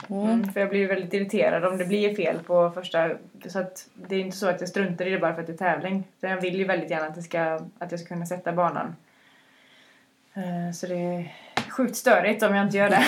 Mm. 0.10 0.24
Mm, 0.30 0.54
för 0.54 0.60
jag 0.60 0.70
blir 0.70 0.80
ju 0.80 0.88
väldigt 0.88 1.14
irriterad 1.14 1.66
om 1.66 1.78
det 1.78 1.86
blir 1.86 2.16
fel 2.16 2.40
på 2.40 2.72
första... 2.72 3.10
Så 3.46 3.60
att 3.60 3.90
det 3.94 4.16
är 4.16 4.20
inte 4.20 4.38
så 4.38 4.48
att 4.48 4.60
jag 4.60 4.70
struntar 4.70 5.06
i 5.06 5.10
det 5.10 5.20
bara 5.20 5.34
för 5.34 5.42
att 5.42 5.48
det 5.48 5.54
är 5.54 5.58
tävling. 5.58 6.04
Så 6.20 6.26
jag 6.26 6.42
vill 6.42 6.56
ju 6.56 6.64
väldigt 6.64 6.90
gärna 6.90 7.06
att, 7.06 7.16
det 7.16 7.22
ska, 7.22 7.60
att 7.80 7.92
jag 7.92 8.00
ska 8.00 8.08
kunna 8.08 8.26
sätta 8.26 8.54
banan. 8.54 8.96
Eh, 10.34 10.72
Så 10.74 10.88
det 10.88 10.96
är 10.96 11.34
sjukt 11.70 11.96
störigt 11.96 12.44
om 12.44 12.56
jag 12.56 12.66
inte 12.66 12.78
gör 12.78 12.90
det. 12.90 13.04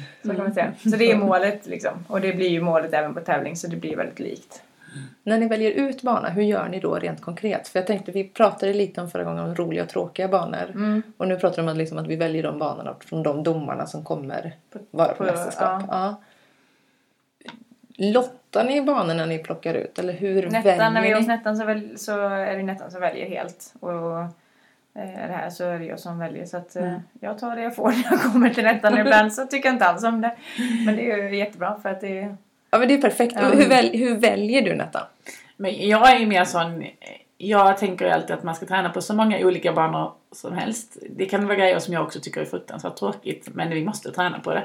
så 0.22 0.28
kan 0.28 0.38
man 0.38 0.54
säga. 0.54 0.72
Så 0.82 0.96
det 0.96 1.10
är 1.10 1.16
målet 1.16 1.66
liksom. 1.66 2.04
Och 2.08 2.20
det 2.20 2.32
blir 2.32 2.48
ju 2.48 2.60
målet 2.60 2.92
även 2.94 3.14
på 3.14 3.20
tävling 3.20 3.56
så 3.56 3.66
det 3.66 3.76
blir 3.76 3.96
väldigt 3.96 4.18
likt. 4.18 4.62
När 5.22 5.38
ni 5.38 5.48
väljer 5.48 5.70
ut 5.70 6.02
bana, 6.02 6.28
hur 6.28 6.42
gör 6.42 6.68
ni 6.68 6.80
då 6.80 6.94
rent 6.94 7.20
konkret? 7.20 7.68
För 7.68 7.78
jag 7.78 7.86
tänkte, 7.86 8.12
vi 8.12 8.24
pratade 8.24 8.72
lite 8.72 9.00
om 9.00 9.10
förra 9.10 9.24
gången 9.24 9.44
om 9.44 9.54
roliga 9.54 9.82
och 9.82 9.88
tråkiga 9.88 10.28
banor. 10.28 10.70
Mm. 10.74 11.02
Och 11.16 11.28
nu 11.28 11.36
pratar 11.36 11.56
de 11.56 11.62
om 11.62 11.68
att, 11.68 11.76
liksom, 11.76 11.98
att 11.98 12.06
vi 12.06 12.16
väljer 12.16 12.42
de 12.42 12.58
banorna 12.58 12.94
från 13.00 13.22
de 13.22 13.42
domarna 13.42 13.86
som 13.86 14.04
kommer 14.04 14.52
vara 14.90 15.08
på, 15.08 15.14
på- 15.14 15.24
mästerskap. 15.24 15.82
Ja. 15.88 16.20
Lottar 17.96 18.64
ni 18.64 18.82
banorna 18.82 19.14
när 19.14 19.26
ni 19.26 19.38
plockar 19.38 19.74
ut? 19.74 19.98
Eller 19.98 20.12
hur 20.12 20.42
Nettan, 20.42 20.62
väljer 20.62 20.90
när 20.90 21.02
vi 21.02 21.10
är 21.10 21.16
hos 21.16 21.26
ni? 21.26 21.36
Nettan 21.36 21.56
så, 21.56 21.64
väl, 21.64 21.98
så 21.98 22.28
är 22.28 22.56
det 22.56 22.62
Nettan 22.62 22.90
som 22.90 23.00
väljer 23.00 23.28
helt. 23.28 23.74
Och 23.80 24.24
det 25.06 25.34
här 25.34 25.50
så 25.50 25.64
är 25.64 25.78
det 25.78 25.84
jag 25.84 26.00
som 26.00 26.18
väljer. 26.18 26.46
Så 26.46 26.56
att, 26.56 26.76
eh, 26.76 26.96
jag 27.20 27.38
tar 27.38 27.56
det 27.56 27.62
jag 27.62 27.76
får 27.76 27.88
när 27.88 28.04
jag 28.10 28.20
kommer 28.20 28.50
till 28.50 28.64
Nettan. 28.64 28.98
Ibland 29.06 29.32
så 29.32 29.46
tycker 29.46 29.68
jag 29.68 29.74
inte 29.74 29.86
alls 29.86 30.04
om 30.04 30.20
det. 30.20 30.36
Men 30.86 30.96
det 30.96 31.10
är 31.10 31.16
ju 31.16 31.36
jättebra 31.36 31.80
för 31.82 31.88
att 31.88 32.00
det 32.00 32.18
är... 32.18 32.36
Ja 32.70 32.78
men 32.78 32.88
det 32.88 32.94
är 32.94 33.02
perfekt. 33.02 33.34
Ja. 33.36 33.48
Hur, 33.48 33.68
väl, 33.68 33.90
hur 33.92 34.16
väljer 34.16 34.62
du 34.62 34.74
Nettan? 34.74 35.02
Men 35.56 35.88
jag 35.88 36.14
är 36.14 36.18
ju 36.18 36.26
mer 36.26 36.44
sån, 36.44 36.84
jag 37.38 37.78
tänker 37.78 38.04
ju 38.04 38.10
alltid 38.10 38.30
att 38.30 38.42
man 38.42 38.54
ska 38.54 38.66
träna 38.66 38.90
på 38.90 39.00
så 39.00 39.14
många 39.14 39.38
olika 39.38 39.72
banor 39.72 40.12
som 40.32 40.52
helst. 40.52 40.96
Det 41.10 41.26
kan 41.26 41.46
vara 41.46 41.56
grejer 41.56 41.78
som 41.78 41.94
jag 41.94 42.02
också 42.02 42.20
tycker 42.20 42.40
är 42.40 42.44
fruktansvärt 42.44 42.96
tråkigt, 42.96 43.48
men 43.54 43.70
vi 43.70 43.84
måste 43.84 44.10
träna 44.12 44.38
på 44.38 44.54
det. 44.54 44.64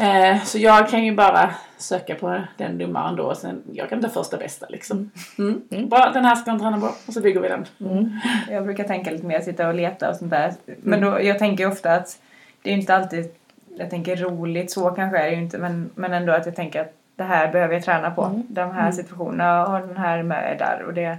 Eh, 0.00 0.42
Så 0.44 0.58
jag 0.58 0.88
kan 0.88 1.04
ju 1.04 1.14
bara 1.14 1.54
söka 1.78 2.14
på 2.14 2.40
den 2.56 2.78
domaren 2.78 3.16
då 3.16 3.22
och 3.24 3.36
sen, 3.36 3.62
jag 3.72 3.88
kan 3.88 4.02
ta 4.02 4.08
första 4.08 4.36
bästa 4.36 4.66
liksom. 4.68 5.10
Mm. 5.38 5.88
Bra, 5.88 6.10
den 6.14 6.24
här 6.24 6.34
ska 6.36 6.50
han 6.50 6.60
träna 6.60 6.80
på 6.80 6.86
och 7.06 7.12
så 7.12 7.20
bygger 7.20 7.40
vi 7.40 7.48
den. 7.48 7.66
Jag 8.50 8.64
brukar 8.64 8.84
tänka 8.84 9.10
lite 9.10 9.26
mer 9.26 9.40
sitta 9.40 9.68
och 9.68 9.74
leta 9.74 10.10
och 10.10 10.16
sånt 10.16 10.30
där. 10.30 10.52
Men 10.82 11.00
då, 11.00 11.22
jag 11.22 11.38
tänker 11.38 11.68
ofta 11.68 11.92
att 11.92 12.18
det 12.62 12.70
är 12.70 12.74
inte 12.74 12.94
alltid 12.96 13.30
jag 13.78 13.90
tänker 13.90 14.16
roligt, 14.16 14.70
så 14.70 14.90
kanske 14.90 15.18
är 15.18 15.24
det 15.24 15.30
ju 15.36 15.42
inte. 15.42 15.58
Men, 15.58 15.90
men 15.94 16.12
ändå 16.12 16.32
att 16.32 16.46
jag 16.46 16.56
tänker 16.56 16.80
att 16.80 16.92
det 17.16 17.24
här 17.24 17.52
behöver 17.52 17.74
jag 17.74 17.84
träna 17.84 18.10
på. 18.10 18.42
De 18.48 18.70
här 18.70 18.90
situationerna 18.92 19.66
och 19.66 19.88
den 19.88 19.96
här 19.96 20.22
med 20.22 20.56
där. 20.58 20.82
Och 20.86 20.94
det, 20.94 21.18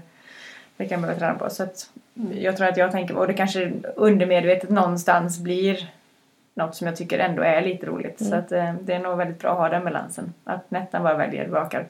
det 0.78 0.86
kan 0.86 0.92
jag 0.96 1.02
behöva 1.02 1.20
träna 1.20 1.34
på. 1.34 1.50
Så 1.50 1.64
att 1.64 1.90
jag 2.34 2.58
tror 2.58 2.68
att 2.68 2.78
jag 2.78 2.92
tänker, 2.92 3.18
och 3.18 3.28
det 3.28 3.34
kanske 3.34 3.72
undermedvetet 3.96 4.70
någonstans 4.70 5.40
blir 5.40 5.90
något 6.54 6.76
som 6.76 6.88
jag 6.88 6.95
tycker 6.95 7.20
ändå 7.20 7.43
är 7.43 7.62
lite 7.62 7.86
roligt. 7.86 8.26
Så 8.26 8.36
att 8.36 8.52
eh, 8.52 8.74
det 8.74 8.93
är 8.93 8.99
nog 8.99 9.18
väldigt 9.18 9.39
bra 9.39 9.52
att 9.52 9.58
ha 9.58 9.70
den 9.70 9.84
balansen. 9.84 10.34
Att 10.43 10.72
Nettan 10.72 11.04
bara 11.04 11.18
väljer 11.18 11.47
vakar. 11.47 11.88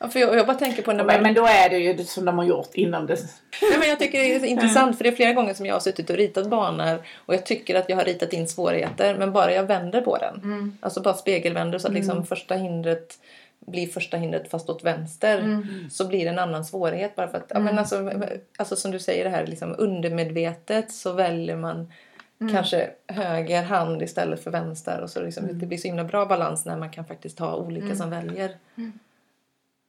Ja, 0.00 0.08
för 0.08 0.20
jag, 0.20 0.36
jag 0.36 0.46
bara 0.46 0.56
tänker 0.56 0.82
på 0.82 0.92
när 0.92 1.04
man... 1.04 1.22
Men, 1.22 1.34
då 1.34 1.46
är 1.46 1.70
det 1.70 1.78
ju 1.78 2.04
som 2.04 2.24
de 2.24 2.38
har 2.38 2.44
gjort 2.44 2.70
inom 2.74 3.06
det. 3.06 3.18
Nej, 3.62 3.78
men 3.78 3.88
jag 3.88 3.98
tycker 3.98 4.18
det 4.18 4.34
är 4.34 4.44
intressant 4.44 4.96
för 4.96 5.04
det 5.04 5.10
är 5.10 5.14
flera 5.16 5.32
gånger 5.32 5.54
som 5.54 5.66
jag 5.66 5.74
har 5.74 5.80
suttit 5.80 6.10
och 6.10 6.16
ritat 6.16 6.50
banor 6.50 6.98
och 7.26 7.34
jag 7.34 7.46
tycker 7.46 7.74
att 7.74 7.88
jag 7.88 7.96
har 7.96 8.04
ritat 8.04 8.32
in 8.32 8.48
svårigheter 8.48 9.16
men 9.18 9.32
bara 9.32 9.52
jag 9.52 9.62
vänder 9.62 10.00
på 10.00 10.16
den. 10.16 10.76
Alltså 10.80 11.00
bara 11.00 11.14
spegelvänder 11.14 11.78
så 11.78 11.88
att 11.88 11.94
liksom 11.94 12.26
första 12.26 12.54
hindret 12.54 13.18
blir 13.66 13.86
första 13.86 14.16
hindret 14.16 14.50
fast 14.50 14.70
åt 14.70 14.84
vänster 14.84 15.66
så 15.90 16.08
blir 16.08 16.24
det 16.24 16.30
en 16.30 16.38
annan 16.38 16.64
svårighet 16.64 17.16
bara 17.16 17.28
för 17.28 17.38
att, 17.38 17.46
ja, 17.48 17.58
men 17.58 17.78
alltså, 17.78 18.10
alltså 18.56 18.76
som 18.76 18.90
du 18.90 18.98
säger 18.98 19.24
det 19.24 19.30
här 19.30 19.46
liksom 19.46 19.74
undermedvetet 19.78 20.92
så 20.92 21.12
väljer 21.12 21.56
man 21.56 21.92
kanske 22.38 22.90
höger 23.06 23.62
hand 23.62 24.02
istället 24.02 24.44
för 24.44 24.50
vänster 24.50 25.00
och 25.02 25.10
så 25.10 25.22
liksom, 25.22 25.58
det 25.58 25.66
blir 25.66 25.78
så 25.78 25.88
himla 25.88 26.04
bra 26.04 26.26
balans 26.26 26.64
när 26.64 26.76
man 26.76 26.90
kan 26.90 27.04
faktiskt 27.04 27.38
ha 27.38 27.56
olika 27.56 27.96
som 27.96 28.10
väljer. 28.10 28.56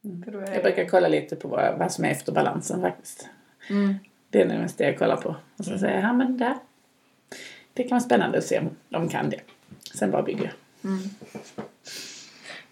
Då 0.02 0.40
är 0.40 0.54
Jag 0.54 0.64
brukar 0.64 0.86
kolla 0.86 1.08
lite 1.08 1.36
på 1.36 1.48
vad, 1.48 1.78
vad 1.78 1.92
som 1.92 2.06
är 2.06 2.10
efter 2.10 2.32
balansen 2.32 2.82
faktiskt. 2.82 3.28
Det 4.30 4.42
är 4.42 4.46
det 4.46 4.58
mest 4.58 4.78
det 4.78 4.84
jag 4.84 4.98
kollar 4.98 5.18
på. 5.18 5.36
Och 5.58 5.66
så 5.66 5.78
säger 5.78 5.96
jag, 5.96 6.04
ja 6.04 6.14
men 6.14 6.38
där. 6.38 6.58
Det 7.74 7.84
kan 7.84 7.90
vara 7.90 8.00
spännande 8.00 8.38
att 8.38 8.44
se 8.44 8.60
om 8.60 8.70
de 8.90 9.10
kan 9.10 9.30
det. 9.30 9.40
Sen 9.94 10.12
bara 10.12 10.24
bygger 10.24 10.44
jag. 10.44 10.54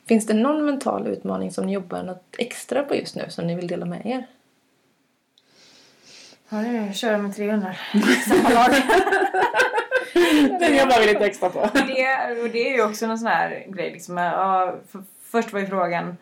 Finns 0.06 0.26
det 0.26 0.34
någon 0.34 0.66
mental 0.66 1.08
utmaning 1.08 1.52
som 1.52 1.66
ni 1.66 1.74
jobbar 1.74 2.04
något 2.04 2.36
extra 2.38 2.84
på 2.84 2.96
just 2.96 3.16
nu 3.16 3.26
som 3.30 3.48
ni 3.48 3.56
vill 3.56 3.68
dela 3.68 3.86
med 3.86 4.06
er? 4.06 4.28
Ja, 6.50 6.58
är 6.58 6.90
att 6.90 6.96
köra 6.96 7.18
med 7.18 7.36
300 7.36 7.76
samma 8.28 8.50
lag. 8.50 8.70
Den 10.60 10.78
jobbar 10.78 11.00
vi 11.00 11.06
lite 11.06 11.26
extra 11.26 11.50
på. 11.50 11.60
det, 11.74 12.42
och 12.44 12.50
det 12.50 12.70
är 12.70 12.74
ju 12.74 12.84
också 12.84 13.08
någon 13.08 13.18
sån 13.18 13.28
här 13.28 13.66
grej. 13.68 13.92
Liksom, 13.92 14.18
ja, 14.18 14.76
för, 14.92 15.04
först 15.32 15.54
var 15.54 15.60
ju 15.60 15.68
frågan, 15.68 16.18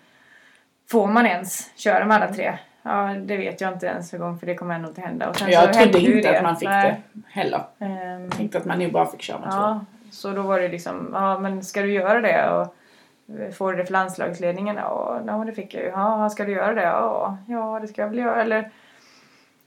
får 0.92 1.08
man 1.08 1.26
ens 1.26 1.72
köra 1.76 2.06
med 2.06 2.18
alla 2.18 2.34
tre? 2.34 2.58
Ja, 2.84 3.16
det 3.20 3.38
vet 3.38 3.62
jag 3.62 3.74
inte 3.74 3.86
ens 3.86 4.14
en 4.14 4.20
gång 4.20 4.40
för 4.40 4.46
det 4.46 4.56
kommer 4.56 4.76
ändå 4.76 4.90
inte 4.90 5.02
hända. 5.02 5.30
Och 5.30 5.36
sen 5.36 5.52
Jag 5.52 5.76
så 5.76 5.82
trodde 5.82 6.00
ju 6.00 6.18
inte 6.18 6.38
att 6.38 6.44
man 6.44 6.58
fick 6.58 6.70
Nej. 6.70 7.02
det 7.14 7.22
heller. 7.30 7.62
Ehm, 7.80 8.30
Tänkte 8.30 8.58
att 8.58 8.66
man 8.66 8.80
nog 8.80 8.92
bara 8.92 9.06
fick 9.06 9.22
köra 9.22 9.40
med 9.40 9.52
två. 9.52 9.58
Ja, 9.58 9.86
så 10.12 10.32
då 10.32 10.42
var 10.42 10.60
det 10.60 10.68
liksom, 10.68 11.10
ja 11.14 11.40
men 11.40 11.64
ska 11.64 11.82
du 11.82 11.92
göra 11.92 12.22
det? 12.22 12.50
Och 12.50 12.76
får 13.56 13.72
du 13.72 13.78
det 13.78 13.86
för 13.86 13.94
landslagsledningen? 13.94 14.76
Ja, 14.76 15.22
ja 15.28 15.44
det 15.46 15.52
fick 15.52 15.74
jag 15.74 15.84
ju. 15.84 15.90
Ja, 15.90 16.30
ska 16.30 16.46
du 16.46 16.52
göra 16.52 16.74
det? 16.74 16.84
Ja, 16.84 17.38
ja 17.48 17.80
det 17.82 17.88
ska 17.88 18.02
jag 18.02 18.10
väl 18.10 18.18
göra. 18.20 18.42
Eller, 18.42 18.72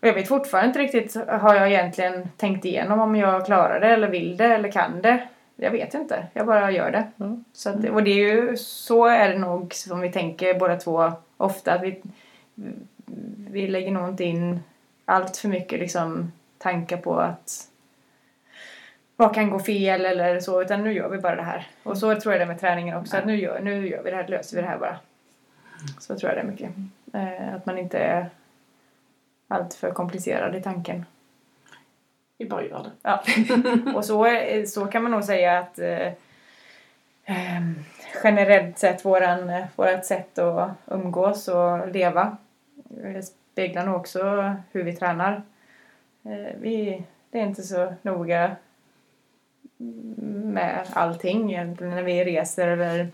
och 0.01 0.09
jag 0.09 0.14
vet 0.14 0.28
fortfarande 0.28 0.68
inte 0.68 0.78
riktigt, 0.78 1.26
har 1.28 1.55
jag 1.55 1.68
egentligen 1.68 2.28
tänkt 2.36 2.64
igenom 2.64 3.01
om 3.01 3.16
jag 3.16 3.46
klarar 3.46 3.80
det 3.80 3.88
eller 3.88 4.09
vill 4.09 4.36
det 4.36 4.55
eller 4.55 4.70
kan 4.70 5.03
det? 5.03 5.28
Jag 5.57 5.70
vet 5.70 5.94
inte, 5.94 6.26
jag 6.32 6.46
bara 6.46 6.70
gör 6.70 6.90
det. 6.90 7.24
Mm. 7.24 7.44
Så 7.53 7.70
att, 7.70 7.88
och 7.88 8.03
det 8.03 8.11
är 8.11 8.34
ju, 8.34 8.57
så 8.57 9.07
är 9.07 9.28
det 9.28 9.38
nog 9.38 9.74
som 9.74 10.01
vi 10.01 10.12
tänker 10.12 10.55
båda 10.55 10.76
två 10.76 11.12
ofta. 11.36 11.72
Att 11.72 11.82
vi, 11.82 12.03
vi 13.51 13.68
lägger 13.68 13.90
nog 13.90 14.09
inte 14.09 14.24
in 14.24 14.61
allt 15.05 15.36
för 15.36 15.49
mycket 15.49 15.80
liksom, 15.80 16.32
tankar 16.59 16.96
på 16.96 17.20
att 17.20 17.68
vad 19.16 19.34
kan 19.34 19.51
gå 19.51 19.59
fel 19.59 20.05
eller 20.05 20.40
så, 20.40 20.62
utan 20.62 20.84
nu 20.84 20.92
gör 20.92 21.09
vi 21.09 21.18
bara 21.18 21.36
det 21.36 21.42
här. 21.42 21.66
Och 21.82 21.99
så 21.99 22.20
tror 22.20 22.34
jag 22.34 22.40
det 22.40 22.46
med 22.46 22.61
träningen 22.61 22.96
också, 22.96 23.16
att 23.16 23.26
nu 23.26 23.36
gör, 23.36 23.61
nu 23.61 23.88
gör 23.88 24.03
vi 24.03 24.11
det 24.11 24.16
här, 24.16 24.28
löser 24.28 24.57
vi 24.57 24.62
det 24.62 24.68
här 24.68 24.78
bara. 24.78 24.96
Så 25.99 26.18
tror 26.18 26.32
jag 26.32 26.38
det 26.38 26.42
är 26.42 26.51
mycket. 26.51 26.70
Eh, 27.12 27.55
att 27.55 27.66
man 27.66 27.78
inte 27.78 27.99
är 27.99 28.30
allt 29.49 29.74
för 29.74 29.90
komplicerad 29.90 30.57
i 30.57 30.62
tanken. 30.62 31.05
Vi 32.38 32.46
bara 32.49 32.64
gör 32.64 32.82
det. 32.82 32.90
Ja. 33.03 33.22
Och 33.94 34.05
så, 34.05 34.24
är- 34.24 34.66
så 34.66 34.86
kan 34.86 35.03
man 35.03 35.12
nog 35.12 35.24
säga 35.24 35.59
att 35.59 35.78
eh, 35.78 36.12
ehm, 37.24 37.74
generellt 38.24 38.78
sett 38.78 39.05
våran, 39.05 39.51
eh, 39.51 39.64
vårat 39.76 40.07
sätt 40.07 40.38
att 40.38 40.70
umgås 40.86 41.49
och 41.49 41.88
leva 41.88 42.36
eh, 43.05 43.22
speglar 43.22 43.86
nog 43.86 43.96
också 43.96 44.55
hur 44.72 44.82
vi 44.82 44.96
tränar. 44.96 45.42
Eh, 46.24 46.55
vi, 46.61 47.03
det 47.30 47.38
är 47.38 47.42
inte 47.42 47.62
så 47.62 47.94
noga 48.03 48.57
med 50.44 50.86
allting 50.92 51.51
egentligen 51.53 51.94
när 51.94 52.03
vi 52.03 52.24
reser 52.24 52.68
eller 52.68 53.09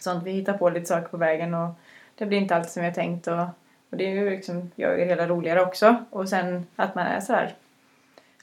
sånt. 0.00 0.24
Vi 0.24 0.30
hittar 0.32 0.58
på 0.58 0.70
lite 0.70 0.86
saker 0.86 1.08
på 1.08 1.16
vägen 1.16 1.54
och 1.54 1.70
det 2.14 2.26
blir 2.26 2.38
inte 2.38 2.56
alltid 2.56 2.70
som 2.72 2.82
vi 2.82 2.88
har 2.88 2.94
tänkt 2.94 3.26
och, 3.26 3.44
och 3.90 3.96
det 3.96 4.04
är 4.04 4.10
ju 4.10 4.30
liksom, 4.30 4.70
gör 4.76 4.92
ju 4.92 4.98
det 4.98 5.04
hela 5.04 5.26
roligare 5.26 5.62
också. 5.62 6.04
Och 6.10 6.28
sen 6.28 6.66
att 6.76 6.94
man 6.94 7.06
är 7.06 7.20
så 7.20 7.32
här 7.32 7.54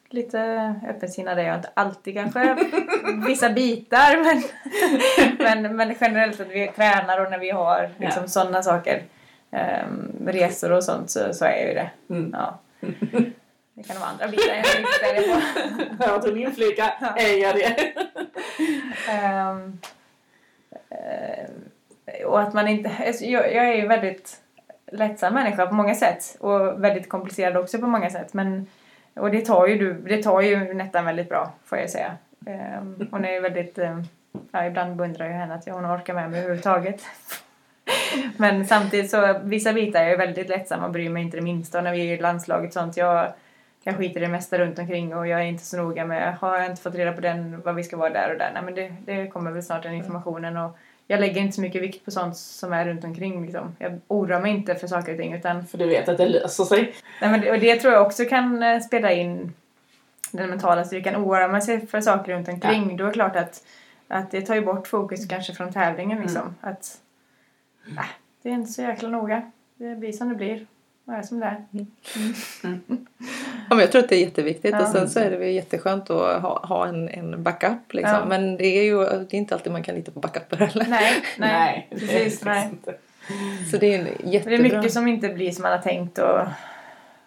lite 0.09 0.39
öppensinnad 0.89 1.39
är 1.39 1.43
jag 1.43 1.55
inte 1.55 1.69
alltid 1.73 2.13
kanske. 2.15 2.57
Vissa 3.27 3.49
bitar 3.49 4.23
men, 4.23 4.43
men, 5.63 5.75
men 5.75 5.95
generellt 6.01 6.39
att 6.39 6.49
vi 6.49 6.67
tränar 6.67 7.25
och 7.25 7.31
när 7.31 7.37
vi 7.39 7.49
har 7.51 7.89
liksom 7.97 8.23
Ja. 8.23 8.27
sådana 8.27 8.63
saker. 8.63 9.03
Um, 9.51 10.27
resor 10.27 10.71
och 10.71 10.83
sånt 10.83 11.09
så, 11.11 11.33
så 11.33 11.45
är 11.45 11.51
jag 11.57 11.67
ju 11.67 11.73
det. 11.73 11.89
Mm. 12.09 12.35
Ja. 12.37 12.59
Det 13.75 13.83
kan 13.83 13.99
vara 13.99 14.09
andra 14.09 14.27
bitar 14.27 14.53
jag 14.55 14.57
inte 14.57 15.97
på. 15.97 16.03
Jag 16.03 16.21
tog 16.25 16.39
inflika, 16.39 16.83
är 17.17 17.41
jag 17.41 17.55
det? 17.55 17.93
Eh, 19.09 19.57
och 22.25 22.41
att 22.41 22.53
man 22.53 22.67
inte... 22.67 22.91
alltså, 23.07 23.25
Jag, 23.25 23.53
jag 23.53 23.65
är 23.67 23.73
ju 23.73 23.87
väldigt 23.87 24.37
lättsam 24.93 25.33
människa 25.33 25.67
på 25.67 25.75
många 25.75 25.95
sätt 25.95 26.37
och 26.39 26.83
väldigt 26.83 27.09
komplicerad 27.09 27.57
också 27.57 27.79
på 27.79 27.87
många 27.87 28.09
sätt. 28.09 28.33
Men, 28.33 28.67
och 29.13 29.31
det 29.31 29.41
tar 29.41 29.67
ju 29.67 29.77
du, 29.77 29.93
det 29.93 30.23
tar 30.23 30.41
ju 30.41 30.73
Nettan 30.73 31.05
väldigt 31.05 31.29
bra 31.29 31.51
får 31.65 31.77
jag 31.77 31.89
säga. 31.89 32.17
Ehm, 32.45 33.07
hon 33.11 33.25
är 33.25 33.31
ju 33.31 33.39
väldigt... 33.39 33.77
ehm, 33.77 34.03
ja, 34.51 34.65
ibland 34.65 34.95
beundrar 34.95 35.25
jag 35.25 35.33
henne 35.33 35.53
att 35.53 35.69
hon 35.69 35.85
orkar 35.85 36.13
med 36.13 36.31
mig 36.31 36.39
överhuvudtaget. 36.39 37.01
Men 38.37 38.65
samtidigt 38.65 39.11
så, 39.11 39.39
vissa 39.43 39.73
bitar 39.73 40.03
är 40.03 40.09
jag 40.09 40.17
väldigt 40.17 40.49
lättsam 40.49 40.83
och 40.83 40.91
bryr 40.91 41.09
mig 41.09 41.23
inte 41.23 41.37
det 41.37 41.43
minsta. 41.43 41.77
Och 41.77 41.83
när 41.83 41.91
vi 41.91 42.09
är 42.09 42.17
i 42.17 42.21
landslaget 42.21 42.67
och 42.67 42.73
sånt, 42.73 42.97
jag, 42.97 43.33
jag 43.83 43.97
skiter 43.97 44.21
i 44.21 44.23
det 44.23 44.31
mesta 44.31 44.57
runt 44.57 44.79
omkring 44.79 45.15
och 45.15 45.27
jag 45.27 45.39
är 45.39 45.45
inte 45.45 45.65
så 45.65 45.77
noga 45.77 46.05
med, 46.05 46.37
har 46.37 46.57
jag 46.57 46.69
inte 46.69 46.81
fått 46.81 46.95
reda 46.95 47.13
på 47.13 47.21
den, 47.21 47.61
vad 47.61 47.75
vi 47.75 47.83
ska 47.83 47.97
vara 47.97 48.09
där 48.09 48.31
och 48.31 48.37
där. 48.37 48.51
Nej 48.53 48.63
men 48.63 48.75
det, 48.75 48.95
det 49.05 49.27
kommer 49.27 49.51
väl 49.51 49.63
snart 49.63 49.83
den 49.83 49.93
informationen 49.93 50.57
och 50.57 50.77
jag 51.07 51.19
lägger 51.19 51.41
inte 51.41 51.55
så 51.55 51.61
mycket 51.61 51.81
vikt 51.81 52.05
på 52.05 52.11
sånt 52.11 52.37
som 52.37 52.73
är 52.73 52.85
runt 52.85 53.03
omkring 53.03 53.41
liksom. 53.41 53.75
Jag 53.79 54.01
oroar 54.07 54.39
mig 54.39 54.51
inte 54.51 54.75
för 54.75 54.87
saker 54.87 55.11
och 55.11 55.17
ting 55.17 55.33
utan 55.33 55.67
För 55.67 55.77
du 55.77 55.87
vet 55.87 56.09
att 56.09 56.17
det 56.17 56.25
löser 56.25 56.63
sig. 56.63 56.95
Nej, 57.21 57.31
men 57.31 57.41
det, 57.41 57.51
och 57.51 57.59
det 57.59 57.75
tror 57.75 57.93
jag 57.93 58.05
också 58.05 58.25
kan 58.25 58.63
eh, 58.63 58.79
spela 58.79 59.11
in 59.11 59.53
den 60.31 60.49
mentala 60.49 60.83
styrkan. 60.83 61.15
Oroar 61.15 61.49
man 61.49 61.61
sig 61.61 61.87
för 61.87 62.01
saker 62.01 62.33
runt 62.33 62.47
omkring 62.47 62.97
då 62.97 63.03
är 63.03 63.07
det 63.07 63.13
klart 63.13 63.35
att, 63.35 63.63
att 64.07 64.31
det 64.31 64.41
tar 64.41 64.55
ju 64.55 64.61
bort 64.61 64.87
fokus 64.87 65.27
kanske 65.27 65.53
från 65.53 65.73
tävlingen 65.73 66.21
liksom. 66.21 66.55
Att 66.61 67.01
äh, 67.97 68.05
det 68.41 68.49
är 68.49 68.53
inte 68.53 68.71
så 68.71 68.81
jäkla 68.81 69.09
noga. 69.09 69.51
Det 69.75 69.95
blir 69.95 70.11
som 70.11 70.29
det 70.29 70.35
blir. 70.35 70.67
Det 71.05 71.11
är 71.11 71.21
som 71.21 71.39
det 71.39 71.45
är. 71.45 71.65
Ja, 73.69 73.75
men 73.75 73.79
jag 73.79 73.91
tror 73.91 74.03
att 74.03 74.09
det 74.09 74.15
är 74.15 74.19
jätteviktigt 74.25 74.71
Ja. 74.71 74.81
och 74.81 74.87
sen 74.87 75.09
så 75.09 75.19
är 75.19 75.31
det 75.31 75.37
väl 75.37 75.47
jätteskönt 75.49 76.09
att 76.09 76.41
ha, 76.41 76.65
ha 76.65 76.87
en, 76.87 77.09
en 77.09 77.43
backup 77.43 77.93
liksom. 77.93 78.13
Ja. 78.15 78.25
Men 78.25 78.57
det 78.57 78.65
är 78.65 78.83
ju 78.83 78.97
det 79.05 79.33
är 79.33 79.37
inte 79.37 79.55
alltid 79.55 79.71
man 79.71 79.83
kan 79.83 79.95
lita 79.95 80.11
på 80.11 80.19
backuper 80.19 80.57
heller. 80.57 80.85
Nej, 80.89 81.11
nej, 81.37 81.39
Nej, 81.39 81.87
det 81.89 81.95
är 81.95 81.99
precis. 82.23 82.45
Nej. 82.45 82.69
Så 83.71 83.77
det 83.77 83.93
är 83.93 83.99
en 83.99 84.05
Det 84.05 84.29
jättebra. 84.31 84.57
är 84.57 84.61
mycket 84.63 84.93
som 84.93 85.07
inte 85.07 85.29
blir 85.29 85.51
som 85.51 85.61
man 85.61 85.71
har 85.71 85.79
tänkt 85.79 86.17
och, 86.17 86.39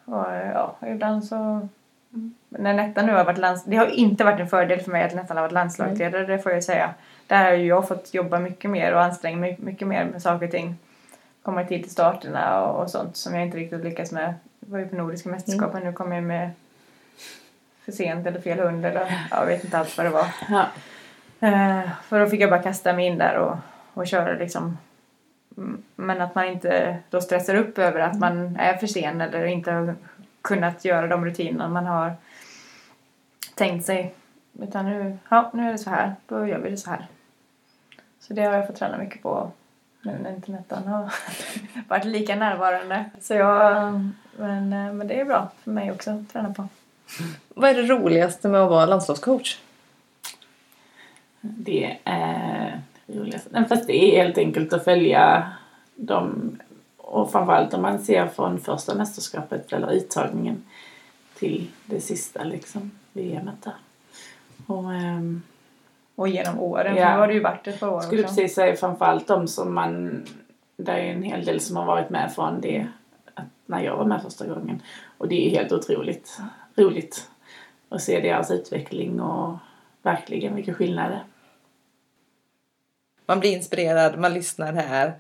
och 0.05 0.27
ja, 0.55 0.77
ibland 0.87 1.25
så 1.25 1.69
när 2.49 2.75
Nettan 2.75 3.07
nu 3.07 3.13
har 3.13 3.25
varit 3.25 3.39
lands... 3.39 3.65
Det 3.65 3.77
har 3.77 3.87
inte 3.87 4.25
varit 4.25 4.41
en 4.41 4.49
fördel 4.49 4.81
för 4.81 4.91
mig 4.91 5.03
att 5.05 5.15
Nettan 5.15 5.37
har 5.37 5.45
varit 5.45 5.53
landslagsledare, 5.53 6.27
det 6.27 6.39
får 6.39 6.53
jag 6.53 6.65
säga. 6.65 6.95
Där 7.27 7.45
har 7.45 7.53
ju 7.53 7.67
jag 7.67 7.89
fått 7.89 8.15
jobba 8.15 8.39
mycket 8.39 8.71
mer 8.71 8.95
och 8.95 9.03
anstränga 9.03 9.37
mig 9.37 9.57
mycket 9.61 9.89
mer 9.89 10.05
med 10.05 10.23
saker 10.23 10.47
och 10.47 10.53
ting. 10.53 10.77
Komma 11.47 11.63
i 11.63 11.67
tid 11.67 11.83
till 11.83 11.93
starterna 11.93 12.63
och, 12.63 12.83
och 12.83 12.91
sånt 12.91 13.17
som 13.17 13.35
jag 13.35 13.43
inte 13.43 13.57
riktigt 13.57 13.85
lyckas 13.85 14.13
med. 14.13 14.35
Jag 14.61 14.69
var 14.69 14.79
ju 14.79 14.89
på 14.89 14.97
Nordiska 14.97 15.29
mästerskapen, 15.29 15.83
nu 15.83 15.93
kom 15.93 16.13
jag 16.13 16.25
med 16.25 16.51
för 17.85 17.93
sent 17.93 18.27
eller 18.27 18.41
fel 18.41 18.59
hund 18.59 18.87
eller 18.87 19.01
ja, 19.31 19.41
jag 19.41 19.47
vet 19.47 19.65
inte 19.65 19.79
alls 19.79 19.97
vad 19.97 20.07
det 20.07 20.11
var. 20.11 20.27
Ja. 20.49 20.67
Eh, 21.41 21.91
för 22.03 22.21
då 22.21 22.27
fick 22.27 22.41
jag 22.41 22.51
bara 22.51 22.63
kasta 22.63 22.93
mig 22.93 23.07
in 23.07 23.19
där 23.19 23.37
och, 23.39 23.57
och 23.95 24.07
köra 24.07 24.33
liksom. 24.33 24.79
Mm, 25.57 25.83
Men 25.97 26.21
att 26.21 26.35
man 26.35 26.45
inte 26.45 26.99
då 27.11 27.21
stressar 27.21 27.55
upp 27.55 27.79
över 27.79 28.01
att 28.01 28.19
man 28.19 28.57
är 28.57 28.77
för 28.77 28.87
sen 28.87 29.21
eller 29.21 29.45
inte 29.45 29.73
har 29.73 29.95
kunnat 30.43 30.85
göra 30.85 31.07
de 31.07 31.25
rutinerna 31.25 31.69
man 31.69 31.87
har 31.87 32.15
tänkt 33.55 33.87
sig. 33.87 34.15
Utan 34.61 34.85
nu, 34.85 35.19
ja, 35.29 35.51
nu 35.55 35.69
är 35.69 35.73
det 35.73 35.79
så 35.79 35.91
här, 35.91 36.15
då 36.27 36.47
gör 36.47 36.59
vi 36.59 36.71
det 36.71 36.77
så 36.77 36.91
här. 36.91 37.07
Så 38.21 38.35
det 38.35 38.43
har 38.43 38.53
jag 38.53 38.67
fått 38.67 38.77
träna 38.77 38.99
mycket 38.99 39.23
på 39.23 39.51
nu 40.07 40.19
när 40.23 40.35
internetan 40.35 40.87
har 40.87 41.13
varit 41.89 42.05
lika 42.05 42.37
närvarande. 42.37 43.05
Så 43.21 43.35
jag, 43.35 44.01
men, 44.37 44.73
eh, 44.73 44.93
men 44.93 45.09
det 45.09 45.21
är 45.21 45.25
bra 45.25 45.51
för 45.65 45.71
mig 45.71 45.93
också 45.93 46.11
att 46.11 46.33
träna 46.33 46.55
på. 46.55 46.69
Vad 47.49 47.71
är 47.71 47.75
det 47.75 47.83
roligaste 47.83 48.49
med 48.49 48.61
att 48.61 48.71
vara 48.71 48.87
landslagscoach? 48.87 49.59
Det 51.41 51.99
är 52.05 52.81
roligast. 53.07 53.47
Nej, 53.51 53.65
Fast 53.69 53.87
det 53.87 54.17
är 54.17 54.25
helt 54.25 54.39
enkelt 54.39 54.73
att 54.73 54.85
följa 54.85 55.53
dem 55.95 56.59
och 56.97 57.33
framförallt 57.33 57.75
om 57.75 57.83
man 57.83 57.99
ser 57.99 58.27
från 58.27 58.61
första 58.61 58.95
mästerskapet 58.95 59.73
eller 59.73 59.93
uttagningen 59.93 60.65
till 61.39 61.71
det 61.87 62.01
sista 62.01 62.45
liksom, 62.45 62.91
VMet 63.13 63.63
där. 63.63 63.75
Och, 64.67 64.95
ehm, 64.95 65.43
Och 66.17 66.29
genom 66.29 66.61
åren, 66.61 66.97
Ja. 66.97 67.11
nu 67.15 67.21
har 67.21 67.29
det 67.29 67.35
ju 67.35 67.41
varit 67.41 67.67
ett 67.67 67.81
par 67.81 67.89
år 67.89 68.01
skulle 68.01 68.25
också. 68.25 68.35
precis 68.35 68.55
säga 68.55 68.77
framförallt 68.77 69.27
de 69.27 69.49
som 69.49 69.75
man... 69.75 70.25
Det 70.77 70.93
är 70.93 70.97
en 71.13 71.23
hel 71.23 71.45
del 71.45 71.61
som 71.61 71.77
har 71.77 71.85
varit 71.87 72.11
med 72.11 72.33
från 72.35 72.61
det 72.61 72.87
att 73.35 73.45
när 73.67 73.81
jag 73.83 73.97
var 73.97 74.05
med 74.05 74.23
första 74.23 74.47
gången. 74.47 74.83
Och 75.19 75.29
det 75.29 75.47
är 75.47 75.51
helt 75.51 75.73
otroligt 75.73 76.39
roligt 76.77 77.31
att 77.89 78.03
se 78.03 78.21
deras 78.21 78.51
utveckling 78.51 79.21
och 79.21 79.57
verkligen 80.03 80.55
vilka 80.55 80.75
skillnader. 80.75 81.25
Man 83.27 83.41
blir 83.41 83.53
inspirerad, 83.53 84.19
man 84.19 84.35
lyssnar 84.35 84.73
här. 84.73 85.13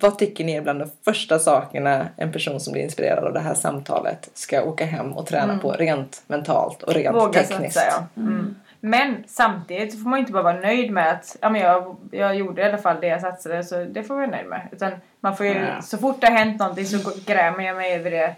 Vad 0.00 0.18
tycker 0.18 0.44
ni 0.44 0.52
är 0.52 0.62
bland 0.62 0.78
de 0.80 0.90
första 1.04 1.38
sakerna 1.38 2.08
en 2.16 2.32
person 2.32 2.60
som 2.60 2.72
blir 2.72 2.82
inspirerad 2.82 3.24
av 3.24 3.32
det 3.32 3.40
här 3.40 3.54
samtalet 3.54 4.30
ska 4.34 4.62
åka 4.64 4.84
hem 4.84 5.12
och 5.12 5.26
träna 5.26 5.58
på 5.58 5.72
rent 5.72 6.22
mentalt 6.26 6.82
och 6.82 6.94
rent 6.94 7.16
Våga 7.16 7.42
tekniskt? 7.42 7.74
satsa 7.74 8.06
ja. 8.16 8.22
Mm. 8.22 8.54
Men 8.80 9.24
samtidigt 9.26 10.02
får 10.02 10.10
man 10.10 10.18
inte 10.18 10.32
bara 10.32 10.42
vara 10.42 10.60
nöjd 10.60 10.90
med 10.90 11.10
att 11.12 11.36
ja, 11.40 11.50
men 11.50 11.60
jag, 11.60 11.96
jag 12.10 12.34
gjorde 12.36 12.62
i 12.62 12.64
alla 12.64 12.78
fall 12.78 12.96
det 13.00 13.06
jag 13.06 13.20
satsade 13.20 13.64
så 13.64 13.84
det 13.84 14.02
får 14.02 14.16
jag 14.16 14.26
vara 14.28 14.36
nöjd 14.36 14.48
med. 14.48 14.68
Utan 14.72 14.92
man 15.20 15.36
får 15.36 15.46
ju, 15.46 15.52
Ja. 15.52 15.82
så 15.82 15.98
fort 15.98 16.20
det 16.20 16.26
har 16.26 16.34
hänt 16.36 16.58
någonting 16.60 16.84
så 16.84 17.12
grämer 17.26 17.64
jag 17.64 17.76
mig 17.76 17.94
över 17.94 18.10
det. 18.10 18.34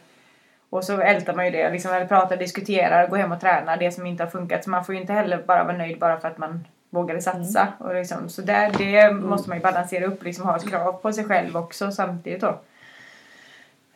Och 0.70 0.84
så 0.84 1.01
ältar 1.01 1.34
man 1.34 1.45
ju 1.45 1.51
det. 1.51 1.70
Liksom, 1.70 1.93
eller 1.95 2.07
pratar, 2.07 2.36
diskuterar, 2.36 3.09
går 3.09 3.16
hem 3.16 3.32
och 3.32 3.41
tränar 3.41 3.76
det 3.76 3.91
som 3.93 4.07
inte 4.07 4.22
har 4.24 4.30
funkat. 4.30 4.64
Så 4.64 4.70
man 4.70 4.84
får 4.84 4.95
ju 4.95 5.01
inte 5.01 5.12
heller 5.12 5.43
bara 5.47 5.64
vara 5.64 5.76
nöjd 5.76 5.99
bara 5.99 6.20
för 6.20 6.28
att 6.28 6.39
man 6.39 6.64
vågade 6.91 7.22
satsa. 7.22 7.68
Och 7.78 7.95
liksom, 7.95 8.28
så 8.28 8.43
där, 8.43 8.70
det 8.78 9.12
måste 9.12 9.49
man 9.49 9.59
ju 9.59 9.62
balansera 9.62 10.05
upp. 10.07 10.24
Liksom, 10.24 10.45
ha 10.45 10.57
ett 10.57 10.70
krav 10.70 10.93
på 10.93 11.12
sig 11.12 11.24
själv 11.24 11.57
också 11.57 11.91
samtidigt 11.91 12.41
då. 12.41 12.59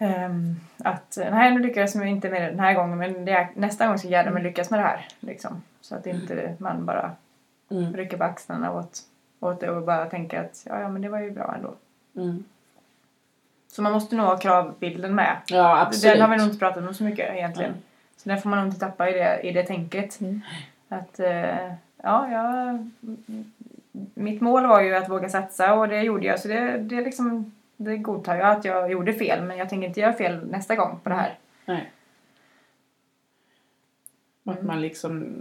Ehm, 0.02 0.56
att 0.78 1.18
nej 1.30 1.54
nu 1.54 1.60
lyckades 1.60 1.94
jag 1.94 2.06
inte 2.08 2.30
med 2.30 2.42
det 2.42 2.48
den 2.48 2.60
här 2.60 2.74
gången 2.74 2.98
men 2.98 3.28
är, 3.28 3.48
nästa 3.54 3.86
gång 3.86 3.98
ska 3.98 4.08
jag 4.08 4.24
gärna 4.24 4.38
lyckas 4.38 4.70
med 4.70 4.80
det 4.80 4.84
här. 4.84 5.06
Liksom. 5.20 5.62
Så 5.80 5.94
att 5.94 6.06
inte 6.06 6.56
man 6.58 6.86
bara 6.86 7.10
Mm. 7.70 7.96
rycker 7.96 8.16
på 8.16 8.24
axlarna 8.24 8.72
åt, 8.72 8.98
åt 9.40 9.60
det 9.60 9.70
och 9.70 9.82
bara 9.82 10.06
tänker 10.06 10.40
att 10.40 10.62
ja, 10.68 10.80
ja 10.80 10.88
men 10.88 11.02
det 11.02 11.08
var 11.08 11.18
ju 11.18 11.30
bra 11.30 11.54
ändå. 11.56 11.74
Mm. 12.16 12.44
Så 13.72 13.82
man 13.82 13.92
måste 13.92 14.16
nog 14.16 14.26
ha 14.26 14.36
kravbilden 14.36 15.14
med. 15.14 15.36
Ja, 15.46 15.80
absolut. 15.80 16.14
Den 16.14 16.22
har 16.22 16.28
vi 16.28 16.36
nog 16.36 16.46
inte 16.46 16.58
pratat 16.58 16.88
om 16.88 16.94
så 16.94 17.04
mycket 17.04 17.34
egentligen. 17.34 17.70
Nej. 17.70 17.80
Så 18.16 18.28
den 18.28 18.40
får 18.40 18.50
man 18.50 18.58
nog 18.58 18.68
inte 18.68 18.80
tappa 18.80 19.10
i 19.10 19.12
det, 19.12 19.40
i 19.42 19.52
det 19.52 19.62
tänket. 19.62 20.20
Mm. 20.20 20.40
Att 20.88 21.20
eh, 21.20 21.72
ja, 22.02 22.28
ja, 22.32 22.78
mitt 24.14 24.40
mål 24.40 24.66
var 24.66 24.80
ju 24.80 24.94
att 24.94 25.08
våga 25.08 25.28
satsa 25.28 25.74
och 25.74 25.88
det 25.88 26.02
gjorde 26.02 26.26
jag. 26.26 26.40
Så 26.40 26.48
det, 26.48 26.78
det, 26.78 27.00
liksom, 27.00 27.52
det 27.84 27.96
godtar 27.96 28.36
jag 28.36 28.48
att 28.50 28.64
jag 28.64 28.90
gjorde 28.92 29.12
fel 29.12 29.42
men 29.44 29.56
jag 29.58 29.68
tänker 29.68 29.88
inte 29.88 30.00
göra 30.00 30.12
fel 30.12 30.46
nästa 30.46 30.76
gång 30.76 31.00
på 31.02 31.08
det 31.08 31.14
här. 31.14 31.38
Nej. 31.64 31.92
Att 34.44 34.62
man 34.62 34.80
liksom, 34.80 35.34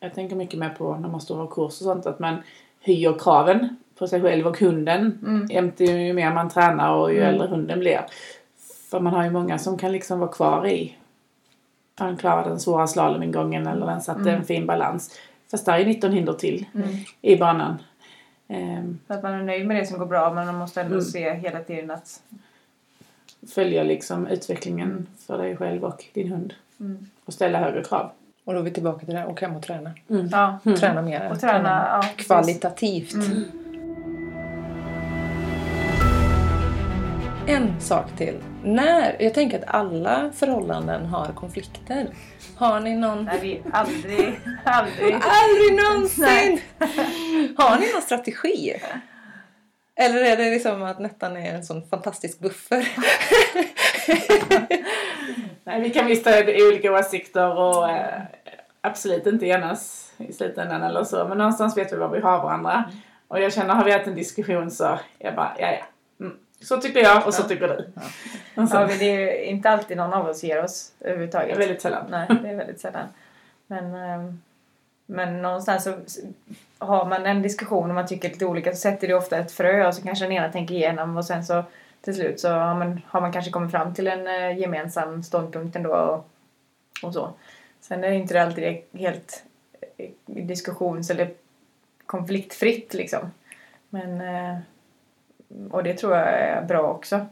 jag 0.00 0.14
tänker 0.14 0.36
mycket 0.36 0.58
mer 0.58 0.68
på 0.70 0.96
när 0.96 1.08
man 1.08 1.20
står 1.20 1.46
på 1.46 1.52
kurs 1.54 1.64
och 1.64 1.72
sånt, 1.84 2.06
att 2.06 2.18
man 2.18 2.36
höjer 2.80 3.18
kraven 3.18 3.76
på 3.98 4.06
sig 4.08 4.22
själv 4.22 4.46
och 4.46 4.58
hunden. 4.58 5.18
Mm. 5.26 5.46
Jämte 5.50 5.84
ju 5.84 6.12
mer 6.12 6.32
man 6.34 6.48
tränar 6.50 6.94
och 6.94 7.12
ju 7.12 7.18
Mm. 7.20 7.28
äldre 7.34 7.46
hunden 7.48 7.78
blir. 7.80 8.00
För 8.90 9.00
man 9.00 9.12
har 9.12 9.24
ju 9.24 9.30
många 9.30 9.58
som 9.58 9.78
kan 9.78 9.92
liksom 9.92 10.18
vara 10.20 10.32
kvar 10.32 10.66
i, 10.66 10.96
han 11.96 12.16
klarade 12.16 12.48
den 12.48 12.60
svåra 12.60 12.86
slalomingången 12.86 13.66
eller 13.66 13.86
den 13.86 14.00
satte 14.00 14.20
Mm. 14.20 14.34
en 14.34 14.44
fin 14.44 14.66
balans. 14.66 15.18
Fast 15.50 15.66
där 15.66 15.78
är 15.78 15.86
19 15.86 16.12
hinder 16.12 16.32
till 16.32 16.66
Mm. 16.74 16.88
i 17.22 17.36
banan. 17.36 17.78
Ehm, 18.48 18.98
För 19.06 19.14
att 19.14 19.22
man 19.22 19.32
är 19.34 19.42
nöjd 19.42 19.66
med 19.66 19.76
det 19.76 19.86
som 19.86 19.98
går 19.98 20.06
bra 20.06 20.34
men 20.34 20.46
man 20.46 20.54
måste 20.54 20.80
ändå 20.80 20.94
Mm. 20.94 21.04
se 21.04 21.34
hela 21.34 21.60
tiden 21.60 21.90
att 21.90 22.22
följa 23.54 23.82
liksom 23.82 24.26
utvecklingen 24.26 25.06
för 25.26 25.38
dig 25.38 25.56
själv 25.56 25.84
och 25.84 26.04
din 26.12 26.28
hund. 26.32 26.54
mm. 26.80 27.06
Och 27.24 27.32
ställa 27.34 27.58
högre 27.58 27.84
krav. 27.84 28.10
Och 28.44 28.52
då 28.52 28.58
är 28.58 28.62
vi 28.62 28.70
tillbaka 28.70 29.04
till 29.04 29.14
det 29.14 29.20
här, 29.20 29.28
åka 29.28 29.46
hem 29.46 29.56
och 29.56 29.62
träna. 29.62 29.90
ja, 30.30 30.58
Mm. 30.64 30.78
Träna 30.78 31.02
mer. 31.02 31.30
och 31.32 31.40
träna 31.40 31.86
ja, 31.90 32.00
precis. 32.02 32.26
kvalitativt. 32.26 33.14
Mm. 33.14 33.44
En 37.46 37.80
sak 37.80 38.06
till. 38.16 38.34
När, 38.64 39.22
jag 39.22 39.34
tänker 39.34 39.58
att 39.58 39.74
alla 39.74 40.32
förhållanden 40.34 41.06
har 41.06 41.32
konflikter. 41.32 42.08
Har 42.56 42.80
ni 42.80 42.96
någon... 42.96 43.24
Nej, 43.24 43.62
aldrig, 43.72 44.40
aldrig. 44.64 45.14
Aldrig 45.14 45.84
någonsin! 45.84 46.60
Har 47.56 47.78
ni 47.78 47.92
någon 47.92 48.02
strategi? 48.02 48.76
Eller 49.96 50.24
är 50.24 50.36
det 50.36 50.50
liksom 50.50 50.82
att 50.82 50.98
Nettan 50.98 51.36
är 51.36 51.54
en 51.54 51.64
sån 51.64 51.88
fantastisk 51.88 52.40
buffer? 52.40 52.88
Nej, 55.64 55.80
vi 55.80 55.90
kan 55.90 56.06
visst 56.06 56.26
ha 56.26 56.38
olika 56.68 56.92
åsikter 56.92 57.58
och 57.58 57.90
eh, 57.90 58.22
absolut 58.80 59.26
inte 59.26 59.46
enas 59.46 60.12
i 60.16 60.32
slutändan 60.32 60.82
eller 60.82 61.04
så. 61.04 61.28
Men 61.28 61.38
någonstans 61.38 61.76
vet 61.76 61.92
vi 61.92 61.96
var 61.96 62.08
vi 62.08 62.20
har 62.20 62.42
varandra. 62.42 62.84
Och 63.28 63.40
jag 63.40 63.52
känner, 63.52 63.74
har 63.74 63.84
vi 63.84 63.92
haft 63.92 64.06
en 64.06 64.14
diskussion 64.14 64.70
så 64.70 64.98
jag 65.18 65.34
bara, 65.34 65.52
ja 65.58 65.72
ja. 65.72 65.84
Så 66.64 66.80
tycker 66.80 67.00
jag 67.00 67.26
och 67.26 67.34
så 67.34 67.42
Ja. 67.42 67.48
tycker 67.48 67.68
du. 67.68 67.88
Ja, 68.54 68.86
men 68.86 68.98
det 68.98 69.04
är 69.04 69.44
inte 69.44 69.70
alltid 69.70 69.96
någon 69.96 70.12
av 70.12 70.28
oss 70.28 70.44
ger 70.44 70.64
oss 70.64 70.92
överhuvudtaget. 71.00 71.58
väldigt 71.58 71.82
sällan. 71.82 72.06
Nej, 72.10 72.26
det 72.42 72.48
är 72.48 72.54
väldigt 72.56 72.80
sällan. 72.80 73.06
Men, 73.66 73.94
ehm, 73.94 74.40
men 75.06 75.42
någonstans 75.42 75.84
så 75.84 75.94
har 76.78 77.04
man 77.06 77.26
en 77.26 77.42
diskussion 77.42 77.88
och 77.88 77.94
man 77.94 78.06
tycker 78.06 78.28
lite 78.28 78.46
olika 78.46 78.70
så 78.70 78.76
sätter 78.76 79.08
det 79.08 79.14
ofta 79.14 79.36
ett 79.38 79.52
frö 79.52 79.86
och 79.88 79.94
så 79.94 80.02
kanske 80.02 80.24
den 80.24 80.32
ena 80.32 80.52
tänker 80.52 80.74
igenom 80.74 81.16
och 81.16 81.24
sen 81.24 81.44
så 81.44 81.64
till 82.00 82.14
slut 82.14 82.40
så 82.40 82.48
har 82.48 82.74
man, 82.74 83.00
har 83.06 83.20
man 83.20 83.32
kanske 83.32 83.50
kommit 83.50 83.70
fram 83.70 83.94
till 83.94 84.06
en 84.06 84.26
eh, 84.26 84.58
gemensam 84.58 85.22
ståndpunkt 85.22 85.76
ändå 85.76 85.90
och, 85.94 86.28
och 87.02 87.14
så. 87.14 87.30
Sen 87.80 88.04
är 88.04 88.10
det 88.10 88.16
inte 88.16 88.42
alltid 88.42 88.82
helt 88.92 89.42
eh, 89.96 90.10
diskussions 90.26 91.10
eller 91.10 91.30
konfliktfritt 92.06 92.94
liksom. 92.94 93.30
Men 93.88 94.20
eh, 94.20 94.58
och 95.70 95.82
det 95.82 95.94
tror 95.94 96.16
jag 96.16 96.28
är 96.28 96.62
bra 96.62 96.90
också. 96.90 97.26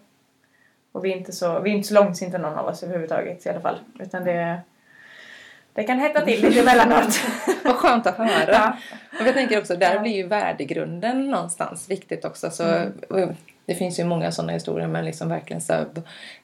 Och 0.93 1.05
vi 1.05 1.13
är 1.13 1.17
inte 1.17 1.33
så, 1.33 1.61
vi 1.61 1.71
är 1.71 1.75
inte 1.75 1.89
så 1.89 1.95
långsinta 1.95 2.39
någon 2.39 2.59
av 2.59 2.67
oss 2.67 2.83
överhuvudtaget 2.83 3.47
i 3.47 3.49
alla 3.49 3.61
fall. 3.61 3.79
Utan 4.01 4.25
det, 4.25 4.61
det 5.73 5.85
kan 5.85 5.99
hetta 5.99 6.21
till 6.21 6.43
lite 6.43 6.61
emellanåt. 6.61 7.21
Vad 7.65 7.77
skönt 7.77 8.07
att 8.07 8.17
höra. 8.17 8.53
Ja. 8.53 8.77
Och 9.21 9.27
jag 9.27 9.35
tänker 9.35 9.59
också, 9.59 9.77
där 9.77 10.01
blir 10.01 10.13
ju 10.13 10.27
värdegrunden 10.27 11.31
någonstans 11.31 11.91
viktigt 11.91 12.25
också. 12.25 12.51
Så, 12.51 12.65
Mm. 13.11 13.35
Det 13.67 13.75
finns 13.75 14.01
ju 14.01 14.05
många 14.05 14.33
sådana 14.33 14.53
historier 14.53 14.89
men 14.89 15.05
liksom 15.05 15.29
verkligen 15.29 15.61
så 15.61 15.85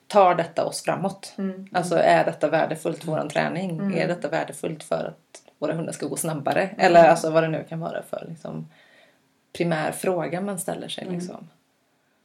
tar 0.07 0.35
detta 0.35 0.65
oss 0.65 0.83
framåt? 0.83 1.35
Mm. 1.39 1.69
Alltså 1.73 1.99
är 1.99 2.25
detta 2.25 2.49
värdefullt 2.49 3.05
för 3.05 3.13
vår 3.13 3.29
träning? 3.29 3.71
Mm. 3.71 3.99
Är 3.99 4.09
detta 4.09 4.29
värdefullt 4.29 4.83
för 4.83 5.05
att 5.05 5.43
våra 5.59 5.75
hundar 5.75 5.93
ska 5.93 6.07
gå 6.07 6.17
snabbare? 6.17 6.71
Eller 6.79 7.09
alltså 7.09 7.31
vad 7.31 7.43
det 7.43 7.49
nu 7.49 7.65
kan 7.69 7.81
vara 7.81 8.03
för 8.03 8.27
liksom, 8.29 8.69
primär 9.57 9.93
fråga 9.93 10.41
man 10.41 10.59
ställer 10.59 10.89
sig. 10.89 11.05
Mm. 11.05 11.19
Liksom. 11.19 11.49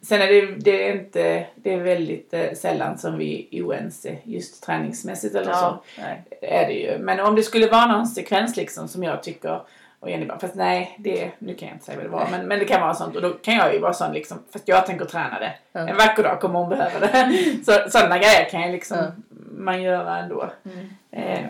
Sen 0.04 0.22
är 0.22 0.28
det, 0.28 0.45
det 0.45 0.88
är 0.89 0.93
inte, 0.93 1.45
det 1.56 1.74
är 1.74 1.78
väldigt 1.78 2.34
eh, 2.34 2.54
sällan 2.54 2.97
som 2.97 3.18
vi 3.18 3.47
är 3.51 3.62
oense 3.64 4.18
just 4.24 4.64
träningsmässigt 4.64 5.36
eller 5.36 5.54
så. 5.54 5.60
Ja, 5.60 5.84
nej. 5.99 6.22
är 6.41 6.68
det 6.68 6.74
ju. 6.74 6.97
Men 6.99 7.20
om 7.20 7.36
det 7.36 7.43
skulle 7.43 7.68
vara 7.70 7.86
någon 7.86 8.08
sekvens 8.08 8.56
liksom 8.58 8.88
som 8.88 9.04
jag 9.04 9.24
tycker 9.24 9.62
och 9.99 10.10
Jenny 10.10 10.26
bara, 10.26 10.39
fast 10.39 10.56
nej, 10.56 10.95
det, 10.99 11.32
nu 11.39 11.54
kan 11.54 11.68
jag 11.68 11.76
inte 11.76 11.86
säga 11.86 11.97
vad 11.97 12.06
det 12.06 12.10
var, 12.10 12.28
men, 12.32 12.47
men 12.47 12.60
det 12.60 12.66
kan 12.66 12.82
vara 12.82 12.93
sånt 12.93 13.16
och 13.16 13.22
då 13.22 13.30
kan 13.30 13.54
jag 13.56 13.74
ju 13.74 13.80
vara 13.80 13.93
sån 13.93 14.14
liksom, 14.14 14.39
fast 14.54 14.68
jag 14.68 14.86
tänker 14.86 15.06
träna 15.06 15.39
det. 15.39 15.54
Ja. 15.72 15.80
En 15.88 15.97
vacker 15.97 16.24
dag 16.24 16.39
kommer 16.39 16.60
hon 16.60 16.70
behöva 16.70 16.99
det. 16.99 17.32
Så, 17.66 17.89
sådana 17.89 18.18
grejer 18.18 18.49
kan 18.49 18.62
ju 18.62 18.72
liksom 18.72 18.97
Ja. 18.97 19.12
man 19.58 19.82
göra 19.82 20.18
ändå. 20.18 20.49
Mm. 20.66 20.89
Eh, 21.12 21.49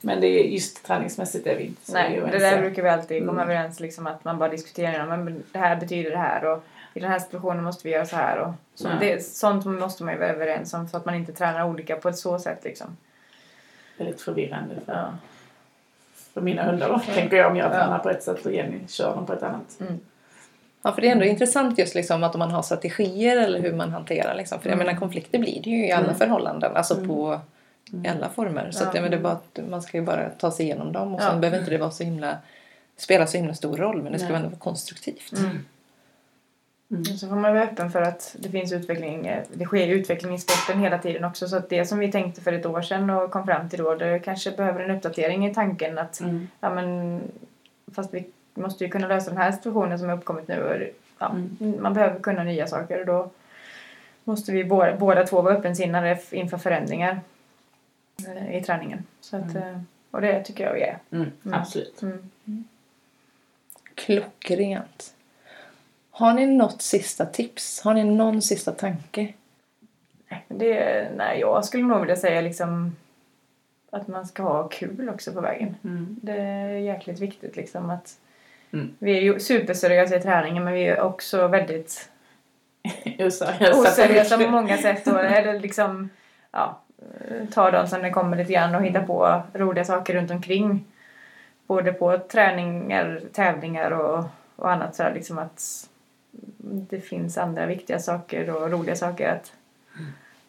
men 0.00 0.20
det 0.20 0.26
är 0.26 0.44
just 0.44 0.86
träningsmässigt 0.86 1.46
är 1.46 1.56
vi 1.56 1.64
inte 1.64 1.86
så 1.86 1.92
Nej, 1.92 2.22
det 2.32 2.38
där 2.38 2.60
brukar 2.60 2.82
vi 2.82 2.88
alltid 2.88 3.26
komma 3.26 3.42
Mm. 3.42 3.50
överens 3.50 3.80
liksom 3.80 4.06
att 4.06 4.24
man 4.24 4.38
bara 4.38 4.48
diskuterar. 4.48 5.06
Men 5.16 5.42
det 5.52 5.58
här 5.58 5.76
betyder 5.76 6.10
det 6.10 6.16
här 6.18 6.44
och 6.44 6.64
i 6.96 7.00
den 7.00 7.10
här 7.10 7.18
situationen 7.18 7.64
måste 7.64 7.88
vi 7.88 7.94
göra 7.94 8.06
så 8.06 8.16
här. 8.16 8.38
Och 8.38 8.52
så 8.74 8.88
Ja. 8.88 8.92
det, 9.00 9.24
sånt 9.24 9.64
måste 9.64 10.04
man 10.04 10.14
ju 10.14 10.20
vara 10.20 10.30
överens 10.30 10.74
om 10.74 10.88
så 10.88 10.96
att 10.96 11.04
man 11.04 11.14
inte 11.14 11.32
tränar 11.32 11.64
olika 11.64 11.96
på 11.96 12.08
ett 12.08 12.18
så 12.18 12.38
sätt 12.38 12.60
liksom. 12.64 12.96
Väldigt 13.98 14.20
förvirrande 14.20 14.74
för, 14.86 14.92
Ja. 14.92 15.08
för 16.34 16.40
mina 16.40 16.62
hundar 16.62 16.88
då, 16.88 16.98
tänker 17.14 17.36
jag 17.36 17.50
om 17.50 17.56
jag 17.56 17.66
Ja. 17.66 17.70
tränar 17.70 17.98
på 17.98 18.10
ett 18.10 18.22
sätt 18.22 18.46
och 18.46 18.52
Jenny 18.52 18.78
kör 18.88 19.14
dem 19.16 19.26
på 19.26 19.32
ett 19.32 19.42
annat. 19.42 19.78
Ja, 20.82 20.92
för 20.92 21.00
det 21.02 21.08
är 21.08 21.12
ändå 21.12 21.24
intressant 21.24 21.78
just 21.78 21.94
liksom 21.94 22.22
att 22.24 22.34
om 22.34 22.38
man 22.38 22.50
har 22.50 22.62
strategier 22.62 23.36
eller 23.36 23.60
hur 23.60 23.72
man 23.72 23.90
hanterar 23.90 24.34
liksom. 24.34 24.60
För 24.60 24.68
jag 24.68 24.74
Mm. 24.74 24.86
menar 24.86 25.00
konflikter 25.00 25.38
blir 25.38 25.62
det 25.62 25.70
ju 25.70 25.86
i 25.86 25.92
alla 25.92 26.04
Mm. 26.04 26.16
förhållanden. 26.16 26.76
Alltså 26.76 26.94
Mm. 26.94 27.08
på 27.08 27.40
i 28.04 28.08
alla 28.08 28.28
former. 28.28 28.70
Så 28.70 28.84
Ja. 28.84 28.88
att, 28.88 28.94
jag 28.94 29.02
menar, 29.02 29.10
det 29.16 29.20
är 29.20 29.22
bara 29.22 29.32
att 29.32 29.58
man 29.70 29.82
ska 29.82 29.96
ju 29.98 30.04
bara 30.04 30.30
ta 30.30 30.50
sig 30.50 30.66
igenom 30.66 30.92
dem 30.92 31.14
och 31.14 31.20
sen 31.20 31.34
Ja. 31.34 31.38
behöver 31.40 31.58
inte 31.58 31.70
det 31.70 31.78
vara 31.78 31.90
så 31.90 32.04
himla 32.04 32.36
spela 32.96 33.26
så 33.26 33.36
himla 33.36 33.54
stor 33.54 33.76
roll 33.76 34.02
men 34.02 34.12
det 34.12 34.18
ska 34.18 34.28
Nej. 34.28 34.36
ändå 34.36 34.48
vara 34.48 34.58
konstruktivt. 34.58 35.32
Mm. 35.38 35.64
Mm. 36.90 37.04
Så 37.04 37.28
får 37.28 37.36
man 37.36 37.52
vara 37.52 37.62
öppen 37.62 37.90
för 37.90 38.02
att 38.02 38.36
det 38.38 38.48
finns 38.48 38.72
utveckling. 38.72 39.40
Det 39.52 39.64
sker 39.64 39.88
utveckling 39.88 40.34
i 40.34 40.38
sporten 40.38 40.80
hela 40.80 40.98
tiden 40.98 41.24
också. 41.24 41.48
Så 41.48 41.56
att 41.56 41.68
det 41.68 41.86
som 41.86 41.98
vi 41.98 42.12
tänkte 42.12 42.40
för 42.40 42.52
ett 42.52 42.66
år 42.66 42.82
sedan 42.82 43.10
och 43.10 43.30
kom 43.30 43.46
fram 43.46 43.68
till 43.68 43.78
då, 43.78 43.94
det 43.94 44.18
kanske 44.18 44.50
behöver 44.50 44.80
en 44.80 44.90
uppdatering 44.96 45.46
i 45.46 45.54
tanken 45.54 45.98
att 45.98 46.20
Mm. 46.20 46.48
ja 46.60 46.74
men 46.74 47.20
fast 47.94 48.14
vi 48.14 48.26
måste 48.54 48.84
ju 48.84 48.90
kunna 48.90 49.08
lösa 49.08 49.30
den 49.30 49.38
här 49.38 49.52
situationen 49.52 49.98
som 49.98 50.08
har 50.08 50.16
uppkommit 50.16 50.48
nu. 50.48 50.62
Och, 50.62 50.76
ja, 51.18 51.30
Mm. 51.60 51.82
Man 51.82 51.94
behöver 51.94 52.20
kunna 52.20 52.44
nya 52.44 52.66
saker 52.66 53.00
och 53.00 53.06
då, 53.06 53.30
måste 54.24 54.52
vi 54.52 54.64
båda, 54.64 54.96
båda 54.96 55.26
två 55.26 55.42
vara 55.42 55.54
öppensinnade 55.54 56.18
inför 56.30 56.58
förändringar 56.58 57.20
eh, 58.28 58.56
i 58.56 58.62
träningen. 58.62 59.04
Så 59.20 59.36
att, 59.36 59.54
eh, 59.54 59.80
och 60.10 60.20
det 60.20 60.44
tycker 60.44 60.64
jag 60.64 60.74
vi 60.74 60.82
är. 60.82 60.98
Mm, 61.10 61.30
Mm. 61.44 61.60
Absolut. 61.60 62.02
Mm. 62.02 62.30
Klockrent. 63.94 65.12
Har 66.18 66.34
ni 66.34 66.46
något 66.46 66.82
sista 66.82 67.26
tips? 67.26 67.80
Har 67.80 67.94
ni 67.94 68.04
någon 68.04 68.42
sista 68.42 68.72
tanke? 68.72 69.32
Det, 70.48 71.08
nej, 71.16 71.40
jag 71.40 71.64
skulle 71.64 71.84
nog 71.84 72.00
vilja 72.00 72.16
säga 72.16 72.40
liksom 72.40 72.96
att 73.90 74.08
man 74.08 74.26
ska 74.26 74.42
ha 74.42 74.68
kul 74.68 75.08
också 75.08 75.32
på 75.32 75.40
vägen. 75.40 75.74
Mm. 75.84 76.16
Det 76.22 76.32
är 76.40 76.68
jäkligt 76.68 77.20
viktigt 77.20 77.56
liksom 77.56 77.90
att 77.90 78.16
Mm. 78.72 78.94
vi 78.98 79.16
är 79.16 79.20
ju 79.20 79.40
superseriösa 79.40 80.16
i 80.16 80.20
träningen 80.20 80.64
men 80.64 80.72
vi 80.74 80.86
är 80.86 81.00
också 81.00 81.48
väldigt 81.48 82.10
Oseriösa. 83.18 84.38
på 84.38 84.50
många 84.50 84.76
sätt. 84.76 85.06
Och, 85.06 85.20
eller 85.24 85.60
liksom, 85.60 86.08
ja, 86.52 86.80
ta 87.52 87.70
dem 87.70 87.86
som 87.86 88.02
det 88.02 88.10
kommer 88.10 88.36
lite 88.36 88.52
grann 88.52 88.74
och 88.74 88.82
hitta 88.84 89.02
på 89.02 89.42
roliga 89.52 89.84
saker 89.84 90.14
runt 90.14 90.30
omkring. 90.30 90.84
Både 91.66 91.92
på 91.92 92.18
träningar, 92.18 93.20
tävlingar 93.32 93.90
och, 93.90 94.24
och 94.56 94.72
annat 94.72 94.94
så 94.94 95.02
här, 95.02 95.14
liksom 95.14 95.38
att 95.38 95.88
det 96.58 97.00
finns 97.00 97.38
andra 97.38 97.66
viktiga 97.66 97.98
saker 97.98 98.50
och 98.50 98.70
roliga 98.70 98.96
saker 98.96 99.28
att 99.28 99.52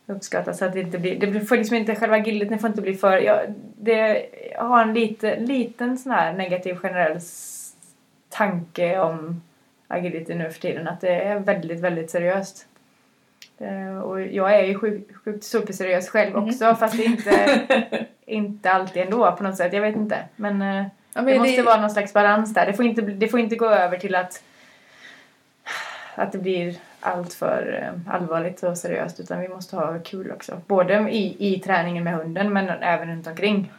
uppskatta 0.05 0.53
så 0.53 0.65
att 0.65 0.73
det 0.73 0.79
inte 0.79 0.97
blir, 0.99 1.19
det 1.19 1.41
får 1.41 1.57
liksom 1.57 1.75
inte, 1.77 1.95
själva 1.95 2.17
gildet 2.17 2.49
det 2.49 2.57
får 2.57 2.69
inte 2.69 2.81
bli 2.81 2.95
för, 2.95 3.17
jag, 3.17 3.39
det, 3.77 4.25
jag 4.51 4.63
har 4.63 4.81
en 4.81 4.93
lite, 4.93 5.39
liten 5.39 5.97
sån 5.97 6.11
här 6.11 6.33
negativ 6.33 6.75
generell 6.75 7.19
tanke 8.29 8.99
om 8.99 9.41
agility 9.88 10.35
nu 10.35 10.49
för 10.51 10.59
tiden 10.61 10.88
att 10.88 11.01
det 11.01 11.21
är 11.21 11.39
väldigt, 11.39 11.79
väldigt 11.79 12.11
seriöst. 12.11 12.65
Eh, 13.59 13.97
Och 13.99 14.21
jag 14.21 14.55
är 14.55 14.63
ju 14.63 14.79
sjukt, 14.79 15.15
sjukt 15.15 15.43
superseriös 15.43 16.09
själv 16.09 16.38
också 16.38 16.75
fast 16.75 16.97
det 16.97 17.03
är 17.05 17.09
inte, 17.09 18.05
inte 18.25 18.71
alltid 18.71 19.01
ändå 19.03 19.31
på 19.31 19.43
något 19.43 19.57
sätt, 19.57 19.73
jag 19.73 19.81
vet 19.81 19.95
inte. 19.95 20.17
Men, 20.35 20.61
eh, 20.61 20.85
Ja, 21.13 21.23
det 21.23 21.39
måste 21.39 21.63
vara 21.63 21.81
någon 21.81 21.89
slags 21.89 22.13
balans 22.13 22.53
där. 22.53 22.65
Det 22.65 22.73
får 22.73 22.85
inte, 22.85 23.01
det 23.01 23.27
får 23.27 23.39
inte 23.39 23.55
gå 23.55 23.65
över 23.69 23.97
till 23.97 24.15
att, 24.15 24.43
att 26.18 26.32
det 26.32 26.38
blir 26.38 26.76
allt 26.99 27.34
för 27.34 27.84
eh, 27.84 28.13
allvarligt 28.13 28.63
och 28.63 28.78
seriöst 28.78 29.20
utan 29.20 29.39
vi 29.39 29.47
måste 29.47 29.76
ha 29.76 29.99
kul 29.99 30.32
också. 30.32 30.61
Både 30.68 30.93
i, 31.11 31.55
i 31.55 31.59
träningen 31.59 32.03
med 32.03 32.13
hunden 32.13 32.53
men 32.53 32.70
även 32.70 33.07
runt 33.09 33.28
omkring. 33.28 33.72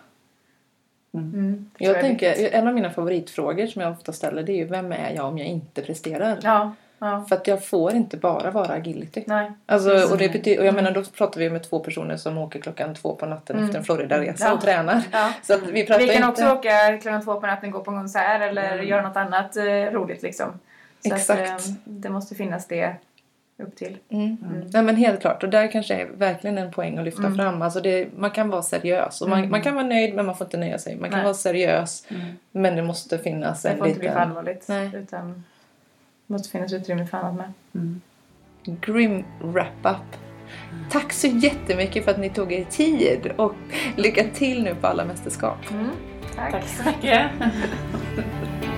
Mm. 1.14 1.34
Mm, 1.34 1.70
Jag 1.78 2.00
tänker, 2.00 2.54
en 2.54 2.68
av 2.68 2.74
mina 2.74 2.90
favoritfrågor 2.90 3.66
som 3.66 3.82
jag 3.82 3.92
ofta 3.92 4.12
ställer 4.12 4.42
det 4.42 4.52
är 4.52 4.56
ju 4.56 4.64
vem 4.64 4.92
är 4.92 5.10
jag 5.16 5.24
om 5.26 5.38
jag 5.38 5.46
inte 5.46 5.82
presterar? 5.82 6.38
Ja, 6.42 6.72
ja. 6.98 7.24
För 7.28 7.36
att 7.36 7.46
jag 7.46 7.64
får 7.66 7.94
inte 7.94 8.16
bara 8.16 8.50
vara 8.50 8.72
agility. 8.72 9.24
Nej. 9.26 9.52
Alltså, 9.66 9.90
Precis. 9.90 10.12
och, 10.12 10.18
det 10.18 10.28
betyder, 10.32 10.60
och 10.60 10.66
jag 10.66 10.74
menar 10.74 10.90
då 10.90 11.04
pratar 11.04 11.40
vi 11.40 11.50
med 11.50 11.62
två 11.62 11.78
personer 11.80 12.16
som 12.16 12.38
åker 12.38 12.60
klockan 12.60 12.94
två 12.94 13.14
på 13.14 13.26
natten 13.26 13.56
Mm. 13.56 13.66
efter 13.68 13.78
en 13.78 13.84
Florida-resa 13.84 14.44
Ja. 14.46 14.52
och 14.52 14.60
tränar. 14.60 15.02
Så 15.42 15.56
vi 15.72 15.86
pratar 15.86 16.00
Vi 16.02 16.06
kan 16.08 16.16
inte... 16.16 16.28
också 16.28 16.52
åka 16.58 16.98
klockan 17.02 17.24
två 17.24 17.40
på 17.40 17.46
natten, 17.46 17.70
gå 17.70 17.80
på 17.80 17.90
en 17.90 17.96
konsert 17.96 18.42
eller 18.42 18.72
Mm. 18.72 18.86
göra 18.88 19.02
något 19.08 19.16
annat 19.16 19.56
eh, 19.56 19.64
roligt 19.64 20.22
liksom. 20.22 20.60
Så 21.06 21.14
Exakt. 21.14 21.50
Att, 21.50 21.68
eh, 21.68 21.74
det 21.84 22.10
måste 22.10 22.34
finnas 22.34 22.66
det 22.66 22.94
upp 23.62 23.76
till. 23.76 23.96
Mm. 24.08 24.36
Nej 24.72 24.82
men 24.82 24.96
helt 24.96 25.20
klart 25.20 25.42
och 25.42 25.48
där 25.48 25.72
kanske 25.72 25.94
är 25.94 26.06
verkligen 26.06 26.58
en 26.58 26.70
poäng 26.72 26.98
att 26.98 27.04
lyfta 27.04 27.22
Mm. 27.22 27.36
fram. 27.36 27.62
Alltså 27.62 27.80
det, 27.80 28.08
man 28.16 28.30
kan 28.30 28.48
vara 28.48 28.62
seriös 28.62 29.20
och 29.22 29.28
man, 29.28 29.38
Mm. 29.38 29.50
man 29.50 29.62
kan 29.62 29.74
vara 29.74 29.86
nöjd 29.86 30.14
men 30.14 30.26
man 30.26 30.36
får 30.36 30.46
inte 30.46 30.56
nöja 30.56 30.78
sig. 30.78 30.96
Man 30.96 31.10
kan 31.10 31.18
Nej. 31.18 31.24
vara 31.24 31.34
seriös 31.34 32.06
Mm. 32.10 32.22
men 32.52 32.76
det 32.76 32.82
måste 32.82 33.18
finnas 33.18 33.62
Det 33.62 33.68
en 33.68 33.78
får 33.78 33.86
inte 33.86 33.98
bli 34.00 34.08
för 34.08 34.14
liten 34.14 34.28
allvarligt. 34.30 34.64
Nej. 34.68 34.90
Utan 34.94 35.28
det 36.26 36.32
måste 36.32 36.48
finnas 36.50 36.72
utrymme 36.72 37.06
för 37.06 37.18
annat 37.18 37.34
med. 37.34 37.52
Mm. 37.74 38.00
grim 38.64 39.24
wrap-up. 39.42 40.16
Tack 40.90 41.12
så 41.12 41.26
jättemycket 41.26 42.04
för 42.04 42.10
att 42.10 42.18
ni 42.18 42.30
tog 42.30 42.52
er 42.52 42.64
tid 42.64 43.32
och 43.36 43.54
lycka 43.96 44.24
till 44.34 44.62
nu 44.62 44.74
på 44.74 44.86
alla 44.86 45.04
mästerskap. 45.04 45.58
Mm. 45.70 45.90
Tack. 46.36 46.50
Tack 46.52 46.68
så 46.68 46.82
mycket. 46.88 47.30